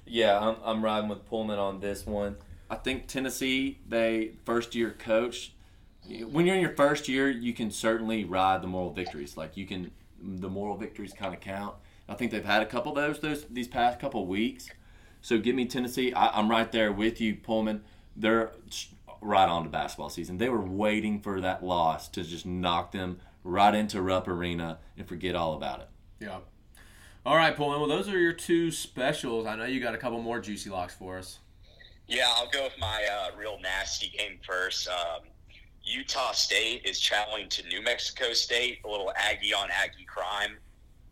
Yeah, 0.06 0.38
I'm, 0.38 0.56
I'm 0.62 0.84
riding 0.84 1.08
with 1.08 1.26
Pullman 1.26 1.58
on 1.58 1.80
this 1.80 2.06
one. 2.06 2.36
I 2.70 2.76
think 2.76 3.06
Tennessee, 3.06 3.78
they 3.88 4.32
first 4.44 4.74
year 4.74 4.90
coach. 4.90 5.52
When 6.08 6.46
you're 6.46 6.56
in 6.56 6.60
your 6.60 6.74
first 6.74 7.08
year, 7.08 7.30
you 7.30 7.52
can 7.52 7.70
certainly 7.70 8.24
ride 8.24 8.62
the 8.62 8.66
moral 8.66 8.92
victories. 8.92 9.36
Like 9.36 9.56
you 9.56 9.66
can, 9.66 9.90
the 10.20 10.48
moral 10.48 10.76
victories 10.76 11.12
kind 11.12 11.34
of 11.34 11.40
count. 11.40 11.76
I 12.08 12.14
think 12.14 12.30
they've 12.30 12.44
had 12.44 12.62
a 12.62 12.66
couple 12.66 12.92
of 12.92 12.96
those 12.96 13.20
those 13.20 13.44
these 13.48 13.68
past 13.68 14.00
couple 14.00 14.22
of 14.22 14.28
weeks. 14.28 14.68
So 15.20 15.38
give 15.38 15.54
me 15.54 15.66
Tennessee. 15.66 16.12
I, 16.12 16.38
I'm 16.38 16.50
right 16.50 16.70
there 16.70 16.92
with 16.92 17.20
you, 17.20 17.36
Pullman. 17.36 17.82
They're 18.16 18.52
right 19.20 19.48
on 19.48 19.62
to 19.62 19.70
basketball 19.70 20.10
season. 20.10 20.38
They 20.38 20.48
were 20.48 20.60
waiting 20.60 21.20
for 21.20 21.40
that 21.40 21.64
loss 21.64 22.08
to 22.08 22.24
just 22.24 22.44
knock 22.44 22.92
them 22.92 23.20
right 23.44 23.74
into 23.74 24.02
Rupp 24.02 24.26
Arena 24.28 24.78
and 24.98 25.06
forget 25.06 25.34
all 25.36 25.54
about 25.54 25.80
it. 25.80 25.88
Yeah. 26.20 26.38
All 27.24 27.36
right, 27.36 27.56
Pullman. 27.56 27.78
Well, 27.78 27.88
those 27.88 28.08
are 28.08 28.18
your 28.18 28.32
two 28.32 28.72
specials. 28.72 29.46
I 29.46 29.54
know 29.54 29.64
you 29.64 29.80
got 29.80 29.94
a 29.94 29.98
couple 29.98 30.20
more 30.20 30.40
juicy 30.40 30.70
locks 30.70 30.94
for 30.94 31.18
us. 31.18 31.38
Yeah, 32.08 32.26
I'll 32.36 32.50
go 32.50 32.64
with 32.64 32.78
my 32.78 33.06
uh, 33.10 33.36
real 33.38 33.58
nasty 33.62 34.08
game 34.08 34.38
first. 34.44 34.88
Um, 34.88 35.20
Utah 35.84 36.32
State 36.32 36.82
is 36.84 37.00
traveling 37.00 37.48
to 37.50 37.66
New 37.66 37.82
Mexico 37.82 38.32
State, 38.32 38.78
a 38.84 38.88
little 38.88 39.12
Aggie 39.16 39.52
on 39.52 39.68
Aggie 39.70 40.04
crime. 40.04 40.58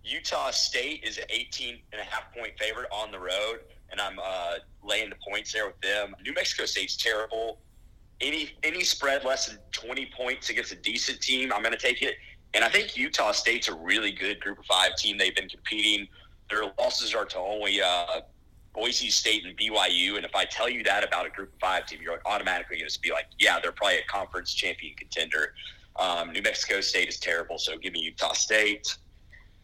Utah 0.04 0.50
State 0.50 1.04
is 1.04 1.18
an 1.18 1.24
18 1.28 1.78
and 1.92 2.00
a 2.00 2.04
half 2.04 2.32
point 2.34 2.52
favorite 2.58 2.88
on 2.92 3.10
the 3.10 3.18
road, 3.18 3.60
and 3.90 4.00
I'm 4.00 4.18
uh, 4.22 4.54
laying 4.82 5.10
the 5.10 5.16
points 5.28 5.52
there 5.52 5.66
with 5.66 5.80
them. 5.80 6.14
New 6.24 6.32
Mexico 6.32 6.64
State's 6.66 6.96
terrible. 6.96 7.58
Any 8.20 8.50
any 8.62 8.84
spread 8.84 9.24
less 9.24 9.46
than 9.46 9.58
20 9.72 10.10
points 10.16 10.50
against 10.50 10.72
a 10.72 10.76
decent 10.76 11.20
team, 11.20 11.52
I'm 11.52 11.62
going 11.62 11.72
to 11.72 11.78
take 11.78 12.02
it. 12.02 12.16
And 12.54 12.64
I 12.64 12.68
think 12.68 12.96
Utah 12.96 13.32
State's 13.32 13.68
a 13.68 13.74
really 13.74 14.12
good 14.12 14.40
Group 14.40 14.58
of 14.58 14.66
Five 14.66 14.96
team. 14.96 15.18
They've 15.18 15.34
been 15.34 15.48
competing. 15.48 16.08
Their 16.48 16.64
losses 16.78 17.14
are 17.14 17.24
to 17.26 17.38
only 17.38 17.80
uh, 17.80 18.20
Boise 18.80 19.10
State 19.10 19.44
and 19.44 19.54
BYU. 19.58 20.16
And 20.16 20.24
if 20.24 20.34
I 20.34 20.46
tell 20.46 20.68
you 20.68 20.82
that 20.84 21.04
about 21.04 21.26
a 21.26 21.30
Group 21.30 21.52
of 21.52 21.60
Five 21.60 21.86
team, 21.86 21.98
you're 22.02 22.20
automatically 22.24 22.78
going 22.78 22.88
to 22.88 23.00
be 23.00 23.12
like, 23.12 23.26
yeah, 23.38 23.60
they're 23.60 23.72
probably 23.72 23.98
a 23.98 24.04
conference 24.04 24.54
champion 24.54 24.94
contender. 24.96 25.52
Um, 25.96 26.32
New 26.32 26.40
Mexico 26.40 26.80
State 26.80 27.08
is 27.08 27.18
terrible, 27.18 27.58
so 27.58 27.76
give 27.76 27.92
me 27.92 28.00
Utah 28.00 28.32
State. 28.32 28.96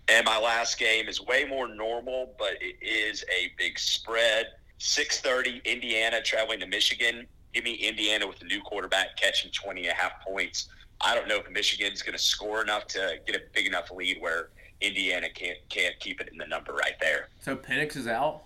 And 0.09 0.27
my 0.27 0.39
last 0.39 0.79
game 0.79 1.09
is 1.09 1.21
way 1.21 1.47
more 1.49 1.67
normal, 1.67 2.35
but 2.39 2.53
it 2.61 2.77
is 2.83 3.25
a 3.25 3.53
big 3.57 3.79
spread. 3.79 4.49
6:30 4.79 5.65
Indiana 5.65 6.21
traveling 6.21 6.61
to 6.61 6.67
Michigan. 6.67 7.27
Give 7.55 7.65
me 7.65 7.73
Indiana 7.73 8.27
with 8.27 8.43
a 8.43 8.45
new 8.45 8.61
quarterback 8.61 9.17
catching 9.17 9.51
20 9.51 9.85
and 9.85 9.93
a 9.93 9.95
half 9.95 10.21
points. 10.21 10.69
I 11.01 11.15
don't 11.15 11.27
know 11.27 11.39
if 11.39 11.51
Michigan's 11.51 12.03
going 12.03 12.17
to 12.17 12.23
score 12.23 12.61
enough 12.61 12.87
to 12.89 13.19
get 13.27 13.35
a 13.35 13.41
big 13.55 13.67
enough 13.67 13.91
lead 13.91 14.21
where 14.21 14.51
Indiana 14.83 15.31
can't 15.31 15.59
can't 15.71 15.99
keep 16.01 16.21
it 16.21 16.29
in 16.31 16.37
the 16.37 16.47
number 16.47 16.75
right 16.75 17.01
there. 17.01 17.29
So 17.41 17.57
Penix 17.57 17.97
is 17.97 18.07
out. 18.07 18.43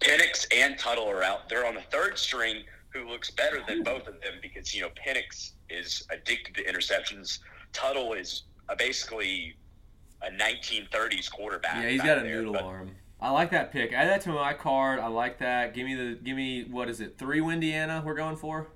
Penix 0.00 0.46
and 0.54 0.78
Tuttle 0.78 1.08
are 1.08 1.22
out. 1.22 1.48
They're 1.48 1.66
on 1.66 1.74
the 1.74 1.82
third 1.82 2.18
string, 2.18 2.64
who 2.94 3.08
looks 3.08 3.30
better 3.30 3.60
than 3.66 3.82
both 3.82 4.06
of 4.06 4.20
them 4.20 4.34
because 4.40 4.74
you 4.74 4.80
know 4.82 4.88
Penix 4.90 5.52
is 5.68 6.06
addicted 6.10 6.54
to 6.54 6.64
interceptions. 6.64 7.40
Tuttle 7.72 8.12
is 8.12 8.44
a, 8.68 8.76
basically 8.76 9.56
a 10.22 10.30
1930s 10.30 11.30
quarterback. 11.30 11.82
Yeah, 11.82 11.88
he's 11.90 12.00
back 12.00 12.06
got 12.06 12.18
a 12.18 12.20
there, 12.22 12.36
noodle 12.36 12.52
but- 12.54 12.62
arm. 12.62 12.90
I 13.20 13.30
like 13.30 13.52
that 13.52 13.72
pick. 13.72 13.94
Add 13.94 14.08
that 14.08 14.20
to 14.22 14.30
my 14.30 14.52
card. 14.52 14.98
I 14.98 15.06
like 15.06 15.38
that. 15.38 15.72
Give 15.72 15.86
me 15.86 15.94
the 15.94 16.18
give 16.22 16.36
me 16.36 16.64
what 16.64 16.90
is 16.90 17.00
it? 17.00 17.16
Three 17.16 17.40
Indiana 17.40 18.02
we're 18.04 18.14
going 18.14 18.36
for. 18.36 18.68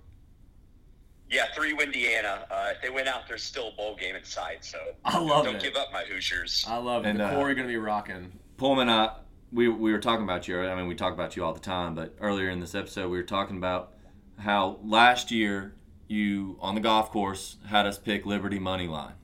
Yeah, 1.29 1.47
three 1.55 1.77
Indiana. 1.79 2.47
Uh, 2.51 2.69
if 2.75 2.81
they 2.81 2.89
win 2.89 3.09
out, 3.09 3.29
there's 3.29 3.43
still 3.43 3.69
a 3.69 3.73
bowl 3.73 3.95
game 3.97 4.15
inside. 4.17 4.59
So 4.63 4.79
I 5.05 5.19
love 5.19 5.45
don't 5.45 5.57
it. 5.57 5.63
give 5.63 5.77
up 5.77 5.93
my 5.93 6.05
Hoosiers. 6.05 6.65
I 6.67 6.79
love 6.79 7.05
it. 7.05 7.11
And, 7.11 7.21
the 7.21 7.27
uh, 7.27 7.35
Corey 7.35 7.55
gonna 7.55 7.69
be 7.69 7.77
rocking. 7.77 8.33
Pullman, 8.57 8.89
uh, 8.89 9.17
we 9.53 9.69
we 9.69 9.93
were 9.93 9.99
talking 9.99 10.25
about 10.25 10.49
you. 10.49 10.61
I 10.61 10.75
mean, 10.75 10.87
we 10.87 10.95
talk 10.95 11.13
about 11.13 11.37
you 11.37 11.45
all 11.45 11.53
the 11.53 11.61
time, 11.61 11.95
but 11.95 12.15
earlier 12.21 12.51
in 12.51 12.61
this 12.61 12.75
episode, 12.75 13.11
we 13.11 13.17
were 13.17 13.23
talking 13.23 13.57
about 13.57 13.95
how 14.39 14.79
last 14.83 15.31
year 15.31 15.75
you 16.07 16.57
on 16.61 16.75
the 16.75 16.81
golf 16.81 17.11
course 17.11 17.57
had 17.67 17.87
us 17.87 17.99
pick 17.99 18.27
Liberty 18.27 18.59
money 18.59 18.87
line, 18.87 19.15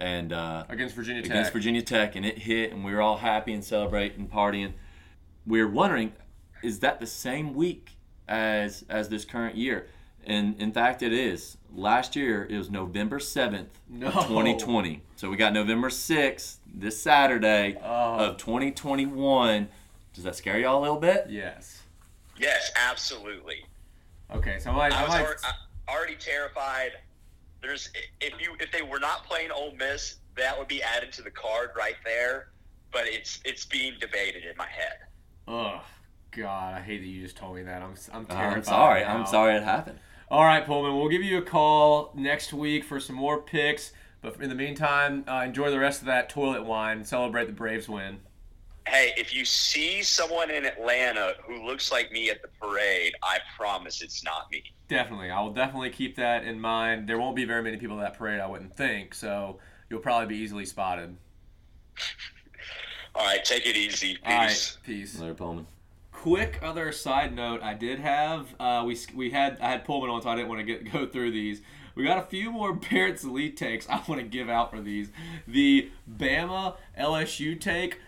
and 0.00 0.32
uh, 0.32 0.64
Against 0.68 0.94
Virginia 0.94 1.22
Tech. 1.22 1.30
against 1.30 1.52
Virginia 1.52 1.82
Tech, 1.82 2.16
and 2.16 2.24
it 2.24 2.38
hit, 2.38 2.72
and 2.72 2.84
we 2.84 2.92
were 2.92 3.02
all 3.02 3.18
happy 3.18 3.52
and 3.52 3.64
celebrating, 3.64 4.28
partying. 4.28 4.72
We 5.46 5.62
were 5.62 5.70
wondering, 5.70 6.12
is 6.62 6.80
that 6.80 7.00
the 7.00 7.06
same 7.06 7.54
week 7.54 7.96
as 8.28 8.84
as 8.88 9.08
this 9.08 9.24
current 9.24 9.56
year? 9.56 9.88
And 10.26 10.60
in 10.60 10.72
fact, 10.72 11.02
it 11.02 11.12
is. 11.12 11.56
Last 11.74 12.14
year 12.16 12.46
it 12.48 12.56
was 12.56 12.70
November 12.70 13.18
seventh 13.20 13.78
No. 13.88 14.10
2020. 14.10 15.02
So 15.16 15.28
we 15.30 15.36
got 15.36 15.52
November 15.52 15.90
sixth 15.90 16.60
this 16.72 17.00
Saturday 17.00 17.76
Oh. 17.82 18.16
of 18.30 18.36
2021. 18.38 19.68
Does 20.12 20.24
that 20.24 20.36
scare 20.36 20.58
y'all 20.58 20.78
a 20.78 20.82
little 20.82 20.98
bit? 21.00 21.26
Yes. 21.28 21.82
Yes, 22.38 22.70
absolutely. 22.76 23.64
Okay, 24.32 24.58
so 24.58 24.70
I 24.70 24.74
might. 24.74 24.92
I 24.92 25.00
I 25.00 25.02
was 25.02 25.10
might 25.42 25.52
already, 25.88 26.14
terrified. 26.16 26.92
There's 27.62 27.90
if 28.20 28.32
you 28.40 28.56
if 28.60 28.70
they 28.72 28.82
were 28.82 28.98
not 29.00 29.24
playing 29.24 29.50
Ole 29.50 29.74
Miss, 29.78 30.16
that 30.36 30.58
would 30.58 30.68
be 30.68 30.82
added 30.82 31.12
to 31.14 31.22
the 31.22 31.30
card 31.30 31.70
right 31.76 31.96
there. 32.04 32.48
But 32.92 33.06
it's 33.06 33.40
it's 33.44 33.64
being 33.64 33.94
debated 34.00 34.44
in 34.44 34.56
my 34.56 34.66
head. 34.68 34.98
Ugh. 35.48 35.80
God, 36.32 36.74
I 36.74 36.80
hate 36.80 36.98
that 36.98 37.06
you 37.06 37.22
just 37.22 37.36
told 37.36 37.54
me 37.56 37.62
that. 37.62 37.82
I'm 37.82 37.94
I'm 38.12 38.26
Uh, 38.28 38.34
terrified. 38.34 38.56
I'm 38.58 38.64
sorry. 38.64 39.00
now. 39.02 39.16
I'm 39.16 39.26
sorry 39.26 39.54
it 39.56 39.62
happened. 39.62 39.98
All 40.30 40.44
right, 40.44 40.64
Pullman. 40.64 40.96
We'll 40.96 41.08
give 41.08 41.22
you 41.22 41.38
a 41.38 41.42
call 41.42 42.12
next 42.14 42.52
week 42.52 42.84
for 42.84 42.98
some 42.98 43.16
more 43.16 43.40
picks. 43.42 43.92
But 44.22 44.40
in 44.40 44.48
the 44.48 44.54
meantime, 44.54 45.24
uh, 45.28 45.42
enjoy 45.44 45.70
the 45.70 45.78
rest 45.78 46.00
of 46.00 46.06
that 46.06 46.30
toilet 46.30 46.64
wine. 46.64 47.04
Celebrate 47.04 47.44
the 47.44 47.52
Braves 47.52 47.88
win. 47.90 48.20
Hey, 48.88 49.12
if 49.16 49.34
you 49.34 49.44
see 49.44 50.02
someone 50.02 50.50
in 50.50 50.64
Atlanta 50.64 51.34
who 51.46 51.64
looks 51.66 51.92
like 51.92 52.10
me 52.10 52.30
at 52.30 52.40
the 52.40 52.48
parade, 52.60 53.14
I 53.22 53.38
promise 53.56 54.02
it's 54.02 54.24
not 54.24 54.50
me. 54.50 54.62
Definitely. 54.88 55.30
I 55.30 55.40
will 55.42 55.52
definitely 55.52 55.90
keep 55.90 56.16
that 56.16 56.44
in 56.44 56.58
mind. 56.58 57.06
There 57.06 57.18
won't 57.18 57.36
be 57.36 57.44
very 57.44 57.62
many 57.62 57.76
people 57.76 57.98
at 58.00 58.02
that 58.02 58.18
parade, 58.18 58.40
I 58.40 58.46
wouldn't 58.46 58.74
think. 58.74 59.14
So 59.14 59.58
you'll 59.90 60.00
probably 60.00 60.34
be 60.34 60.42
easily 60.42 60.64
spotted. 60.64 61.16
All 63.14 63.24
right, 63.24 63.44
take 63.44 63.66
it 63.66 63.76
easy. 63.76 64.14
Peace. 64.14 64.20
All 64.26 64.38
right. 64.38 64.78
Peace. 64.84 65.18
Larry 65.18 65.34
Pullman. 65.34 65.66
Quick 66.24 66.58
other 66.62 66.90
side 66.90 67.36
note 67.36 67.62
I 67.62 67.74
did 67.74 67.98
have 67.98 68.54
uh, 68.58 68.82
we 68.86 68.96
we 69.14 69.28
had 69.28 69.58
I 69.60 69.68
had 69.68 69.84
Pullman 69.84 70.08
on 70.08 70.22
so 70.22 70.30
I 70.30 70.36
didn't 70.36 70.48
want 70.48 70.58
to 70.58 70.64
get 70.64 70.90
go 70.92 71.04
through 71.04 71.32
these. 71.32 71.60
We 71.94 72.02
got 72.02 72.16
a 72.16 72.22
few 72.22 72.50
more 72.50 72.72
Barrett 72.90 73.20
Sallee 73.20 73.50
takes 73.50 73.86
I 73.90 74.02
want 74.08 74.22
to 74.22 74.26
give 74.26 74.48
out 74.48 74.70
for 74.70 74.80
these. 74.80 75.10
The 75.46 75.90
Bama 76.10 76.76
LSU 76.98 77.60
take. 77.60 78.00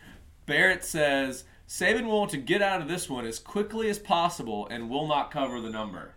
Barrett 0.46 0.82
says 0.82 1.44
Saban 1.68 2.06
will 2.06 2.20
want 2.20 2.30
to 2.30 2.38
get 2.38 2.62
out 2.62 2.80
of 2.80 2.88
this 2.88 3.10
one 3.10 3.26
as 3.26 3.38
quickly 3.38 3.90
as 3.90 3.98
possible 3.98 4.66
and 4.70 4.88
will 4.88 5.06
not 5.06 5.30
cover 5.30 5.60
the 5.60 5.68
number. 5.68 6.12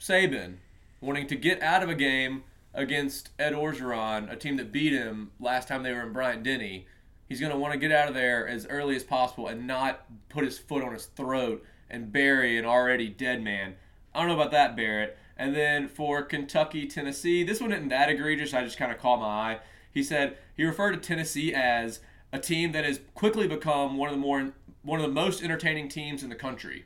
Saban 0.00 0.56
wanting 1.00 1.28
to 1.28 1.36
get 1.36 1.62
out 1.62 1.84
of 1.84 1.88
a 1.88 1.94
game 1.94 2.42
against 2.74 3.30
Ed 3.38 3.52
Orgeron, 3.52 4.28
a 4.28 4.34
team 4.34 4.56
that 4.56 4.72
beat 4.72 4.92
him 4.92 5.30
last 5.38 5.68
time 5.68 5.84
they 5.84 5.92
were 5.92 6.02
in 6.02 6.12
Bryant 6.12 6.42
Denny. 6.42 6.88
He's 7.28 7.40
going 7.40 7.52
to 7.52 7.58
want 7.58 7.72
to 7.72 7.78
get 7.78 7.92
out 7.92 8.08
of 8.08 8.14
there 8.14 8.46
as 8.46 8.66
early 8.66 8.96
as 8.96 9.02
possible 9.02 9.48
and 9.48 9.66
not 9.66 10.04
put 10.28 10.44
his 10.44 10.58
foot 10.58 10.82
on 10.82 10.92
his 10.92 11.06
throat 11.06 11.64
and 11.88 12.12
bury 12.12 12.58
an 12.58 12.64
already 12.64 13.08
dead 13.08 13.42
man. 13.42 13.74
I 14.14 14.20
don't 14.20 14.28
know 14.28 14.34
about 14.34 14.52
that, 14.52 14.76
Barrett. 14.76 15.18
And 15.36 15.54
then 15.54 15.88
for 15.88 16.22
Kentucky, 16.22 16.86
Tennessee, 16.86 17.42
this 17.42 17.60
one 17.60 17.72
isn't 17.72 17.88
that 17.88 18.08
egregious. 18.08 18.54
I 18.54 18.64
just 18.64 18.78
kind 18.78 18.92
of 18.92 18.98
caught 18.98 19.20
my 19.20 19.26
eye. 19.26 19.60
He 19.90 20.02
said 20.02 20.38
he 20.56 20.64
referred 20.64 20.92
to 20.92 20.98
Tennessee 20.98 21.52
as 21.54 22.00
a 22.32 22.38
team 22.38 22.72
that 22.72 22.84
has 22.84 23.00
quickly 23.14 23.48
become 23.48 23.96
one 23.96 24.08
of 24.08 24.14
the 24.14 24.20
more 24.20 24.52
one 24.82 25.00
of 25.00 25.06
the 25.06 25.12
most 25.12 25.42
entertaining 25.42 25.88
teams 25.88 26.22
in 26.22 26.28
the 26.28 26.34
country. 26.34 26.84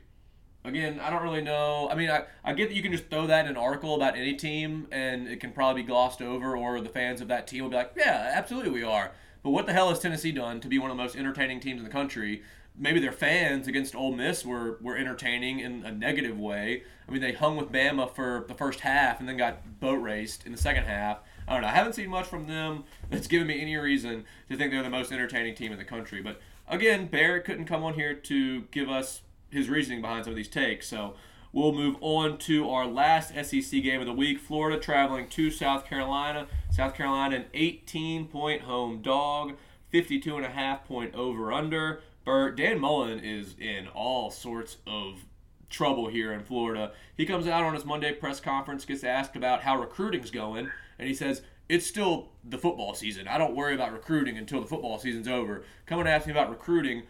Again, 0.63 0.99
I 0.99 1.09
don't 1.09 1.23
really 1.23 1.41
know. 1.41 1.89
I 1.89 1.95
mean, 1.95 2.09
I, 2.09 2.25
I 2.43 2.53
get 2.53 2.69
that 2.69 2.75
you 2.75 2.81
can 2.81 2.91
just 2.91 3.09
throw 3.09 3.27
that 3.27 3.45
in 3.45 3.51
an 3.51 3.57
article 3.57 3.95
about 3.95 4.17
any 4.17 4.35
team 4.35 4.87
and 4.91 5.27
it 5.27 5.39
can 5.39 5.51
probably 5.51 5.81
be 5.81 5.87
glossed 5.87 6.21
over, 6.21 6.55
or 6.55 6.79
the 6.81 6.89
fans 6.89 7.21
of 7.21 7.27
that 7.29 7.47
team 7.47 7.63
will 7.63 7.69
be 7.69 7.77
like, 7.77 7.93
yeah, 7.97 8.31
absolutely 8.33 8.71
we 8.71 8.83
are. 8.83 9.11
But 9.43 9.51
what 9.51 9.65
the 9.65 9.73
hell 9.73 9.89
has 9.89 9.99
Tennessee 9.99 10.31
done 10.31 10.59
to 10.61 10.67
be 10.67 10.79
one 10.79 10.91
of 10.91 10.97
the 10.97 11.03
most 11.03 11.15
entertaining 11.15 11.59
teams 11.59 11.79
in 11.79 11.83
the 11.83 11.91
country? 11.91 12.43
Maybe 12.77 12.99
their 12.99 13.11
fans 13.11 13.67
against 13.67 13.95
Ole 13.95 14.13
Miss 14.13 14.45
were, 14.45 14.77
were 14.81 14.95
entertaining 14.95 15.59
in 15.59 15.83
a 15.85 15.91
negative 15.91 16.39
way. 16.39 16.83
I 17.07 17.11
mean, 17.11 17.21
they 17.21 17.33
hung 17.33 17.57
with 17.57 17.71
Bama 17.71 18.13
for 18.13 18.45
the 18.47 18.53
first 18.53 18.81
half 18.81 19.19
and 19.19 19.27
then 19.27 19.37
got 19.37 19.79
boat 19.79 20.01
raced 20.01 20.45
in 20.45 20.51
the 20.51 20.57
second 20.57 20.85
half. 20.85 21.19
I 21.47 21.53
don't 21.53 21.61
know. 21.61 21.67
I 21.67 21.71
haven't 21.71 21.93
seen 21.93 22.09
much 22.09 22.27
from 22.27 22.47
them 22.47 22.83
that's 23.09 23.27
given 23.27 23.47
me 23.47 23.59
any 23.59 23.75
reason 23.75 24.25
to 24.49 24.55
think 24.55 24.71
they're 24.71 24.83
the 24.83 24.89
most 24.89 25.11
entertaining 25.11 25.55
team 25.55 25.71
in 25.71 25.77
the 25.77 25.83
country. 25.83 26.21
But 26.21 26.39
again, 26.67 27.07
Barrett 27.07 27.45
couldn't 27.45 27.65
come 27.65 27.83
on 27.83 27.95
here 27.95 28.13
to 28.13 28.61
give 28.71 28.89
us 28.89 29.21
his 29.49 29.67
reasoning 29.67 30.01
behind 30.01 30.25
some 30.25 30.31
of 30.31 30.37
these 30.37 30.47
takes. 30.47 30.87
So 30.87 31.15
We'll 31.51 31.71
move 31.71 31.95
on 32.01 32.37
to 32.39 32.69
our 32.69 32.85
last 32.85 33.33
SEC 33.33 33.81
game 33.81 34.01
of 34.01 34.05
the 34.05 34.13
week. 34.13 34.39
Florida 34.39 34.79
traveling 34.79 35.27
to 35.29 35.49
South 35.49 35.85
Carolina. 35.85 36.47
South 36.71 36.93
Carolina, 36.93 37.37
an 37.37 37.45
18 37.55 38.27
point 38.27 38.61
home 38.61 39.01
dog, 39.01 39.53
52 39.89 40.37
and 40.37 40.45
a 40.45 40.49
half 40.49 40.85
point 40.85 41.15
over 41.15 41.51
under. 41.51 42.01
Bert, 42.23 42.55
Dan 42.55 42.79
Mullen 42.79 43.19
is 43.19 43.55
in 43.59 43.87
all 43.87 44.29
sorts 44.29 44.77
of 44.85 45.25
trouble 45.71 46.07
here 46.07 46.31
in 46.31 46.43
Florida. 46.43 46.91
He 47.17 47.25
comes 47.25 47.47
out 47.47 47.63
on 47.63 47.73
his 47.73 47.85
Monday 47.85 48.13
press 48.13 48.39
conference, 48.39 48.85
gets 48.85 49.03
asked 49.03 49.35
about 49.35 49.63
how 49.63 49.79
recruiting's 49.79 50.29
going, 50.29 50.69
and 50.99 51.07
he 51.07 51.15
says, 51.15 51.41
It's 51.67 51.87
still 51.87 52.29
the 52.43 52.59
football 52.59 52.93
season. 52.93 53.27
I 53.27 53.39
don't 53.39 53.55
worry 53.55 53.73
about 53.73 53.93
recruiting 53.93 54.37
until 54.37 54.61
the 54.61 54.67
football 54.67 54.99
season's 54.99 55.27
over. 55.27 55.63
Come 55.87 55.99
and 55.99 56.07
ask 56.07 56.27
me 56.27 56.31
about 56.31 56.51
recruiting 56.51 57.03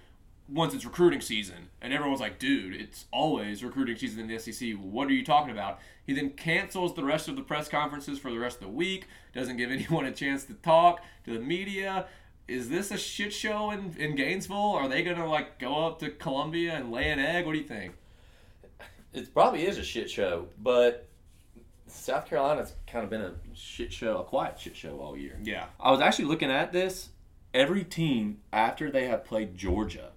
once 0.52 0.74
it's 0.74 0.86
recruiting 0.86 1.22
season. 1.22 1.70
And 1.82 1.94
everyone's 1.94 2.20
like, 2.20 2.40
dude, 2.40 2.74
it's 2.74 3.06
always 3.12 3.64
recruiting 3.64 3.96
season 3.96 4.20
in 4.20 4.28
the 4.28 4.40
SEC. 4.40 4.72
What 4.74 5.08
are 5.08 5.14
you 5.14 5.24
talking 5.24 5.52
about? 5.52 5.80
He 6.06 6.14
then 6.14 6.32
cancels 6.32 6.96
the 6.96 7.04
rest 7.04 7.28
of 7.28 7.36
the 7.36 7.42
press 7.42 7.68
conferences 7.68 8.20
for 8.20 8.32
the 8.32 8.40
rest 8.40 8.58
of 8.58 8.64
the 8.64 8.70
week, 8.70 9.06
doesn't 9.34 9.58
give 9.58 9.72
anyone 9.72 10.06
a 10.06 10.12
chance 10.12 10.46
to 10.46 10.54
talk 10.54 11.04
to 11.26 11.34
the 11.34 11.40
media. 11.40 12.08
Is 12.48 12.70
this 12.70 12.90
a 12.90 12.98
shit 12.98 13.32
show 13.32 13.70
in, 13.72 13.96
in 13.98 14.16
Gainesville? 14.16 14.58
Are 14.58 14.88
they 14.88 15.04
going 15.04 15.18
to 15.18 15.28
like 15.28 15.60
go 15.60 15.86
up 15.86 16.00
to 16.00 16.10
Columbia 16.10 16.74
and 16.74 16.92
lay 16.92 17.10
an 17.10 17.20
egg? 17.20 17.46
What 17.46 17.54
do 17.54 17.60
you 17.60 17.68
think? 17.68 17.94
It 19.14 19.34
probably 19.34 19.66
is 19.66 19.78
a 19.78 19.84
shit 19.84 20.10
show, 20.10 20.48
but 20.58 21.08
South 21.88 22.28
Carolina's 22.28 22.74
kind 22.88 23.04
of 23.04 23.10
been 23.10 23.22
a 23.22 23.34
shit 23.54 23.92
show, 23.92 24.18
a 24.18 24.24
quiet 24.24 24.60
shit 24.60 24.76
show 24.76 25.00
all 25.00 25.18
year. 25.18 25.40
Yeah. 25.44 25.66
I 25.80 25.92
was 25.92 26.00
actually 26.00 26.26
looking 26.26 26.52
at 26.52 26.72
this. 26.72 27.10
Every 27.54 27.84
team 27.84 28.42
after 28.54 28.92
they 28.92 29.08
have 29.08 29.26
played 29.26 29.58
Georgia 29.58 30.12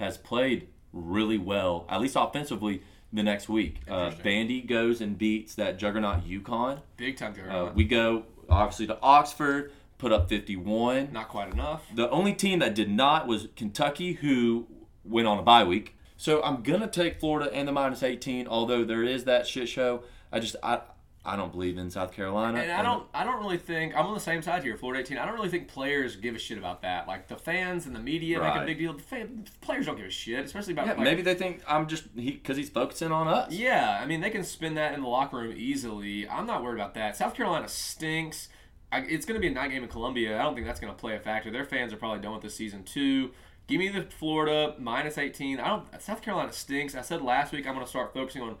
has 0.00 0.18
played 0.18 0.66
really 0.92 1.38
well, 1.38 1.86
at 1.88 2.00
least 2.00 2.16
offensively, 2.18 2.82
the 3.12 3.22
next 3.22 3.48
week. 3.48 3.80
Uh. 3.88 4.10
Vandy 4.10 4.66
goes 4.66 5.00
and 5.00 5.16
beats 5.16 5.54
that 5.54 5.78
juggernaut 5.78 6.26
UConn. 6.28 6.80
Big 6.96 7.16
time 7.16 7.34
to 7.34 7.54
Uh, 7.54 7.72
we 7.72 7.84
go 7.84 8.24
obviously 8.48 8.86
to 8.88 8.98
Oxford, 9.00 9.72
put 9.98 10.12
up 10.12 10.28
51. 10.28 11.12
Not 11.12 11.28
quite 11.28 11.52
enough. 11.52 11.84
The 11.94 12.10
only 12.10 12.32
team 12.32 12.58
that 12.58 12.74
did 12.74 12.90
not 12.90 13.26
was 13.26 13.48
Kentucky, 13.54 14.14
who 14.14 14.66
went 15.04 15.28
on 15.28 15.38
a 15.38 15.42
bye 15.42 15.64
week. 15.64 15.96
So 16.16 16.42
I'm 16.42 16.62
gonna 16.62 16.88
take 16.88 17.20
Florida 17.20 17.50
and 17.52 17.68
the 17.68 17.72
minus 17.72 18.02
18, 18.02 18.46
although 18.46 18.84
there 18.84 19.02
is 19.02 19.24
that 19.24 19.46
shit 19.46 19.68
show. 19.68 20.02
I 20.32 20.40
just 20.40 20.56
I 20.62 20.80
I 21.22 21.36
don't 21.36 21.52
believe 21.52 21.76
in 21.76 21.90
South 21.90 22.12
Carolina. 22.12 22.60
And 22.60 22.72
I 22.72 22.82
don't, 22.82 23.06
I 23.12 23.24
don't 23.24 23.42
really 23.42 23.58
think 23.58 23.94
I'm 23.94 24.06
on 24.06 24.14
the 24.14 24.20
same 24.20 24.40
side 24.40 24.62
here, 24.62 24.74
Florida 24.78 25.00
18. 25.00 25.18
I 25.18 25.26
don't 25.26 25.34
really 25.34 25.50
think 25.50 25.68
players 25.68 26.16
give 26.16 26.34
a 26.34 26.38
shit 26.38 26.56
about 26.56 26.80
that. 26.80 27.06
Like 27.06 27.28
the 27.28 27.36
fans 27.36 27.84
and 27.84 27.94
the 27.94 28.00
media 28.00 28.40
make 28.40 28.54
a 28.54 28.64
big 28.64 28.78
deal. 28.78 28.94
The 28.94 29.02
fan, 29.02 29.44
players 29.60 29.84
don't 29.84 29.96
give 29.96 30.06
a 30.06 30.10
shit, 30.10 30.46
especially 30.46 30.72
about 30.72 30.86
Yeah, 30.86 30.92
like, 30.94 31.04
maybe 31.04 31.20
they 31.20 31.34
think 31.34 31.62
I'm 31.68 31.88
just 31.88 32.04
he 32.14 32.32
because 32.32 32.56
he's 32.56 32.70
focusing 32.70 33.12
on 33.12 33.28
us. 33.28 33.52
Yeah, 33.52 33.98
I 34.00 34.06
mean 34.06 34.22
they 34.22 34.30
can 34.30 34.44
spin 34.44 34.74
that 34.74 34.94
in 34.94 35.02
the 35.02 35.08
locker 35.08 35.36
room 35.36 35.54
easily. 35.54 36.26
I'm 36.26 36.46
not 36.46 36.62
worried 36.62 36.80
about 36.80 36.94
that. 36.94 37.16
South 37.16 37.34
Carolina 37.34 37.68
stinks. 37.68 38.48
I, 38.90 39.00
it's 39.00 39.24
going 39.24 39.36
to 39.36 39.40
be 39.40 39.46
a 39.46 39.54
night 39.54 39.70
game 39.70 39.82
in 39.84 39.88
Columbia. 39.88 40.40
I 40.40 40.42
don't 40.42 40.54
think 40.54 40.66
that's 40.66 40.80
going 40.80 40.92
to 40.92 40.98
play 40.98 41.14
a 41.14 41.20
factor. 41.20 41.50
Their 41.50 41.64
fans 41.64 41.92
are 41.92 41.96
probably 41.96 42.20
done 42.20 42.32
with 42.32 42.42
the 42.42 42.50
season 42.50 42.82
too. 42.82 43.30
Give 43.68 43.78
me 43.78 43.88
the 43.88 44.02
Florida 44.02 44.74
minus 44.78 45.16
18. 45.16 45.60
I 45.60 45.68
don't. 45.68 46.02
South 46.02 46.22
Carolina 46.22 46.52
stinks. 46.52 46.94
I 46.94 47.02
said 47.02 47.22
last 47.22 47.52
week 47.52 47.66
I'm 47.66 47.74
going 47.74 47.84
to 47.84 47.90
start 47.90 48.14
focusing 48.14 48.42
on 48.42 48.56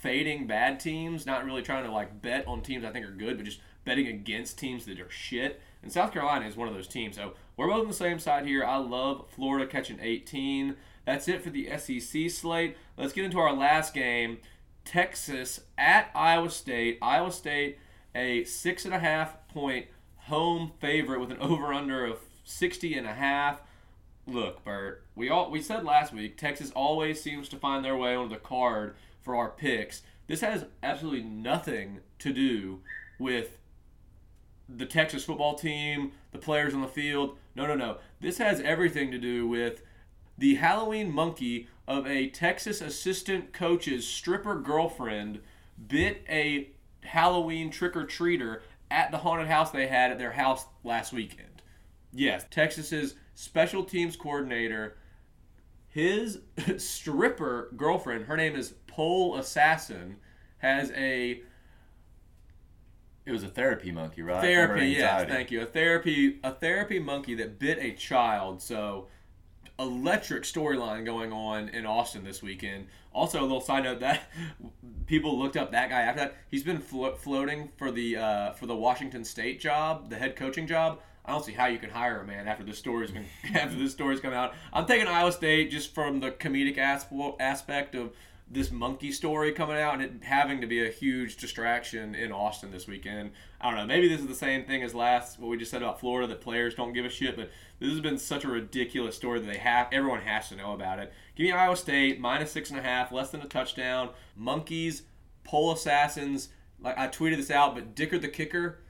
fading 0.00 0.46
bad 0.46 0.80
teams, 0.80 1.26
not 1.26 1.44
really 1.44 1.62
trying 1.62 1.84
to 1.84 1.92
like 1.92 2.22
bet 2.22 2.46
on 2.46 2.62
teams 2.62 2.84
I 2.84 2.90
think 2.90 3.06
are 3.06 3.12
good, 3.12 3.36
but 3.36 3.44
just 3.44 3.60
betting 3.84 4.06
against 4.06 4.58
teams 4.58 4.86
that 4.86 5.00
are 5.00 5.10
shit. 5.10 5.60
And 5.82 5.92
South 5.92 6.12
Carolina 6.12 6.46
is 6.46 6.56
one 6.56 6.68
of 6.68 6.74
those 6.74 6.88
teams. 6.88 7.16
So 7.16 7.34
we're 7.56 7.68
both 7.68 7.82
on 7.82 7.88
the 7.88 7.94
same 7.94 8.18
side 8.18 8.46
here. 8.46 8.64
I 8.64 8.76
love 8.76 9.26
Florida 9.30 9.66
catching 9.66 9.98
18. 10.00 10.76
That's 11.04 11.28
it 11.28 11.42
for 11.42 11.50
the 11.50 11.68
SEC 11.78 12.30
slate. 12.30 12.76
Let's 12.96 13.12
get 13.12 13.24
into 13.24 13.38
our 13.38 13.54
last 13.54 13.94
game. 13.94 14.38
Texas 14.84 15.60
at 15.78 16.10
Iowa 16.14 16.50
State. 16.50 16.98
Iowa 17.00 17.32
State, 17.32 17.78
a 18.14 18.44
six 18.44 18.84
and 18.84 18.94
a 18.94 18.98
half 18.98 19.48
point 19.48 19.86
home 20.16 20.72
favorite 20.80 21.20
with 21.20 21.30
an 21.30 21.38
over 21.38 21.72
under 21.72 22.04
of 22.04 22.18
60 22.44 22.94
and 22.94 23.06
a 23.06 23.14
half. 23.14 23.60
Look, 24.26 24.64
Bert, 24.64 25.04
we 25.14 25.28
all 25.28 25.50
we 25.50 25.60
said 25.60 25.84
last 25.84 26.12
week 26.12 26.36
Texas 26.36 26.70
always 26.72 27.20
seems 27.20 27.48
to 27.48 27.56
find 27.56 27.84
their 27.84 27.96
way 27.96 28.14
onto 28.14 28.34
the 28.34 28.40
card 28.40 28.94
for 29.20 29.36
our 29.36 29.50
picks. 29.50 30.02
This 30.26 30.40
has 30.40 30.66
absolutely 30.82 31.22
nothing 31.22 32.00
to 32.20 32.32
do 32.32 32.80
with 33.18 33.58
the 34.68 34.86
Texas 34.86 35.24
football 35.24 35.54
team, 35.54 36.12
the 36.32 36.38
players 36.38 36.74
on 36.74 36.80
the 36.80 36.88
field. 36.88 37.36
No, 37.54 37.66
no, 37.66 37.74
no. 37.74 37.98
This 38.20 38.38
has 38.38 38.60
everything 38.60 39.10
to 39.10 39.18
do 39.18 39.46
with 39.46 39.82
the 40.38 40.54
Halloween 40.54 41.12
monkey 41.12 41.68
of 41.86 42.06
a 42.06 42.28
Texas 42.28 42.80
assistant 42.80 43.52
coach's 43.52 44.06
stripper 44.06 44.58
girlfriend 44.58 45.40
bit 45.88 46.24
a 46.28 46.70
Halloween 47.02 47.70
trick 47.70 47.96
or 47.96 48.04
treater 48.04 48.60
at 48.90 49.10
the 49.10 49.18
haunted 49.18 49.48
house 49.48 49.70
they 49.70 49.86
had 49.86 50.10
at 50.10 50.18
their 50.18 50.32
house 50.32 50.66
last 50.84 51.12
weekend. 51.12 51.62
Yes, 52.12 52.44
Texas's 52.50 53.14
special 53.34 53.84
teams 53.84 54.16
coordinator, 54.16 54.96
his 55.88 56.38
stripper 56.78 57.70
girlfriend, 57.76 58.26
her 58.26 58.36
name 58.36 58.54
is 58.54 58.74
Pole 58.90 59.36
Assassin, 59.36 60.16
has 60.58 60.90
a 60.92 61.40
It 63.24 63.32
was 63.32 63.42
a 63.42 63.48
therapy 63.48 63.92
monkey, 63.92 64.22
right? 64.22 64.40
therapy 64.42 64.88
yes 64.88 65.28
thank 65.28 65.50
you. 65.50 65.62
A 65.62 65.66
therapy 65.66 66.38
a 66.42 66.52
therapy 66.52 66.98
monkey 66.98 67.34
that 67.36 67.58
bit 67.58 67.78
a 67.78 67.92
child. 67.92 68.60
So 68.62 69.06
electric 69.78 70.42
storyline 70.42 71.06
going 71.06 71.32
on 71.32 71.68
in 71.70 71.86
austin 71.86 72.22
this 72.24 72.42
weekend. 72.42 72.86
Also 73.14 73.40
a 73.40 73.42
little 73.42 73.60
side 73.62 73.84
note 73.84 74.00
that 74.00 74.30
people 75.06 75.38
looked 75.38 75.56
up 75.56 75.72
that 75.72 75.88
guy 75.88 76.02
after 76.02 76.20
that. 76.20 76.36
He's 76.50 76.62
been 76.62 76.78
flo- 76.80 77.14
floating 77.14 77.70
for 77.78 77.90
the 77.90 78.16
uh, 78.16 78.52
for 78.52 78.66
the 78.66 78.76
washington 78.76 79.24
state 79.24 79.60
job 79.60 80.10
the 80.10 80.16
head 80.16 80.36
coaching 80.36 80.66
job. 80.66 81.00
I 81.24 81.32
don't 81.32 81.44
see 81.44 81.52
how 81.52 81.66
you 81.66 81.78
can 81.78 81.90
hire 81.90 82.20
a 82.20 82.26
man 82.26 82.48
after 82.48 82.64
this 82.64 82.78
story's 82.78 83.10
been 83.10 83.26
after 83.54 83.76
this 83.78 83.92
story's 83.92 84.20
come 84.20 84.32
out. 84.32 84.54
I'm 84.72 84.86
taking 84.86 85.06
Iowa 85.06 85.32
State 85.32 85.70
just 85.70 85.94
from 85.94 86.20
the 86.20 86.30
comedic 86.32 86.76
asp- 86.78 87.12
aspect 87.38 87.94
of 87.94 88.10
this 88.52 88.72
monkey 88.72 89.12
story 89.12 89.52
coming 89.52 89.76
out 89.76 89.94
and 89.94 90.02
it 90.02 90.12
having 90.22 90.60
to 90.60 90.66
be 90.66 90.84
a 90.84 90.90
huge 90.90 91.36
distraction 91.36 92.16
in 92.16 92.32
Austin 92.32 92.72
this 92.72 92.88
weekend. 92.88 93.30
I 93.60 93.68
don't 93.68 93.78
know. 93.78 93.86
Maybe 93.86 94.08
this 94.08 94.20
is 94.20 94.26
the 94.26 94.34
same 94.34 94.64
thing 94.64 94.82
as 94.82 94.92
last 94.92 95.38
what 95.38 95.48
we 95.48 95.56
just 95.56 95.70
said 95.70 95.82
about 95.82 96.00
Florida 96.00 96.26
that 96.26 96.40
players 96.40 96.74
don't 96.74 96.92
give 96.92 97.04
a 97.04 97.08
shit, 97.08 97.36
but 97.36 97.50
this 97.78 97.90
has 97.90 98.00
been 98.00 98.18
such 98.18 98.44
a 98.44 98.48
ridiculous 98.48 99.14
story 99.14 99.38
that 99.38 99.46
they 99.46 99.58
have 99.58 99.86
everyone 99.92 100.22
has 100.22 100.48
to 100.48 100.56
know 100.56 100.72
about 100.72 100.98
it. 100.98 101.12
Give 101.36 101.44
me 101.44 101.52
Iowa 101.52 101.76
State 101.76 102.18
minus 102.18 102.50
six 102.50 102.70
and 102.70 102.78
a 102.78 102.82
half, 102.82 103.12
less 103.12 103.30
than 103.30 103.40
a 103.40 103.46
touchdown. 103.46 104.10
Monkeys, 104.36 105.02
pole 105.44 105.72
assassins. 105.72 106.48
Like 106.80 106.98
I 106.98 107.06
tweeted 107.06 107.36
this 107.36 107.50
out, 107.52 107.74
but 107.74 107.94
Dicker 107.94 108.18
the 108.18 108.28
kicker. 108.28 108.80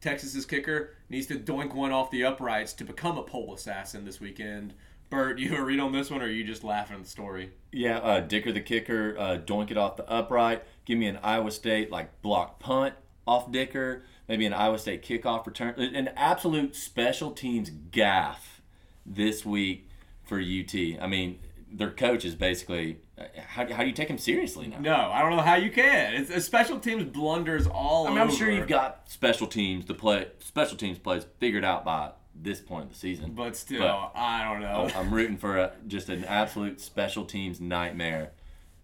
Texas's 0.00 0.44
kicker 0.44 0.90
needs 1.08 1.26
to 1.28 1.38
doink 1.38 1.74
one 1.74 1.90
off 1.90 2.10
the 2.10 2.24
uprights 2.24 2.74
to 2.74 2.84
become 2.84 3.16
a 3.16 3.22
pole 3.22 3.54
assassin 3.54 4.04
this 4.04 4.20
weekend. 4.20 4.74
Bert, 5.14 5.38
you 5.38 5.62
read 5.64 5.80
on 5.80 5.92
this 5.92 6.10
one, 6.10 6.22
or 6.22 6.26
are 6.26 6.28
you 6.28 6.44
just 6.44 6.64
laughing 6.64 6.96
at 6.96 7.04
the 7.04 7.08
story? 7.08 7.52
Yeah, 7.72 7.98
uh, 7.98 8.20
Dicker 8.20 8.52
the 8.52 8.60
kicker, 8.60 9.16
uh, 9.18 9.38
doink 9.38 9.70
it 9.70 9.76
off 9.76 9.96
the 9.96 10.08
upright. 10.10 10.64
Give 10.84 10.98
me 10.98 11.06
an 11.06 11.18
Iowa 11.22 11.50
State 11.50 11.90
like 11.90 12.22
block 12.22 12.58
punt 12.60 12.94
off 13.26 13.50
Dicker. 13.50 14.04
Maybe 14.28 14.46
an 14.46 14.52
Iowa 14.52 14.78
State 14.78 15.02
kickoff 15.02 15.46
return. 15.46 15.74
An 15.78 16.08
absolute 16.16 16.74
special 16.74 17.30
teams 17.30 17.70
gaff 17.90 18.62
this 19.04 19.44
week 19.44 19.88
for 20.22 20.40
UT. 20.40 20.74
I 20.74 21.06
mean, 21.06 21.38
their 21.70 21.90
coach 21.90 22.24
is 22.24 22.34
basically. 22.34 22.98
How, 23.46 23.70
how 23.72 23.82
do 23.82 23.86
you 23.86 23.92
take 23.92 24.08
him 24.08 24.18
seriously 24.18 24.66
now? 24.66 24.78
No, 24.80 25.10
I 25.12 25.22
don't 25.22 25.36
know 25.36 25.42
how 25.42 25.54
you 25.54 25.70
can. 25.70 26.14
It's, 26.14 26.30
it's 26.30 26.46
special 26.46 26.80
teams 26.80 27.04
blunders 27.04 27.66
all 27.66 28.06
I 28.08 28.10
mean, 28.10 28.18
I'm 28.18 28.30
sure 28.30 28.50
you've 28.50 28.66
got 28.66 29.08
special 29.08 29.46
teams 29.46 29.84
to 29.84 29.94
play, 29.94 30.26
special 30.40 30.76
teams 30.76 30.98
plays 30.98 31.24
figured 31.38 31.64
out 31.64 31.84
by 31.84 32.10
this 32.34 32.60
point 32.60 32.84
of 32.84 32.88
the 32.90 32.96
season. 32.96 33.32
but 33.32 33.56
still, 33.56 33.80
but- 33.80 34.12
I 34.14 34.44
don't 34.44 34.60
know. 34.60 34.90
I'm 34.94 35.12
rooting 35.12 35.36
for 35.36 35.56
a, 35.56 35.72
just 35.86 36.08
an 36.08 36.24
absolute 36.24 36.80
special 36.80 37.24
teams 37.24 37.60
nightmare. 37.60 38.32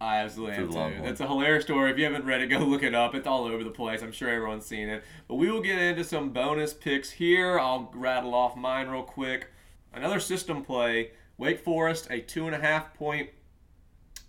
I 0.03 0.17
absolutely 0.19 0.57
am 0.57 0.73
too. 0.73 1.03
That's 1.03 1.21
a 1.21 1.27
hilarious 1.27 1.65
story. 1.65 1.91
If 1.91 1.99
you 1.99 2.05
haven't 2.05 2.25
read 2.25 2.41
it, 2.41 2.47
go 2.47 2.59
look 2.59 2.83
it 2.83 2.95
up. 2.95 3.15
It's 3.15 3.27
all 3.27 3.45
over 3.45 3.63
the 3.63 3.71
place. 3.71 4.01
I'm 4.03 4.13
sure 4.13 4.31
everyone's 4.31 4.65
seen 4.65 4.89
it. 4.89 5.05
But 5.29 5.35
we 5.35 5.51
will 5.51 5.61
get 5.61 5.79
into 5.79 6.05
some 6.05 6.31
bonus 6.31 6.73
picks 6.73 7.11
here. 7.11 7.59
I'll 7.59 7.91
rattle 7.95 8.35
off 8.35 8.57
mine 8.57 8.89
real 8.89 9.03
quick. 9.03 9.49
Another 9.93 10.19
system 10.19 10.65
play. 10.65 11.11
Wake 11.37 11.61
Forest, 11.61 12.07
a 12.11 12.21
two 12.21 12.47
and 12.47 12.55
a 12.55 12.61
half 12.61 12.95
point 12.95 13.29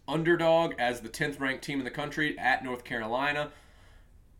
underdog 0.08 0.74
as 0.78 1.00
the 1.02 1.10
10th 1.10 1.40
ranked 1.40 1.64
team 1.64 1.80
in 1.80 1.86
the 1.86 1.92
country 1.92 2.38
at 2.38 2.64
North 2.64 2.84
Carolina. 2.84 3.52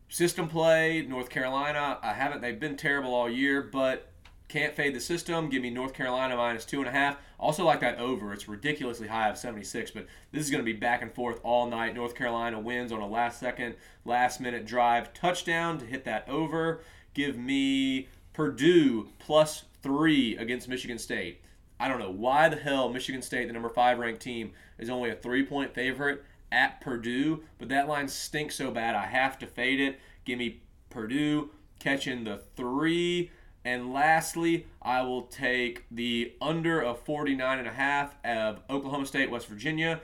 System 0.10 0.50
play, 0.50 1.02
North 1.08 1.30
Carolina. 1.30 1.98
I 2.02 2.12
haven't. 2.14 2.42
They've 2.42 2.60
been 2.60 2.76
terrible 2.76 3.14
all 3.14 3.30
year, 3.30 3.62
but 3.62 4.11
can't 4.52 4.76
fade 4.76 4.94
the 4.94 5.00
system. 5.00 5.50
Give 5.50 5.62
me 5.62 5.70
North 5.70 5.94
Carolina 5.94 6.36
minus 6.36 6.66
two 6.66 6.80
and 6.80 6.88
a 6.88 6.92
half. 6.92 7.18
Also 7.40 7.64
like 7.64 7.80
that 7.80 7.98
over. 7.98 8.34
It's 8.34 8.50
ridiculously 8.50 9.08
high 9.08 9.30
of 9.30 9.38
76, 9.38 9.92
but 9.92 10.08
this 10.34 10.44
is 10.44 10.52
going 10.52 10.64
to 10.64 10.72
be 10.72 10.78
back 10.78 11.02
and 11.02 11.14
forth 11.14 11.40
all 11.42 11.68
night. 11.68 11.96
North 11.96 12.16
Carolina 12.16 12.60
wins 12.60 12.92
on 12.92 13.00
a 13.00 13.08
last 13.08 13.40
second, 13.40 13.76
last 14.04 14.42
minute 14.42 14.66
drive 14.66 15.14
touchdown 15.14 15.78
to 15.80 15.86
hit 15.86 16.04
that 16.04 16.28
over. 16.28 16.82
Give 17.14 17.38
me 17.38 18.10
Purdue 18.34 19.08
plus 19.20 19.64
three 19.82 20.36
against 20.36 20.68
Michigan 20.68 21.00
State. 21.00 21.42
I 21.80 21.88
don't 21.88 22.00
know 22.00 22.12
why 22.12 22.50
the 22.50 22.58
hell 22.58 22.90
Michigan 22.90 23.22
State, 23.22 23.48
the 23.48 23.54
number 23.54 23.70
five 23.70 24.00
ranked 24.00 24.22
team, 24.22 24.52
is 24.78 24.90
only 24.90 25.10
a 25.10 25.16
three 25.16 25.46
point 25.46 25.74
favorite 25.74 26.26
at 26.52 26.82
Purdue, 26.82 27.44
but 27.58 27.70
that 27.70 27.88
line 27.88 28.10
stinks 28.10 28.56
so 28.56 28.70
bad 28.70 28.96
I 28.96 29.06
have 29.06 29.40
to 29.40 29.48
fade 29.48 29.80
it. 29.80 30.00
Give 30.26 30.38
me 30.38 30.62
Purdue 30.90 31.52
catching 31.80 32.26
the 32.26 32.44
three. 32.58 33.32
And 33.64 33.94
lastly, 33.94 34.66
I 34.82 35.02
will 35.04 35.22
take 35.24 35.86
the 35.92 36.34
under 36.42 36.82
of 36.82 37.00
49 37.02 37.60
and 37.60 37.68
a 37.68 37.72
half 37.72 38.16
of 38.26 38.62
Oklahoma 38.70 39.06
State, 39.06 39.30
West 39.30 39.48
Virginia. 39.48 40.02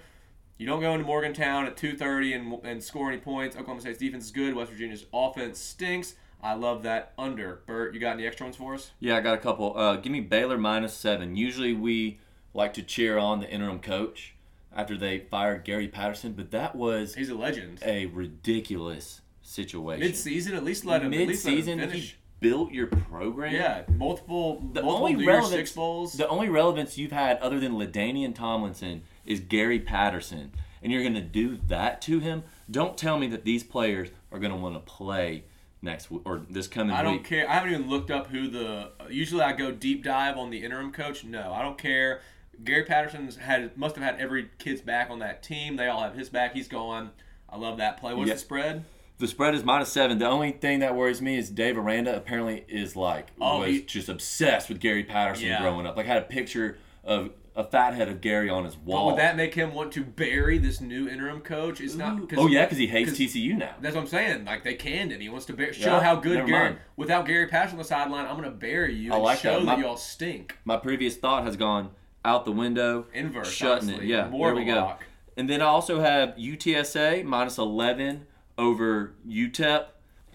You 0.60 0.66
don't 0.68 0.80
go 0.82 0.94
into 0.94 1.06
Morgantown 1.06 1.66
at 1.66 1.76
2:30 1.78 2.36
and, 2.36 2.66
and 2.66 2.84
score 2.84 3.10
any 3.12 3.20
points. 3.22 3.56
Oklahoma 3.56 3.82
State's 3.82 4.00
defense 4.00 4.26
is 4.26 4.32
good. 4.32 4.56
West 4.56 4.72
Virginia's 4.72 5.06
offense 5.14 5.60
stinks. 5.60 6.16
I 6.42 6.54
love 6.54 6.84
that 6.84 7.14
under. 7.18 7.62
Bert, 7.66 7.94
you 7.96 8.00
got 8.00 8.14
any 8.14 8.28
extra 8.28 8.46
ones 8.46 8.56
for 8.56 8.76
us? 8.76 8.92
Yeah, 9.00 9.18
I 9.18 9.22
got 9.22 9.34
a 9.34 9.40
couple. 9.40 9.76
Uh, 9.78 9.96
give 9.98 10.12
me 10.12 10.20
Baylor 10.22 10.58
minus 10.58 10.94
seven. 10.94 11.36
Usually 11.36 11.74
we 11.74 12.20
like 12.54 12.74
to 12.76 12.84
cheer 12.84 13.18
on 13.18 13.40
the 13.40 13.50
interim 13.50 13.80
coach 13.80 14.36
after 14.76 14.96
they 14.98 15.18
fired 15.20 15.64
Gary 15.64 15.88
Patterson, 15.88 16.34
but 16.34 16.52
that 16.52 16.76
was 16.76 17.16
He's 17.16 17.30
a 17.30 17.36
legend. 17.36 17.80
a 17.84 18.06
ridiculous 18.08 19.22
situation. 19.42 20.06
Mid-season, 20.06 20.54
at 20.56 20.64
least 20.64 20.86
let 20.86 21.02
him. 21.02 21.12
at 21.14 21.28
least 21.28 21.46
let 21.46 21.52
him 21.52 21.56
Mid-season, 21.58 21.80
finish. 21.80 22.12
he 22.12 22.16
built 22.40 22.72
your 22.72 22.88
program. 22.88 23.54
Yeah, 23.54 23.84
multiple, 23.96 24.56
The 24.74 24.82
multiple 24.84 24.92
only 24.96 25.26
relevance, 25.26 25.52
Six 25.52 25.72
bowls. 25.74 26.14
the 26.14 26.28
only 26.28 26.50
relevance 26.50 26.98
you've 26.98 27.12
had 27.12 27.38
other 27.40 27.60
than 27.60 27.74
LaDainian 27.74 28.34
Tomlinson 28.36 29.04
is 29.26 29.40
Gary 29.40 29.80
Patterson, 29.80 30.52
and 30.84 30.92
you're 30.92 31.02
going 31.02 31.14
to 31.16 31.22
do 31.22 31.58
that 31.68 32.02
to 32.04 32.20
him. 32.20 32.44
Don't 32.70 32.98
tell 32.98 33.18
me 33.18 33.28
that 33.28 33.44
these 33.46 33.64
players 33.64 34.10
are 34.32 34.40
going 34.40 34.52
to 34.52 34.58
want 34.58 34.76
to 34.76 34.80
play 34.80 35.46
next 35.82 36.06
w- 36.06 36.22
or 36.26 36.42
this 36.50 36.68
coming 36.68 36.90
week. 36.90 36.98
I 37.00 37.04
don't 37.04 37.14
week. 37.14 37.24
care. 37.26 37.50
I 37.50 37.54
haven't 37.54 37.72
even 37.74 37.90
looked 37.90 38.12
up 38.12 38.28
who 38.28 38.48
the. 38.50 38.92
Usually, 39.10 39.42
I 39.42 39.54
go 39.54 39.72
deep 39.72 40.04
dive 40.04 40.38
on 40.38 40.50
the 40.50 40.64
interim 40.64 40.92
coach. 40.92 41.24
No, 41.24 41.52
I 41.54 41.62
don't 41.62 41.78
care. 41.78 42.22
Gary 42.64 42.84
Patterson's 42.84 43.36
had 43.38 43.78
must 43.78 43.96
have 43.96 44.04
had 44.04 44.20
every 44.20 44.50
kid's 44.58 44.82
back 44.82 45.10
on 45.10 45.20
that 45.20 45.44
team. 45.44 45.76
They 45.76 45.88
all 45.88 46.02
have 46.02 46.16
his 46.16 46.30
back. 46.30 46.54
He's 46.54 46.68
gone. 46.68 47.12
I 47.50 47.58
love 47.58 47.78
that 47.78 47.98
play. 47.98 48.14
What's 48.14 48.28
Yeah. 48.28 48.34
the 48.34 48.40
spread? 48.40 48.86
The 49.20 49.28
spread 49.28 49.56
is 49.56 49.64
minus 49.64 49.90
seven. 49.92 50.20
The 50.20 50.28
only 50.28 50.52
thing 50.52 50.80
that 50.80 50.96
worries 50.96 51.22
me 51.22 51.38
is 51.38 51.50
Dave 51.50 51.78
Aranda 51.78 52.16
apparently 52.16 52.66
is 52.68 52.96
like 52.96 53.28
Oh, 53.42 53.60
was 53.62 53.70
he- 53.70 53.82
just 53.82 54.10
obsessed 54.10 54.70
with 54.70 54.80
Gary 54.80 55.04
Patterson 55.04 55.48
Yeah. 55.48 55.62
growing 55.62 55.88
up. 55.88 55.98
Like 55.98 56.06
had 56.06 56.18
a 56.18 56.22
picture 56.26 56.78
of 57.04 57.32
a 57.56 57.64
fat 57.64 57.96
head 57.96 58.08
of 58.10 58.22
Gary 58.22 58.48
on 58.52 58.64
his 58.66 58.76
But 58.76 58.86
wall. 58.86 59.06
would 59.08 59.18
that 59.18 59.36
make 59.36 59.56
him 59.56 59.74
want 59.74 59.92
to 59.94 60.04
bury 60.04 60.60
this 60.60 60.80
new 60.80 61.10
interim 61.10 61.42
coach? 61.42 61.82
It's 61.82 61.96
not. 61.96 62.30
Cause, 62.30 62.38
oh 62.40 62.46
yeah, 62.48 62.66
because 62.66 62.78
he 62.78 62.86
hates 62.86 63.10
'cause- 63.10 63.18
TCU 63.18 63.56
now. 63.56 63.72
That's 63.82 63.96
what 63.96 64.02
I'm 64.02 64.08
saying. 64.08 64.46
Like 64.46 64.64
they 64.64 64.76
canned 64.76 65.12
him. 65.12 65.20
He 65.20 65.30
wants 65.30 65.48
to 65.48 65.54
bear, 65.54 65.74
show 65.74 65.96
Yeah, 65.96 66.02
how 66.04 66.16
good 66.18 66.46
Gary. 66.46 66.52
mind. 66.52 66.78
Without 66.96 67.26
Gary 67.26 67.48
Patterson 67.48 67.78
on 67.78 67.80
the 67.80 67.86
sideline, 67.88 68.28
I'm 68.28 68.36
gonna 68.36 68.52
bury 68.52 68.94
you 68.94 69.12
I 69.12 69.16
and 69.16 69.24
like 69.24 69.40
show 69.40 69.54
that. 69.60 69.66
that, 69.66 69.80
My- 69.80 69.84
y'all 69.84 69.98
stink. 69.98 70.56
My 70.66 70.78
previous 70.78 71.16
thought 71.18 71.44
has 71.44 71.58
gone 71.58 71.90
out 72.24 72.46
the 72.46 72.52
window. 72.52 73.06
Inverse, 73.16 73.52
shutting 73.52 73.90
honestly. 73.90 74.06
it. 74.06 74.10
Yeah, 74.10 74.30
More 74.30 74.50
there 74.50 74.56
we 74.58 74.66
go. 74.66 74.76
lock. 74.76 75.06
And 75.36 75.50
then 75.50 75.64
I 75.64 75.66
also 75.66 76.02
have 76.02 76.36
UTSA 76.38 77.24
minus 77.24 77.58
11 77.58 78.28
over 78.58 79.14
UTEP. 79.28 79.88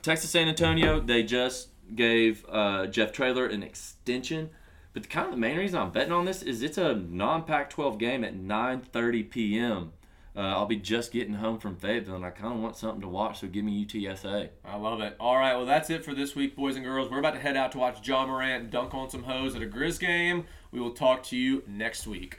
Texas 0.02 0.30
San 0.30 0.48
Antonio, 0.48 1.00
they 1.00 1.22
just 1.22 1.68
gave 1.94 2.44
uh, 2.48 2.86
Jeff 2.86 3.12
Traylor 3.12 3.46
an 3.46 3.62
extension. 3.62 4.50
But 4.92 5.04
the 5.04 5.08
kind 5.08 5.26
of 5.26 5.32
the 5.32 5.38
main 5.38 5.56
reason 5.56 5.78
I'm 5.78 5.90
betting 5.90 6.12
on 6.12 6.24
this 6.24 6.42
is 6.42 6.62
it's 6.62 6.78
a 6.78 6.94
non-Pac-12 6.94 7.98
game 7.98 8.24
at 8.24 8.34
9:30 8.34 9.30
p.m. 9.30 9.92
Uh, 10.34 10.40
I'll 10.40 10.66
be 10.66 10.76
just 10.76 11.12
getting 11.12 11.34
home 11.34 11.58
from 11.58 11.76
Fayetteville, 11.76 12.16
and 12.16 12.24
I 12.24 12.30
kind 12.30 12.54
of 12.54 12.60
want 12.60 12.76
something 12.76 13.02
to 13.02 13.08
watch. 13.08 13.40
So 13.40 13.48
give 13.48 13.64
me 13.64 13.84
UTSA. 13.84 14.48
I 14.64 14.76
love 14.76 15.00
it. 15.02 15.14
All 15.20 15.36
right, 15.36 15.54
well, 15.56 15.66
that's 15.66 15.90
it 15.90 16.04
for 16.04 16.14
this 16.14 16.34
week, 16.34 16.56
boys 16.56 16.76
and 16.76 16.84
girls. 16.84 17.10
We're 17.10 17.18
about 17.18 17.34
to 17.34 17.40
head 17.40 17.56
out 17.56 17.72
to 17.72 17.78
watch 17.78 18.06
Ja 18.06 18.26
Morant 18.26 18.70
dunk 18.70 18.94
on 18.94 19.10
some 19.10 19.24
hoes 19.24 19.54
at 19.54 19.62
a 19.62 19.66
Grizz 19.66 20.00
game. 20.00 20.46
We 20.70 20.80
will 20.80 20.92
talk 20.92 21.22
to 21.24 21.36
you 21.36 21.62
next 21.66 22.06
week. 22.06 22.38